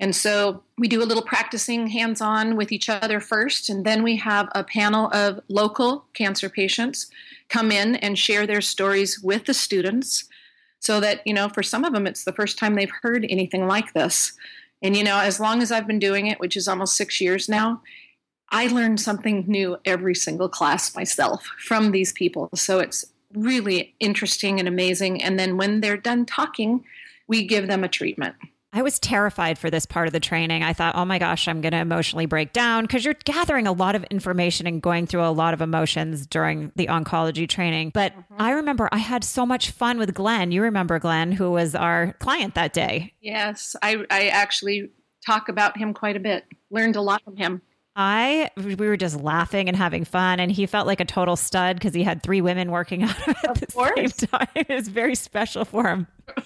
and 0.00 0.16
so 0.16 0.62
we 0.78 0.88
do 0.88 1.02
a 1.02 1.04
little 1.04 1.22
practicing 1.22 1.86
hands 1.86 2.22
on 2.22 2.56
with 2.56 2.72
each 2.72 2.88
other 2.88 3.20
first, 3.20 3.68
and 3.68 3.84
then 3.84 4.02
we 4.02 4.16
have 4.16 4.48
a 4.54 4.64
panel 4.64 5.10
of 5.12 5.40
local 5.48 6.06
cancer 6.14 6.48
patients 6.48 7.10
come 7.50 7.70
in 7.70 7.96
and 7.96 8.18
share 8.18 8.46
their 8.46 8.62
stories 8.62 9.20
with 9.22 9.44
the 9.44 9.52
students 9.52 10.24
so 10.78 11.00
that, 11.00 11.20
you 11.26 11.34
know, 11.34 11.50
for 11.50 11.62
some 11.62 11.84
of 11.84 11.92
them, 11.92 12.06
it's 12.06 12.24
the 12.24 12.32
first 12.32 12.58
time 12.58 12.74
they've 12.74 12.90
heard 13.02 13.26
anything 13.28 13.66
like 13.66 13.92
this. 13.92 14.32
And, 14.80 14.96
you 14.96 15.04
know, 15.04 15.18
as 15.18 15.38
long 15.38 15.60
as 15.60 15.70
I've 15.70 15.86
been 15.86 15.98
doing 15.98 16.28
it, 16.28 16.40
which 16.40 16.56
is 16.56 16.66
almost 16.66 16.96
six 16.96 17.20
years 17.20 17.46
now, 17.46 17.82
I 18.50 18.66
learn 18.66 18.98
something 18.98 19.44
new 19.46 19.76
every 19.84 20.14
single 20.14 20.48
class 20.48 20.94
myself 20.94 21.44
from 21.58 21.92
these 21.92 22.12
people. 22.12 22.48
So 22.54 22.80
it's 22.80 23.04
really 23.32 23.94
interesting 24.00 24.58
and 24.58 24.66
amazing. 24.66 25.22
And 25.22 25.38
then 25.38 25.56
when 25.56 25.80
they're 25.80 25.96
done 25.96 26.26
talking, 26.26 26.84
we 27.28 27.46
give 27.46 27.68
them 27.68 27.84
a 27.84 27.88
treatment. 27.88 28.34
I 28.72 28.82
was 28.82 29.00
terrified 29.00 29.58
for 29.58 29.68
this 29.68 29.84
part 29.84 30.06
of 30.06 30.12
the 30.12 30.20
training. 30.20 30.62
I 30.62 30.72
thought, 30.72 30.94
oh 30.94 31.04
my 31.04 31.18
gosh, 31.18 31.48
I'm 31.48 31.60
going 31.60 31.72
to 31.72 31.78
emotionally 31.78 32.26
break 32.26 32.52
down 32.52 32.84
because 32.84 33.04
you're 33.04 33.14
gathering 33.24 33.66
a 33.66 33.72
lot 33.72 33.96
of 33.96 34.04
information 34.04 34.66
and 34.68 34.80
going 34.80 35.08
through 35.08 35.24
a 35.24 35.30
lot 35.30 35.54
of 35.54 35.60
emotions 35.60 36.24
during 36.24 36.70
the 36.76 36.86
oncology 36.86 37.48
training. 37.48 37.90
But 37.92 38.12
mm-hmm. 38.12 38.40
I 38.40 38.52
remember 38.52 38.88
I 38.92 38.98
had 38.98 39.24
so 39.24 39.44
much 39.44 39.72
fun 39.72 39.98
with 39.98 40.14
Glenn. 40.14 40.52
You 40.52 40.62
remember 40.62 41.00
Glenn, 41.00 41.32
who 41.32 41.50
was 41.50 41.74
our 41.74 42.12
client 42.20 42.54
that 42.54 42.72
day. 42.72 43.12
Yes, 43.20 43.74
I, 43.82 44.04
I 44.08 44.28
actually 44.28 44.90
talk 45.26 45.48
about 45.48 45.76
him 45.76 45.92
quite 45.92 46.16
a 46.16 46.20
bit, 46.20 46.44
learned 46.70 46.94
a 46.94 47.02
lot 47.02 47.22
from 47.24 47.36
him. 47.36 47.62
I 47.96 48.50
we 48.56 48.76
were 48.76 48.96
just 48.96 49.20
laughing 49.20 49.68
and 49.68 49.76
having 49.76 50.04
fun, 50.04 50.38
and 50.38 50.50
he 50.50 50.66
felt 50.66 50.86
like 50.86 51.00
a 51.00 51.04
total 51.04 51.36
stud 51.36 51.76
because 51.76 51.92
he 51.92 52.04
had 52.04 52.22
three 52.22 52.40
women 52.40 52.70
working 52.70 53.02
out 53.04 53.28
at 53.28 53.44
of 53.46 53.60
the 53.60 53.66
course. 53.66 53.92
same 53.96 54.28
time. 54.28 54.48
It 54.54 54.68
was 54.68 54.88
very 54.88 55.14
special 55.14 55.64
for 55.64 55.88
him. 55.88 56.06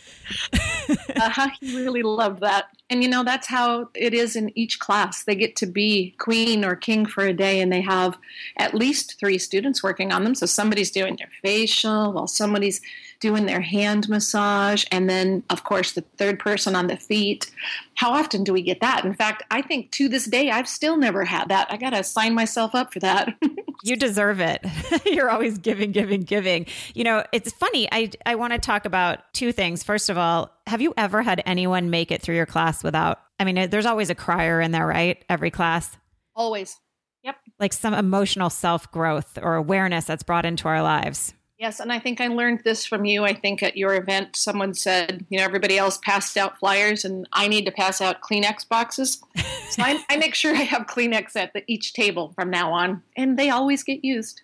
uh, 1.17 1.49
he 1.61 1.77
really 1.77 2.03
loved 2.03 2.41
that. 2.41 2.67
And 2.89 3.03
you 3.03 3.09
know, 3.09 3.25
that's 3.25 3.47
how 3.47 3.91
it 3.95 4.15
is 4.15 4.37
in 4.37 4.57
each 4.59 4.79
class. 4.79 5.25
They 5.25 5.35
get 5.35 5.57
to 5.57 5.67
be 5.67 6.15
queen 6.19 6.65
or 6.65 6.77
king 6.77 7.05
for 7.05 7.25
a 7.25 7.33
day, 7.35 7.61
and 7.61 7.71
they 7.71 7.83
have 7.83 8.17
at 8.59 8.75
least 8.75 9.19
three 9.21 9.39
students 9.39 9.83
working 9.83 10.13
on 10.13 10.25
them. 10.25 10.35
So 10.35 10.47
somebody's 10.47 10.91
doing 10.91 11.17
their 11.17 11.31
facial 11.43 12.13
while 12.13 12.27
somebody's 12.27 12.81
doing 13.25 13.47
their 13.47 13.63
hand 13.63 14.07
massage, 14.07 14.85
and 14.93 15.09
then, 15.09 15.43
of 15.49 15.65
course, 15.65 15.93
the 15.93 16.03
third 16.19 16.39
person 16.39 16.77
on 16.77 16.89
the 16.89 16.97
feet. 16.99 17.51
How 17.95 18.11
often 18.11 18.45
do 18.45 18.53
we 18.53 18.61
get 18.61 18.83
that? 18.83 19.03
In 19.03 19.15
fact, 19.15 19.43
I 19.51 19.63
think 19.63 19.91
to 19.93 20.11
this 20.11 20.27
day, 20.27 20.51
I've 20.51 20.69
still 20.69 20.99
never 20.99 21.25
had 21.25 21.49
that. 21.49 21.67
I 21.71 21.79
got 21.79 21.95
to 21.95 22.05
sign 22.05 22.35
myself 22.35 22.75
up 22.75 22.93
for 22.93 23.01
that. 23.01 23.35
you 23.83 23.97
deserve 23.97 24.41
it. 24.41 24.63
You're 25.07 25.31
always 25.31 25.57
giving, 25.57 25.91
giving, 25.91 26.21
giving. 26.21 26.67
You 26.93 27.05
know, 27.05 27.25
it's 27.33 27.51
funny. 27.51 27.89
I, 27.91 28.11
I 28.27 28.35
want 28.35 28.53
to 28.53 28.59
talk 28.59 28.85
about 28.85 29.21
two 29.33 29.53
things. 29.53 29.83
First 29.83 30.11
of 30.11 30.19
all, 30.19 30.51
have 30.67 30.83
you 30.83 30.93
ever 30.99 31.23
had 31.23 31.43
anyone 31.47 31.89
make 31.89 32.13
it 32.13 32.21
through 32.21 32.37
your 32.37 32.45
class 32.45 32.85
without? 32.85 33.23
I 33.41 33.45
mean, 33.45 33.71
there's 33.71 33.87
always 33.87 34.11
a 34.11 34.15
crier 34.15 34.61
in 34.61 34.71
there, 34.71 34.87
right? 34.87 35.25
Every 35.31 35.51
class. 35.51 35.97
Always. 36.37 36.79
Yep. 37.23 37.37
Like 37.59 37.73
some 37.73 37.95
emotional 37.95 38.51
self 38.51 38.93
growth 38.93 39.39
or 39.41 39.55
awareness 39.55 40.05
that's 40.05 40.25
brought 40.25 40.45
into 40.45 40.69
our 40.69 40.83
lives. 40.83 41.33
Yes, 41.59 41.79
and 41.79 41.93
I 41.93 42.01
think 42.01 42.21
I 42.21 42.27
learned 42.27 42.63
this 42.65 42.85
from 42.85 43.05
you. 43.05 43.25
I 43.25 43.33
think 43.33 43.63
at 43.63 43.77
your 43.77 43.95
event, 43.95 44.35
someone 44.35 44.75
said, 44.75 45.25
you 45.29 45.39
know, 45.39 45.45
everybody 45.45 45.79
else 45.79 45.99
passed 45.99 46.37
out 46.37 46.59
flyers, 46.59 47.05
and 47.05 47.29
I 47.33 47.47
need 47.47 47.65
to 47.67 47.71
pass 47.71 48.01
out 48.01 48.23
Kleenex 48.23 48.69
boxes. 48.69 49.23
So 49.71 49.83
I, 49.83 50.05
I 50.11 50.17
make 50.17 50.35
sure 50.35 50.55
I 50.55 50.63
have 50.63 50.87
Kleenex 50.87 51.37
at 51.37 51.53
the, 51.53 51.63
each 51.69 51.93
table 51.93 52.33
from 52.35 52.51
now 52.51 52.73
on, 52.73 53.03
and 53.17 53.39
they 53.39 53.51
always 53.51 53.85
get 53.85 54.05
used. 54.05 54.43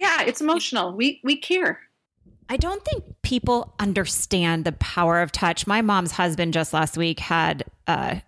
Yeah, 0.00 0.22
it's 0.22 0.40
emotional. 0.40 0.92
We 0.92 1.20
we 1.22 1.36
care. 1.36 1.80
I 2.48 2.56
don't 2.56 2.84
think 2.84 3.04
people 3.22 3.74
understand 3.78 4.64
the 4.64 4.72
power 4.72 5.20
of 5.20 5.32
touch. 5.32 5.66
My 5.66 5.80
mom's 5.80 6.12
husband 6.12 6.54
just 6.54 6.72
last 6.72 6.96
week 6.96 7.20
had 7.20 7.64
a 7.86 8.22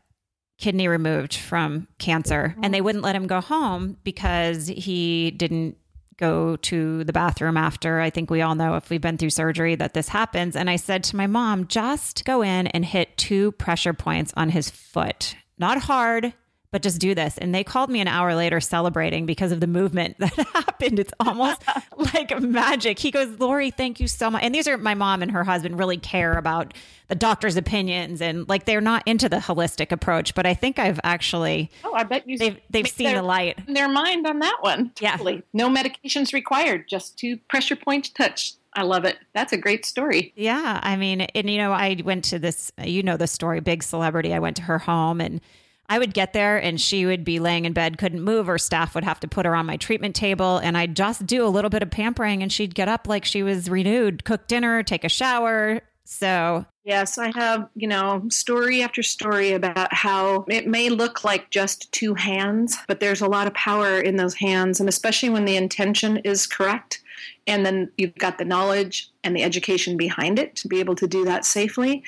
kidney 0.59 0.89
removed 0.89 1.35
from 1.35 1.89
cancer, 1.99 2.55
and 2.63 2.73
they 2.73 2.81
oh. 2.81 2.85
wouldn't 2.85 3.05
let 3.05 3.17
him 3.17 3.27
go 3.27 3.41
home 3.41 3.97
because 4.05 4.69
he 4.69 5.31
didn't 5.33 5.77
go 6.17 6.57
to 6.57 7.05
the 7.05 7.13
bathroom 7.13 7.57
after. 7.57 8.01
I 8.01 8.11
think 8.11 8.31
we 8.31 8.43
all 8.43 8.55
know 8.55 8.77
if 8.77 8.91
we've 8.91 9.01
been 9.01 9.19
through 9.19 9.31
surgery 9.31 9.75
that 9.77 9.95
this 9.95 10.09
happens. 10.09 10.57
And 10.57 10.71
I 10.71 10.77
said 10.77 11.05
to 11.05 11.17
my 11.17 11.27
mom, 11.27 11.67
just 11.67 12.25
go 12.25 12.43
in 12.43 12.67
and 12.69 12.85
hit 12.85 13.17
two 13.17 13.53
pressure 13.53 13.93
points 13.93 14.33
on 14.37 14.51
his 14.51 14.71
foot. 14.71 15.37
Not 15.59 15.79
hard, 15.79 16.35
but 16.75 16.83
just 16.83 17.01
do 17.01 17.15
this. 17.15 17.39
And 17.39 17.55
they 17.55 17.63
called 17.63 17.89
me 17.89 18.01
an 18.01 18.09
hour 18.09 18.35
later 18.35 18.59
celebrating 18.59 19.27
because 19.27 19.53
of 19.53 19.61
the 19.61 19.69
movement 19.69 20.17
that 20.19 20.33
happened. 20.33 20.99
It's 20.99 21.13
almost 21.21 21.63
like 21.97 22.37
magic. 22.41 22.99
He 22.99 23.13
goes, 23.13 23.39
Lori, 23.39 23.71
thank 23.71 24.01
you 24.01 24.09
so 24.09 24.29
much. 24.29 24.43
And 24.43 24.53
these 24.53 24.67
are 24.67 24.77
my 24.77 24.95
mom 24.95 25.23
and 25.23 25.31
her 25.31 25.45
husband 25.45 25.79
really 25.79 25.99
care 25.99 26.33
about 26.33 26.75
the 27.07 27.15
doctor's 27.15 27.57
opinions 27.57 28.21
and 28.21 28.49
like 28.49 28.65
they're 28.65 28.81
not 28.81 29.05
into 29.07 29.29
the 29.29 29.37
holistic 29.37 29.93
approach. 29.93 30.35
But 30.35 30.47
I 30.47 30.55
think 30.55 30.81
I've 30.81 30.99
actually 31.05 31.71
Oh, 31.85 31.95
I 31.95 32.03
bet 32.03 32.29
you 32.29 32.39
they've 32.39 32.59
they've 32.69 32.89
seen 32.89 33.07
their, 33.07 33.19
the 33.19 33.23
light. 33.23 33.57
Their 33.69 33.89
mind 33.89 34.27
on 34.27 34.41
that 34.41 34.57
one. 34.61 34.91
Totally. 34.97 35.35
Yeah. 35.35 35.41
No 35.53 35.69
medications 35.69 36.33
required, 36.33 36.89
just 36.89 37.17
two 37.17 37.37
pressure 37.49 37.77
point 37.77 38.13
touch. 38.17 38.55
I 38.73 38.83
love 38.83 39.05
it. 39.05 39.17
That's 39.33 39.53
a 39.53 39.57
great 39.57 39.87
story. 39.87 40.33
Yeah. 40.35 40.81
I 40.83 40.97
mean, 40.97 41.21
and 41.21 41.49
you 41.49 41.59
know, 41.59 41.71
I 41.71 42.03
went 42.05 42.25
to 42.25 42.41
this, 42.41 42.73
you 42.83 43.05
know, 43.05 43.17
the 43.17 43.29
story, 43.29 43.61
big 43.61 43.85
celebrity. 43.85 44.35
I 44.35 44.41
went 44.41 44.57
to 44.57 44.63
her 44.63 44.81
home 44.81 45.21
and 45.21 45.41
I 45.89 45.99
would 45.99 46.15
get 46.15 46.33
there 46.33 46.57
and 46.57 46.81
she 46.81 47.05
would 47.07 47.25
be 47.25 47.39
laying 47.39 47.65
in 47.65 47.73
bed, 47.73 47.99
couldn't 47.99 48.23
move, 48.23 48.49
or 48.49 48.59
staff 48.59 48.95
would 48.95 49.05
have 49.05 49.21
to 49.21 49.29
put 49.29 49.47
her 49.47 49.55
on 49.55 49.67
my 49.67 49.77
treatment 49.77 50.15
table. 50.15 50.59
And 50.59 50.79
I'd 50.79 50.97
just 50.97 51.27
do 51.27 51.47
a 51.47 51.49
little 51.49 51.71
bit 51.71 51.83
of 51.83 51.91
pampering 51.91 52.43
and 52.43 52.53
she'd 52.53 52.75
get 52.75 52.89
up 52.89 53.07
like 53.07 53.25
she 53.25 53.43
was 53.43 53.69
renewed, 53.69 54.25
cook 54.25 54.47
dinner, 54.47 54.83
take 54.83 55.05
a 55.05 55.09
shower. 55.09 55.83
So, 56.07 56.65
yes, 56.85 57.19
I 57.19 57.33
have, 57.37 57.69
you 57.75 57.89
know, 57.89 58.23
story 58.29 58.83
after 58.83 59.03
story 59.03 59.53
about 59.53 59.93
how 59.93 60.45
it 60.49 60.67
may 60.67 60.91
look 60.91 61.25
like 61.25 61.51
just 61.51 61.91
two 61.93 62.15
hands, 62.15 62.77
but 62.87 63.01
there's 63.01 63.23
a 63.23 63.27
lot 63.27 63.47
of 63.47 63.55
power 63.55 64.01
in 64.01 64.17
those 64.17 64.35
hands. 64.35 64.81
And 64.81 64.89
especially 64.89 65.31
when 65.31 65.45
the 65.45 65.57
intention 65.57 66.19
is 66.19 66.47
correct. 66.47 67.03
And 67.47 67.65
then 67.65 67.91
you've 67.97 68.15
got 68.17 68.39
the 68.39 68.45
knowledge 68.45 69.11
and 69.23 69.35
the 69.35 69.43
education 69.43 69.97
behind 69.97 70.39
it 70.39 70.57
to 70.57 70.69
be 70.69 70.81
able 70.81 70.95
to 70.97 71.07
do 71.07 71.25
that 71.25 71.45
safely, 71.45 72.03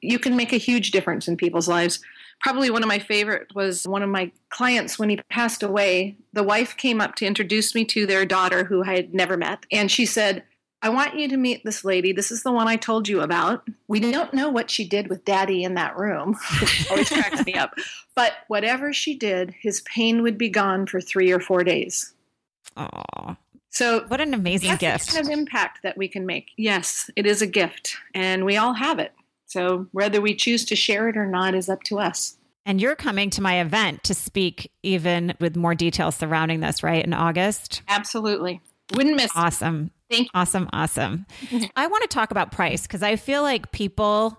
you 0.00 0.18
can 0.18 0.36
make 0.36 0.52
a 0.52 0.58
huge 0.58 0.90
difference 0.90 1.28
in 1.28 1.36
people's 1.36 1.68
lives 1.68 2.00
probably 2.42 2.70
one 2.70 2.82
of 2.82 2.88
my 2.88 2.98
favorite 2.98 3.54
was 3.54 3.86
one 3.86 4.02
of 4.02 4.10
my 4.10 4.30
clients 4.50 4.98
when 4.98 5.08
he 5.08 5.16
passed 5.30 5.62
away 5.62 6.16
the 6.32 6.42
wife 6.42 6.76
came 6.76 7.00
up 7.00 7.14
to 7.14 7.26
introduce 7.26 7.74
me 7.74 7.84
to 7.84 8.06
their 8.06 8.26
daughter 8.26 8.64
who 8.64 8.82
i 8.84 8.94
had 8.94 9.14
never 9.14 9.36
met 9.36 9.64
and 9.70 9.90
she 9.90 10.04
said 10.04 10.42
i 10.82 10.88
want 10.88 11.18
you 11.18 11.28
to 11.28 11.36
meet 11.36 11.64
this 11.64 11.84
lady 11.84 12.12
this 12.12 12.30
is 12.30 12.42
the 12.42 12.52
one 12.52 12.68
i 12.68 12.76
told 12.76 13.08
you 13.08 13.20
about 13.20 13.66
we 13.88 14.00
don't 14.00 14.34
know 14.34 14.50
what 14.50 14.70
she 14.70 14.86
did 14.86 15.08
with 15.08 15.24
daddy 15.24 15.64
in 15.64 15.74
that 15.74 15.96
room 15.96 16.36
always 16.90 17.08
cracks 17.08 17.44
me 17.46 17.54
up 17.54 17.72
but 18.14 18.32
whatever 18.48 18.92
she 18.92 19.16
did 19.16 19.54
his 19.60 19.80
pain 19.82 20.22
would 20.22 20.36
be 20.36 20.48
gone 20.48 20.86
for 20.86 21.00
three 21.00 21.32
or 21.32 21.40
four 21.40 21.64
days 21.64 22.14
Aww. 22.76 23.36
So, 23.68 24.04
what 24.08 24.20
an 24.20 24.34
amazing 24.34 24.76
gift! 24.76 25.14
kind 25.14 25.26
of 25.26 25.32
impact 25.32 25.82
that 25.82 25.96
we 25.96 26.06
can 26.06 26.26
make. 26.26 26.50
Yes, 26.58 27.08
it 27.16 27.26
is 27.26 27.40
a 27.40 27.46
gift, 27.46 27.96
and 28.14 28.44
we 28.44 28.58
all 28.58 28.74
have 28.74 28.98
it. 28.98 29.14
So 29.52 29.86
whether 29.92 30.20
we 30.20 30.34
choose 30.34 30.64
to 30.66 30.76
share 30.76 31.08
it 31.08 31.16
or 31.16 31.26
not 31.26 31.54
is 31.54 31.68
up 31.68 31.82
to 31.84 31.98
us. 31.98 32.38
And 32.64 32.80
you're 32.80 32.96
coming 32.96 33.28
to 33.30 33.42
my 33.42 33.60
event 33.60 34.02
to 34.04 34.14
speak 34.14 34.70
even 34.82 35.34
with 35.40 35.56
more 35.56 35.74
details 35.74 36.16
surrounding 36.16 36.60
this, 36.60 36.82
right? 36.82 37.04
In 37.04 37.12
August? 37.12 37.82
Absolutely. 37.88 38.60
Wouldn't 38.94 39.16
miss. 39.16 39.30
Awesome. 39.34 39.90
Thank 40.10 40.24
you. 40.24 40.30
Awesome. 40.34 40.70
Awesome. 40.72 41.26
I 41.76 41.86
want 41.86 42.02
to 42.02 42.08
talk 42.08 42.30
about 42.30 42.52
price 42.52 42.82
because 42.82 43.02
I 43.02 43.16
feel 43.16 43.42
like 43.42 43.72
people 43.72 44.38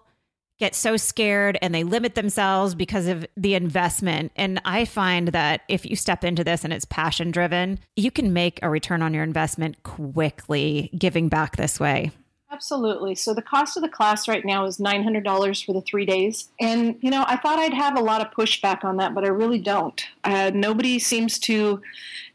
get 0.59 0.73
so 0.73 0.97
scared 0.97 1.57
and 1.61 1.75
they 1.75 1.83
limit 1.83 2.15
themselves 2.15 2.73
because 2.73 3.07
of 3.07 3.25
the 3.35 3.53
investment. 3.53 4.31
And 4.35 4.61
I 4.65 4.85
find 4.85 5.29
that 5.29 5.61
if 5.67 5.85
you 5.85 5.95
step 5.95 6.23
into 6.23 6.43
this 6.43 6.63
and 6.63 6.71
it's 6.71 6.85
passion 6.85 7.31
driven, 7.31 7.79
you 7.95 8.09
can 8.09 8.33
make 8.33 8.59
a 8.63 8.69
return 8.69 9.01
on 9.01 9.13
your 9.13 9.23
investment 9.23 9.83
quickly 9.83 10.89
giving 10.97 11.27
back 11.27 11.57
this 11.57 11.79
way. 11.79 12.11
Absolutely. 12.53 13.15
So 13.15 13.33
the 13.33 13.41
cost 13.41 13.77
of 13.77 13.81
the 13.81 13.89
class 13.89 14.27
right 14.27 14.45
now 14.45 14.65
is 14.65 14.77
$900 14.77 15.65
for 15.65 15.73
the 15.73 15.81
three 15.81 16.05
days. 16.05 16.49
And, 16.59 16.97
you 17.01 17.09
know, 17.09 17.25
I 17.27 17.35
thought 17.35 17.57
I'd 17.57 17.73
have 17.73 17.97
a 17.97 18.01
lot 18.01 18.21
of 18.21 18.31
pushback 18.31 18.83
on 18.83 18.97
that, 18.97 19.15
but 19.15 19.25
I 19.25 19.29
really 19.29 19.57
don't. 19.57 19.99
Uh, 20.23 20.51
nobody 20.53 20.99
seems 20.99 21.39
to 21.39 21.81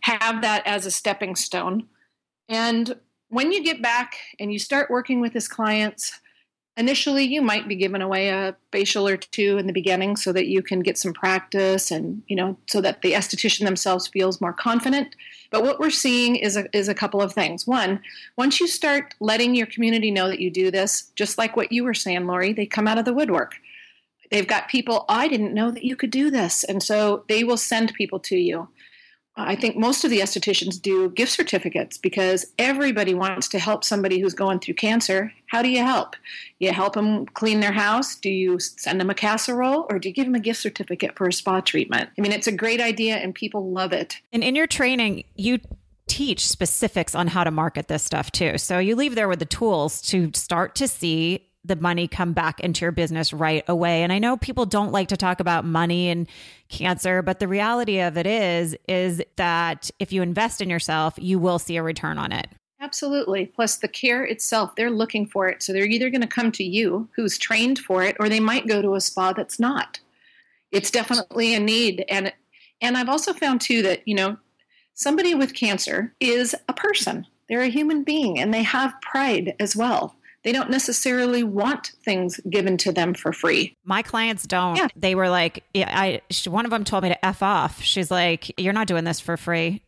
have 0.00 0.42
that 0.42 0.66
as 0.66 0.86
a 0.86 0.90
stepping 0.90 1.36
stone. 1.36 1.86
And 2.48 2.96
when 3.28 3.52
you 3.52 3.62
get 3.62 3.80
back 3.80 4.16
and 4.40 4.52
you 4.52 4.58
start 4.58 4.90
working 4.90 5.20
with 5.20 5.32
his 5.32 5.46
clients, 5.46 6.18
initially 6.76 7.22
you 7.22 7.40
might 7.40 7.68
be 7.68 7.76
given 7.76 8.02
away 8.02 8.30
a 8.30 8.56
facial 8.72 9.06
or 9.06 9.16
two 9.16 9.56
in 9.56 9.68
the 9.68 9.72
beginning 9.72 10.16
so 10.16 10.32
that 10.32 10.48
you 10.48 10.62
can 10.62 10.80
get 10.80 10.98
some 10.98 11.12
practice 11.12 11.90
and 11.90 12.22
you 12.28 12.36
know 12.36 12.56
so 12.68 12.80
that 12.80 13.02
the 13.02 13.14
esthetician 13.14 13.64
themselves 13.64 14.06
feels 14.06 14.40
more 14.40 14.52
confident 14.52 15.16
but 15.50 15.62
what 15.62 15.80
we're 15.80 15.90
seeing 15.90 16.36
is 16.36 16.56
a, 16.56 16.76
is 16.76 16.88
a 16.88 16.94
couple 16.94 17.22
of 17.22 17.32
things. 17.32 17.66
One 17.66 18.00
once 18.36 18.60
you 18.60 18.66
start 18.66 19.14
letting 19.20 19.54
your 19.54 19.66
community 19.66 20.10
know 20.10 20.28
that 20.28 20.40
you 20.40 20.50
do 20.50 20.70
this 20.70 21.10
just 21.14 21.38
like 21.38 21.56
what 21.56 21.72
you 21.72 21.84
were 21.84 21.94
saying 21.94 22.26
lori 22.26 22.52
they 22.52 22.66
come 22.66 22.88
out 22.88 22.98
of 22.98 23.04
the 23.04 23.12
woodwork. 23.12 23.56
They've 24.30 24.46
got 24.46 24.68
people 24.68 25.04
i 25.08 25.28
didn't 25.28 25.54
know 25.54 25.70
that 25.70 25.84
you 25.84 25.96
could 25.96 26.10
do 26.10 26.30
this. 26.30 26.64
And 26.64 26.82
so 26.82 27.24
they 27.28 27.44
will 27.44 27.56
send 27.56 27.94
people 27.94 28.18
to 28.20 28.36
you 28.36 28.68
I 29.38 29.54
think 29.54 29.76
most 29.76 30.04
of 30.04 30.10
the 30.10 30.18
estheticians 30.18 30.80
do 30.80 31.10
gift 31.10 31.32
certificates 31.32 31.96
because 31.96 32.46
everybody 32.58 33.14
wants 33.14 33.48
to 33.48 33.58
help 33.58 33.84
somebody 33.84 34.20
who's 34.20 34.34
going 34.34 34.58
through 34.58 34.74
cancer. 34.74 35.32
How 35.46 35.62
do 35.62 35.70
you 35.70 35.84
help? 35.84 36.16
You 36.58 36.72
help 36.72 36.94
them 36.94 37.24
clean 37.26 37.60
their 37.60 37.72
house? 37.72 38.16
Do 38.16 38.30
you 38.30 38.58
send 38.58 39.00
them 39.00 39.10
a 39.10 39.14
casserole 39.14 39.86
or 39.88 39.98
do 39.98 40.08
you 40.08 40.14
give 40.14 40.26
them 40.26 40.34
a 40.34 40.40
gift 40.40 40.60
certificate 40.60 41.16
for 41.16 41.28
a 41.28 41.32
spa 41.32 41.60
treatment? 41.60 42.10
I 42.18 42.20
mean, 42.20 42.32
it's 42.32 42.48
a 42.48 42.52
great 42.52 42.80
idea 42.80 43.16
and 43.16 43.34
people 43.34 43.70
love 43.70 43.92
it. 43.92 44.20
And 44.32 44.42
in 44.42 44.56
your 44.56 44.66
training, 44.66 45.24
you 45.36 45.60
teach 46.08 46.48
specifics 46.48 47.14
on 47.14 47.28
how 47.28 47.44
to 47.44 47.50
market 47.50 47.86
this 47.88 48.02
stuff 48.02 48.32
too. 48.32 48.58
So 48.58 48.78
you 48.78 48.96
leave 48.96 49.14
there 49.14 49.28
with 49.28 49.38
the 49.38 49.44
tools 49.44 50.00
to 50.02 50.30
start 50.34 50.74
to 50.76 50.88
see 50.88 51.44
the 51.68 51.76
money 51.76 52.08
come 52.08 52.32
back 52.32 52.60
into 52.60 52.84
your 52.84 52.92
business 52.92 53.32
right 53.32 53.64
away. 53.68 54.02
And 54.02 54.12
I 54.12 54.18
know 54.18 54.36
people 54.36 54.66
don't 54.66 54.92
like 54.92 55.08
to 55.08 55.16
talk 55.16 55.40
about 55.40 55.64
money 55.64 56.08
and 56.08 56.26
cancer, 56.68 57.22
but 57.22 57.38
the 57.38 57.48
reality 57.48 58.00
of 58.00 58.18
it 58.18 58.26
is 58.26 58.76
is 58.88 59.22
that 59.36 59.90
if 59.98 60.12
you 60.12 60.22
invest 60.22 60.60
in 60.60 60.68
yourself, 60.68 61.14
you 61.18 61.38
will 61.38 61.58
see 61.58 61.76
a 61.76 61.82
return 61.82 62.18
on 62.18 62.32
it. 62.32 62.48
Absolutely. 62.80 63.46
Plus 63.46 63.76
the 63.76 63.88
care 63.88 64.24
itself, 64.24 64.74
they're 64.76 64.90
looking 64.90 65.26
for 65.26 65.48
it. 65.48 65.62
So 65.62 65.72
they're 65.72 65.84
either 65.84 66.10
going 66.10 66.20
to 66.20 66.28
come 66.28 66.52
to 66.52 66.64
you 66.64 67.08
who's 67.14 67.36
trained 67.36 67.78
for 67.80 68.04
it 68.04 68.16
or 68.20 68.28
they 68.28 68.40
might 68.40 68.68
go 68.68 68.80
to 68.80 68.94
a 68.94 69.00
spa 69.00 69.32
that's 69.32 69.58
not. 69.58 70.00
It's 70.70 70.90
definitely 70.90 71.54
a 71.54 71.60
need 71.60 72.04
and 72.08 72.32
and 72.80 72.96
I've 72.96 73.08
also 73.08 73.32
found 73.32 73.60
too 73.60 73.82
that, 73.82 74.06
you 74.06 74.14
know, 74.14 74.36
somebody 74.94 75.34
with 75.34 75.54
cancer 75.54 76.14
is 76.20 76.54
a 76.68 76.72
person. 76.72 77.26
They're 77.48 77.62
a 77.62 77.68
human 77.68 78.04
being 78.04 78.38
and 78.38 78.54
they 78.54 78.62
have 78.62 79.00
pride 79.00 79.56
as 79.58 79.74
well 79.74 80.14
they 80.44 80.52
don't 80.52 80.70
necessarily 80.70 81.42
want 81.42 81.92
things 82.04 82.40
given 82.48 82.76
to 82.78 82.92
them 82.92 83.14
for 83.14 83.32
free. 83.32 83.76
My 83.84 84.02
clients 84.02 84.46
don't. 84.46 84.76
Yeah. 84.76 84.88
They 84.94 85.14
were 85.14 85.28
like, 85.28 85.64
I, 85.74 86.20
one 86.46 86.64
of 86.64 86.70
them 86.70 86.84
told 86.84 87.02
me 87.02 87.08
to 87.08 87.24
F 87.24 87.42
off. 87.42 87.82
She's 87.82 88.10
like, 88.10 88.58
you're 88.60 88.72
not 88.72 88.86
doing 88.86 89.04
this 89.04 89.20
for 89.20 89.36
free. 89.36 89.82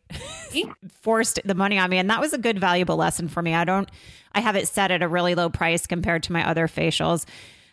Forced 1.01 1.39
the 1.45 1.55
money 1.55 1.77
on 1.77 1.89
me. 1.89 1.97
And 1.97 2.09
that 2.09 2.19
was 2.19 2.33
a 2.33 2.37
good, 2.37 2.59
valuable 2.59 2.97
lesson 2.97 3.27
for 3.27 3.41
me. 3.41 3.53
I 3.55 3.63
don't, 3.63 3.89
I 4.33 4.41
have 4.41 4.55
it 4.55 4.67
set 4.67 4.91
at 4.91 5.01
a 5.01 5.07
really 5.07 5.35
low 5.35 5.49
price 5.49 5.87
compared 5.87 6.23
to 6.23 6.33
my 6.33 6.47
other 6.47 6.67
facials. 6.67 7.25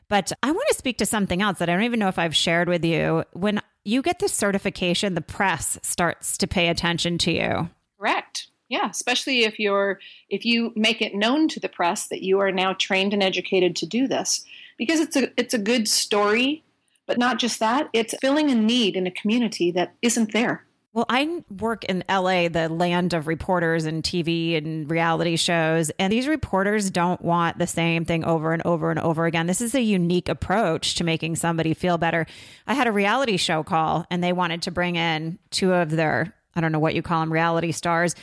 But 0.08 0.32
I 0.42 0.52
want 0.52 0.68
to 0.68 0.78
speak 0.78 0.98
to 0.98 1.06
something 1.06 1.42
else 1.42 1.58
that 1.58 1.68
I 1.68 1.72
don't 1.72 1.82
even 1.82 2.00
know 2.00 2.08
if 2.08 2.18
I've 2.18 2.34
shared 2.34 2.68
with 2.68 2.84
you. 2.84 3.24
When 3.32 3.60
you 3.84 4.02
get 4.02 4.20
the 4.20 4.28
certification, 4.28 5.14
the 5.14 5.20
press 5.20 5.78
starts 5.82 6.38
to 6.38 6.46
pay 6.46 6.68
attention 6.68 7.18
to 7.18 7.32
you. 7.32 7.70
Correct. 7.98 8.47
Yeah, 8.68 8.90
especially 8.90 9.44
if 9.44 9.58
you're 9.58 9.98
if 10.28 10.44
you 10.44 10.72
make 10.76 11.00
it 11.00 11.14
known 11.14 11.48
to 11.48 11.60
the 11.60 11.68
press 11.68 12.08
that 12.08 12.22
you 12.22 12.38
are 12.40 12.52
now 12.52 12.74
trained 12.74 13.14
and 13.14 13.22
educated 13.22 13.74
to 13.76 13.86
do 13.86 14.06
this 14.06 14.44
because 14.76 15.00
it's 15.00 15.16
a 15.16 15.30
it's 15.40 15.54
a 15.54 15.58
good 15.58 15.88
story, 15.88 16.62
but 17.06 17.18
not 17.18 17.38
just 17.38 17.60
that, 17.60 17.88
it's 17.92 18.14
filling 18.20 18.50
a 18.50 18.54
need 18.54 18.94
in 18.94 19.06
a 19.06 19.10
community 19.10 19.70
that 19.72 19.94
isn't 20.02 20.32
there. 20.32 20.64
Well, 20.92 21.06
I 21.08 21.44
work 21.60 21.84
in 21.84 22.02
LA, 22.08 22.48
the 22.48 22.68
land 22.68 23.14
of 23.14 23.26
reporters 23.26 23.84
and 23.84 24.02
TV 24.02 24.56
and 24.56 24.90
reality 24.90 25.36
shows, 25.36 25.90
and 25.98 26.12
these 26.12 26.26
reporters 26.26 26.90
don't 26.90 27.22
want 27.22 27.58
the 27.58 27.66
same 27.66 28.04
thing 28.04 28.24
over 28.24 28.52
and 28.52 28.62
over 28.64 28.90
and 28.90 28.98
over 28.98 29.26
again. 29.26 29.46
This 29.46 29.60
is 29.60 29.74
a 29.74 29.80
unique 29.80 30.28
approach 30.28 30.96
to 30.96 31.04
making 31.04 31.36
somebody 31.36 31.72
feel 31.72 31.98
better. 31.98 32.26
I 32.66 32.74
had 32.74 32.86
a 32.86 32.92
reality 32.92 33.36
show 33.36 33.62
call 33.62 34.06
and 34.10 34.24
they 34.24 34.32
wanted 34.32 34.62
to 34.62 34.70
bring 34.70 34.96
in 34.96 35.38
two 35.50 35.72
of 35.72 35.90
their 35.90 36.34
I 36.56 36.60
don't 36.60 36.72
know 36.72 36.80
what 36.80 36.96
you 36.96 37.02
call 37.02 37.20
them, 37.20 37.32
reality 37.32 37.70
stars. 37.70 38.16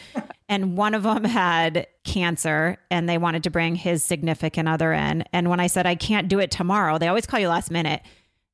And 0.48 0.78
one 0.78 0.93
of 0.93 1.04
them 1.04 1.24
had 1.24 1.88
cancer 2.04 2.78
and 2.91 3.10
they 3.10 3.18
wanted 3.18 3.43
to 3.43 3.50
bring 3.50 3.76
his 3.76 4.04
significant 4.04 4.70
other 4.70 4.93
in. 4.93 5.24
And 5.34 5.50
when 5.50 5.60
I 5.60 5.68
said, 5.68 5.86
I 5.86 5.96
can't 5.96 6.28
do 6.28 6.39
it 6.39 6.52
tomorrow, 6.52 6.98
they 6.98 7.08
always 7.08 7.26
call 7.26 7.39
you 7.39 7.50
last 7.50 7.72
minute. 7.72 8.02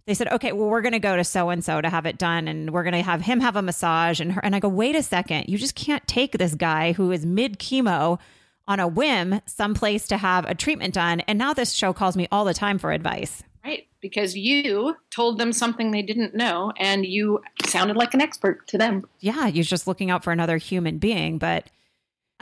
They 0.06 0.14
said, 0.14 0.30
okay, 0.30 0.52
well, 0.52 0.68
we're 0.68 0.82
going 0.82 0.94
to 0.94 1.00
go 1.00 1.16
to 1.16 1.24
so 1.24 1.50
and 1.50 1.64
so 1.64 1.80
to 1.80 1.90
have 1.90 2.06
it 2.06 2.18
done. 2.18 2.48
And 2.48 2.72
we're 2.72 2.84
going 2.84 2.94
to 2.94 3.02
have 3.02 3.22
him 3.22 3.40
have 3.40 3.56
a 3.56 3.62
massage. 3.62 4.20
And, 4.20 4.32
her, 4.32 4.44
and 4.44 4.56
I 4.56 4.60
go, 4.60 4.70
wait 4.70 4.96
a 4.96 5.04
second. 5.04 5.46
You 5.48 5.58
just 5.58 5.76
can't 5.76 6.06
take 6.08 6.38
this 6.38 6.56
guy 6.56 6.94
who 6.94 7.12
is 7.12 7.26
mid 7.26 7.60
chemo 7.60 8.20
on 8.68 8.80
a 8.80 8.88
whim 8.88 9.42
someplace 9.46 10.08
to 10.08 10.18
have 10.18 10.46
a 10.46 10.56
treatment 10.56 10.94
done. 10.94 11.20
And 11.22 11.38
now 11.38 11.54
this 11.54 11.74
show 11.74 11.94
calls 11.94 12.16
me 12.16 12.28
all 12.32 12.46
the 12.46 12.54
time 12.54 12.80
for 12.80 12.92
advice. 12.92 13.44
Right. 13.64 13.88
Because 14.00 14.36
you 14.36 14.96
told 15.12 15.38
them 15.38 15.54
something 15.54 15.92
they 15.92 16.02
didn't 16.02 16.34
know 16.34 16.72
and 16.78 17.06
you 17.06 17.42
sounded 17.66 17.96
like 17.96 18.14
an 18.16 18.22
expert 18.22 18.68
to 18.70 18.78
them. 18.78 19.04
Yeah. 19.20 19.48
You're 19.48 19.64
just 19.64 19.86
looking 19.88 20.10
out 20.10 20.24
for 20.24 20.32
another 20.32 20.58
human 20.58 20.98
being. 20.98 21.38
But 21.38 21.68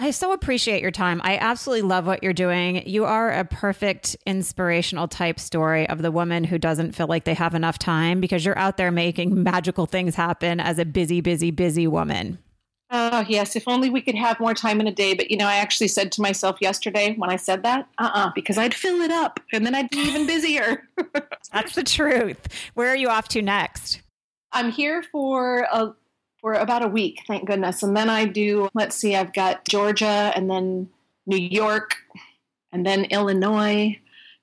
I 0.01 0.11
so 0.11 0.31
appreciate 0.31 0.81
your 0.81 0.91
time. 0.91 1.19
I 1.25 1.37
absolutely 1.37 1.81
love 1.81 2.07
what 2.07 2.23
you're 2.23 2.31
doing. 2.31 2.87
You 2.87 3.03
are 3.03 3.31
a 3.31 3.43
perfect 3.43 4.15
inspirational 4.25 5.09
type 5.09 5.41
story 5.41 5.89
of 5.89 6.01
the 6.01 6.09
woman 6.09 6.45
who 6.45 6.57
doesn't 6.57 6.93
feel 6.93 7.07
like 7.07 7.25
they 7.25 7.33
have 7.33 7.53
enough 7.53 7.77
time 7.77 8.21
because 8.21 8.45
you're 8.45 8.57
out 8.57 8.77
there 8.77 8.91
making 8.91 9.43
magical 9.43 9.85
things 9.85 10.15
happen 10.15 10.61
as 10.61 10.79
a 10.79 10.85
busy, 10.85 11.19
busy, 11.19 11.51
busy 11.51 11.85
woman. 11.85 12.37
Oh, 12.91 13.25
yes. 13.27 13.57
If 13.57 13.67
only 13.67 13.89
we 13.89 13.99
could 13.99 14.15
have 14.15 14.39
more 14.39 14.53
time 14.53 14.79
in 14.79 14.87
a 14.87 14.91
day. 14.91 15.15
But, 15.15 15.29
you 15.29 15.35
know, 15.35 15.47
I 15.47 15.55
actually 15.55 15.89
said 15.89 16.13
to 16.13 16.21
myself 16.21 16.59
yesterday 16.61 17.13
when 17.17 17.29
I 17.29 17.35
said 17.35 17.63
that, 17.63 17.89
uh 17.97 18.03
uh-uh, 18.03 18.27
uh 18.27 18.31
because 18.33 18.57
I'd 18.57 18.73
fill 18.73 19.01
it 19.01 19.11
up 19.11 19.41
and 19.51 19.65
then 19.65 19.75
I'd 19.75 19.89
be 19.89 19.97
even 19.97 20.25
busier. 20.27 20.87
That's 21.51 21.75
the 21.75 21.83
truth. 21.83 22.39
Where 22.73 22.87
are 22.87 22.95
you 22.95 23.09
off 23.09 23.27
to 23.29 23.41
next? 23.41 24.01
I'm 24.53 24.71
here 24.71 25.03
for 25.03 25.67
a, 25.71 25.93
for 26.41 26.53
about 26.53 26.83
a 26.83 26.87
week, 26.87 27.21
thank 27.27 27.47
goodness. 27.47 27.83
And 27.83 27.95
then 27.95 28.09
I 28.09 28.25
do, 28.25 28.69
let's 28.73 28.95
see, 28.95 29.15
I've 29.15 29.33
got 29.33 29.65
Georgia 29.67 30.31
and 30.35 30.49
then 30.49 30.89
New 31.25 31.37
York 31.37 31.95
and 32.71 32.85
then 32.85 33.05
Illinois 33.05 33.99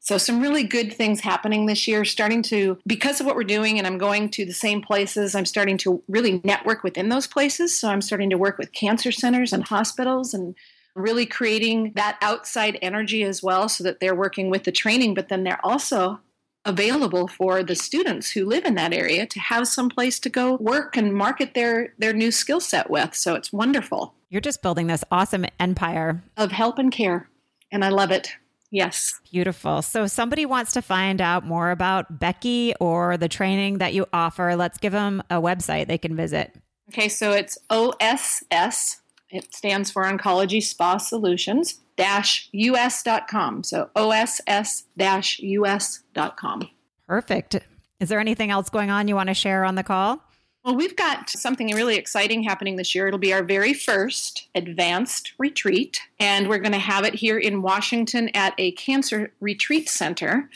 so, 0.06 0.18
some 0.18 0.40
really 0.40 0.62
good 0.62 0.92
things 0.92 1.18
happening 1.18 1.66
this 1.66 1.88
year, 1.88 2.04
starting 2.04 2.40
to, 2.42 2.78
because 2.86 3.18
of 3.18 3.26
what 3.26 3.34
we're 3.34 3.42
doing, 3.42 3.76
and 3.76 3.88
I'm 3.88 3.98
going 3.98 4.30
to 4.30 4.46
the 4.46 4.52
same 4.52 4.80
places, 4.80 5.34
I'm 5.34 5.44
starting 5.44 5.76
to 5.78 6.00
really 6.06 6.40
network 6.44 6.84
within 6.84 7.08
those 7.08 7.26
places. 7.26 7.76
So, 7.76 7.88
I'm 7.88 8.00
starting 8.00 8.30
to 8.30 8.38
work 8.38 8.56
with 8.56 8.72
cancer 8.72 9.10
centers 9.10 9.52
and 9.52 9.64
hospitals 9.64 10.32
and 10.32 10.54
really 10.94 11.26
creating 11.26 11.90
that 11.96 12.18
outside 12.22 12.78
energy 12.82 13.24
as 13.24 13.42
well 13.42 13.68
so 13.68 13.82
that 13.82 13.98
they're 13.98 14.14
working 14.14 14.48
with 14.48 14.62
the 14.62 14.70
training, 14.70 15.14
but 15.14 15.28
then 15.28 15.42
they're 15.42 15.66
also 15.66 16.20
available 16.66 17.28
for 17.28 17.62
the 17.62 17.74
students 17.74 18.30
who 18.30 18.44
live 18.44 18.64
in 18.64 18.74
that 18.74 18.92
area 18.92 19.26
to 19.26 19.40
have 19.40 19.66
some 19.66 19.88
place 19.88 20.18
to 20.20 20.28
go 20.28 20.56
work 20.56 20.96
and 20.96 21.14
market 21.14 21.54
their 21.54 21.94
their 21.98 22.12
new 22.12 22.30
skill 22.30 22.60
set 22.60 22.90
with. 22.90 23.14
So 23.14 23.34
it's 23.34 23.52
wonderful. 23.52 24.14
You're 24.28 24.40
just 24.40 24.60
building 24.60 24.88
this 24.88 25.04
awesome 25.10 25.46
empire. 25.58 26.22
Of 26.36 26.52
help 26.52 26.78
and 26.78 26.92
care. 26.92 27.30
And 27.72 27.84
i 27.84 27.88
love 27.88 28.10
it. 28.10 28.32
Yes. 28.70 29.20
Beautiful. 29.30 29.80
So, 29.82 30.04
if 30.04 30.10
somebody 30.10 30.44
wants 30.44 30.72
to 30.72 30.82
find 30.82 31.20
out 31.20 31.46
more 31.46 31.70
about 31.70 32.18
Becky 32.18 32.74
or 32.80 33.16
the 33.16 33.28
training 33.28 33.78
that 33.78 33.94
you 33.94 34.06
offer, 34.12 34.56
let's 34.56 34.78
give 34.78 34.92
them 34.92 35.22
a 35.30 35.36
website 35.36 35.86
they 35.86 35.98
can 35.98 36.16
visit. 36.16 36.54
Okay, 36.90 37.08
so 37.08 37.32
it's 37.32 37.58
OSS, 37.70 39.00
it 39.30 39.54
stands 39.54 39.90
for 39.90 40.04
Oncology 40.04 40.62
Spa 40.62 40.98
Solutions, 40.98 41.80
us.com. 41.98 43.64
So, 43.64 43.90
OSS 43.96 44.84
dash 44.96 45.40
us.com. 45.40 46.68
Perfect. 47.06 47.60
Is 48.00 48.08
there 48.08 48.20
anything 48.20 48.50
else 48.50 48.68
going 48.68 48.90
on 48.90 49.08
you 49.08 49.14
want 49.14 49.28
to 49.28 49.34
share 49.34 49.64
on 49.64 49.74
the 49.74 49.82
call? 49.82 50.20
Well, 50.66 50.74
we've 50.74 50.96
got 50.96 51.30
something 51.30 51.72
really 51.74 51.94
exciting 51.94 52.42
happening 52.42 52.74
this 52.74 52.92
year. 52.92 53.06
It'll 53.06 53.20
be 53.20 53.32
our 53.32 53.44
very 53.44 53.72
first 53.72 54.48
advanced 54.56 55.32
retreat, 55.38 56.00
and 56.18 56.48
we're 56.48 56.58
going 56.58 56.72
to 56.72 56.78
have 56.78 57.04
it 57.04 57.14
here 57.14 57.38
in 57.38 57.62
Washington 57.62 58.30
at 58.34 58.52
a 58.58 58.72
cancer 58.72 59.32
retreat 59.38 59.88
center. 59.88 60.50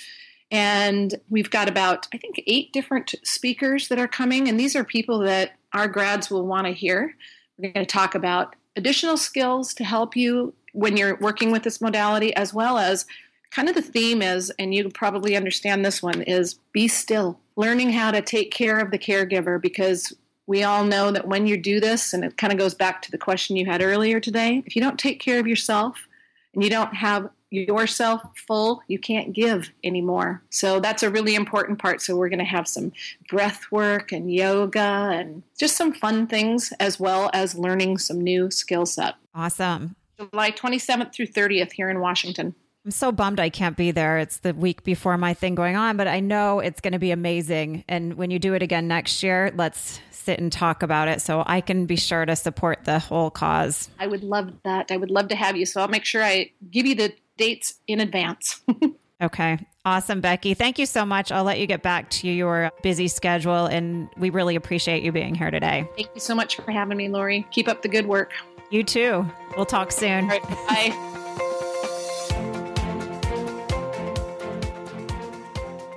And 0.50 1.14
we've 1.28 1.50
got 1.50 1.68
about, 1.68 2.08
I 2.12 2.18
think, 2.18 2.42
eight 2.48 2.72
different 2.72 3.14
speakers 3.22 3.86
that 3.86 4.00
are 4.00 4.08
coming, 4.08 4.48
and 4.48 4.58
these 4.58 4.74
are 4.74 4.82
people 4.82 5.20
that 5.20 5.52
our 5.72 5.86
grads 5.86 6.28
will 6.28 6.44
want 6.44 6.66
to 6.66 6.72
hear. 6.72 7.14
We're 7.56 7.70
going 7.70 7.86
to 7.86 7.92
talk 7.92 8.16
about 8.16 8.56
additional 8.74 9.16
skills 9.16 9.72
to 9.74 9.84
help 9.84 10.16
you 10.16 10.54
when 10.72 10.96
you're 10.96 11.16
working 11.16 11.50
with 11.52 11.62
this 11.62 11.80
modality, 11.80 12.34
as 12.34 12.54
well 12.54 12.78
as 12.78 13.06
kind 13.50 13.68
of 13.68 13.74
the 13.74 13.82
theme 13.82 14.22
is, 14.22 14.50
and 14.58 14.74
you 14.74 14.88
probably 14.90 15.36
understand 15.36 15.84
this 15.84 16.02
one, 16.02 16.22
is 16.22 16.54
be 16.72 16.88
still 16.88 17.38
learning 17.56 17.90
how 17.90 18.10
to 18.10 18.22
take 18.22 18.50
care 18.52 18.78
of 18.78 18.90
the 18.90 18.98
caregiver 18.98 19.60
because 19.60 20.12
we 20.46 20.62
all 20.62 20.84
know 20.84 21.10
that 21.10 21.28
when 21.28 21.46
you 21.46 21.56
do 21.56 21.78
this, 21.78 22.12
and 22.12 22.24
it 22.24 22.36
kind 22.36 22.52
of 22.52 22.58
goes 22.58 22.74
back 22.74 23.02
to 23.02 23.10
the 23.10 23.18
question 23.18 23.56
you 23.56 23.66
had 23.66 23.82
earlier 23.82 24.18
today, 24.18 24.62
if 24.66 24.74
you 24.74 24.82
don't 24.82 24.98
take 24.98 25.20
care 25.20 25.38
of 25.38 25.46
yourself 25.46 26.08
and 26.54 26.64
you 26.64 26.70
don't 26.70 26.94
have 26.94 27.30
yourself 27.50 28.22
full, 28.46 28.80
you 28.86 28.98
can't 28.98 29.32
give 29.32 29.70
anymore. 29.82 30.42
So 30.50 30.80
that's 30.80 31.02
a 31.02 31.10
really 31.10 31.34
important 31.34 31.78
part. 31.78 32.00
So 32.00 32.16
we're 32.16 32.28
going 32.28 32.38
to 32.38 32.44
have 32.44 32.68
some 32.68 32.92
breath 33.28 33.62
work 33.70 34.12
and 34.12 34.32
yoga 34.32 35.10
and 35.12 35.42
just 35.58 35.76
some 35.76 35.92
fun 35.92 36.26
things 36.26 36.72
as 36.78 37.00
well 37.00 37.30
as 37.32 37.56
learning 37.56 37.98
some 37.98 38.20
new 38.20 38.50
skill 38.50 38.86
set. 38.86 39.16
Awesome. 39.34 39.96
July 40.20 40.50
27th 40.50 41.14
through 41.14 41.28
30th 41.28 41.72
here 41.72 41.88
in 41.88 42.00
Washington. 42.00 42.54
I'm 42.84 42.90
so 42.90 43.12
bummed 43.12 43.40
I 43.40 43.50
can't 43.50 43.76
be 43.76 43.90
there. 43.90 44.18
It's 44.18 44.38
the 44.38 44.54
week 44.54 44.84
before 44.84 45.18
my 45.18 45.34
thing 45.34 45.54
going 45.54 45.76
on, 45.76 45.96
but 45.96 46.08
I 46.08 46.20
know 46.20 46.60
it's 46.60 46.80
going 46.80 46.94
to 46.94 46.98
be 46.98 47.10
amazing. 47.10 47.84
And 47.88 48.14
when 48.14 48.30
you 48.30 48.38
do 48.38 48.54
it 48.54 48.62
again 48.62 48.88
next 48.88 49.22
year, 49.22 49.52
let's 49.54 50.00
sit 50.10 50.38
and 50.38 50.50
talk 50.50 50.82
about 50.82 51.08
it 51.08 51.20
so 51.20 51.42
I 51.46 51.60
can 51.60 51.86
be 51.86 51.96
sure 51.96 52.24
to 52.24 52.36
support 52.36 52.84
the 52.84 52.98
whole 52.98 53.30
cause. 53.30 53.90
I 53.98 54.06
would 54.06 54.22
love 54.22 54.52
that. 54.64 54.90
I 54.90 54.96
would 54.96 55.10
love 55.10 55.28
to 55.28 55.36
have 55.36 55.56
you. 55.56 55.66
So 55.66 55.80
I'll 55.80 55.88
make 55.88 56.04
sure 56.04 56.22
I 56.22 56.52
give 56.70 56.86
you 56.86 56.94
the 56.94 57.12
dates 57.36 57.74
in 57.86 58.00
advance. 58.00 58.62
okay. 59.22 59.58
Awesome, 59.84 60.20
Becky. 60.20 60.52
Thank 60.52 60.78
you 60.78 60.84
so 60.84 61.06
much. 61.06 61.32
I'll 61.32 61.44
let 61.44 61.58
you 61.58 61.66
get 61.66 61.82
back 61.82 62.10
to 62.10 62.28
your 62.28 62.70
busy 62.82 63.08
schedule, 63.08 63.64
and 63.64 64.10
we 64.18 64.28
really 64.28 64.54
appreciate 64.54 65.02
you 65.02 65.10
being 65.10 65.34
here 65.34 65.50
today. 65.50 65.88
Thank 65.96 66.10
you 66.14 66.20
so 66.20 66.34
much 66.34 66.56
for 66.56 66.70
having 66.70 66.98
me, 66.98 67.08
Lori. 67.08 67.46
Keep 67.50 67.66
up 67.66 67.80
the 67.80 67.88
good 67.88 68.06
work. 68.06 68.32
You 68.70 68.84
too. 68.84 69.26
We'll 69.56 69.66
talk 69.66 69.92
soon. 69.92 70.28
Right. 70.28 70.42
Bye. 70.42 71.06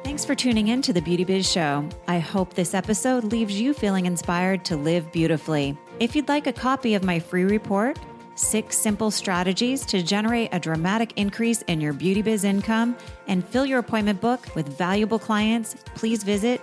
Thanks 0.03 0.25
for 0.25 0.35
tuning 0.35 0.69
in 0.69 0.81
to 0.81 0.93
the 0.93 1.01
Beauty 1.01 1.23
Biz 1.23 1.51
Show. 1.51 1.87
I 2.07 2.19
hope 2.19 2.53
this 2.55 2.73
episode 2.73 3.25
leaves 3.25 3.59
you 3.59 3.73
feeling 3.73 4.05
inspired 4.05 4.65
to 4.65 4.75
live 4.75 5.11
beautifully. 5.11 5.77
If 5.99 6.15
you'd 6.15 6.27
like 6.27 6.47
a 6.47 6.53
copy 6.53 6.95
of 6.95 7.03
my 7.03 7.19
free 7.19 7.43
report, 7.43 7.99
Six 8.35 8.77
Simple 8.77 9.11
Strategies 9.11 9.85
to 9.85 10.01
Generate 10.01 10.49
a 10.51 10.59
Dramatic 10.59 11.13
Increase 11.17 11.61
in 11.63 11.79
Your 11.79 11.93
Beauty 11.93 12.23
Biz 12.23 12.43
Income, 12.43 12.97
and 13.27 13.47
fill 13.47 13.65
your 13.65 13.77
appointment 13.77 14.19
book 14.21 14.47
with 14.55 14.67
valuable 14.67 15.19
clients, 15.19 15.75
please 15.93 16.23
visit 16.23 16.59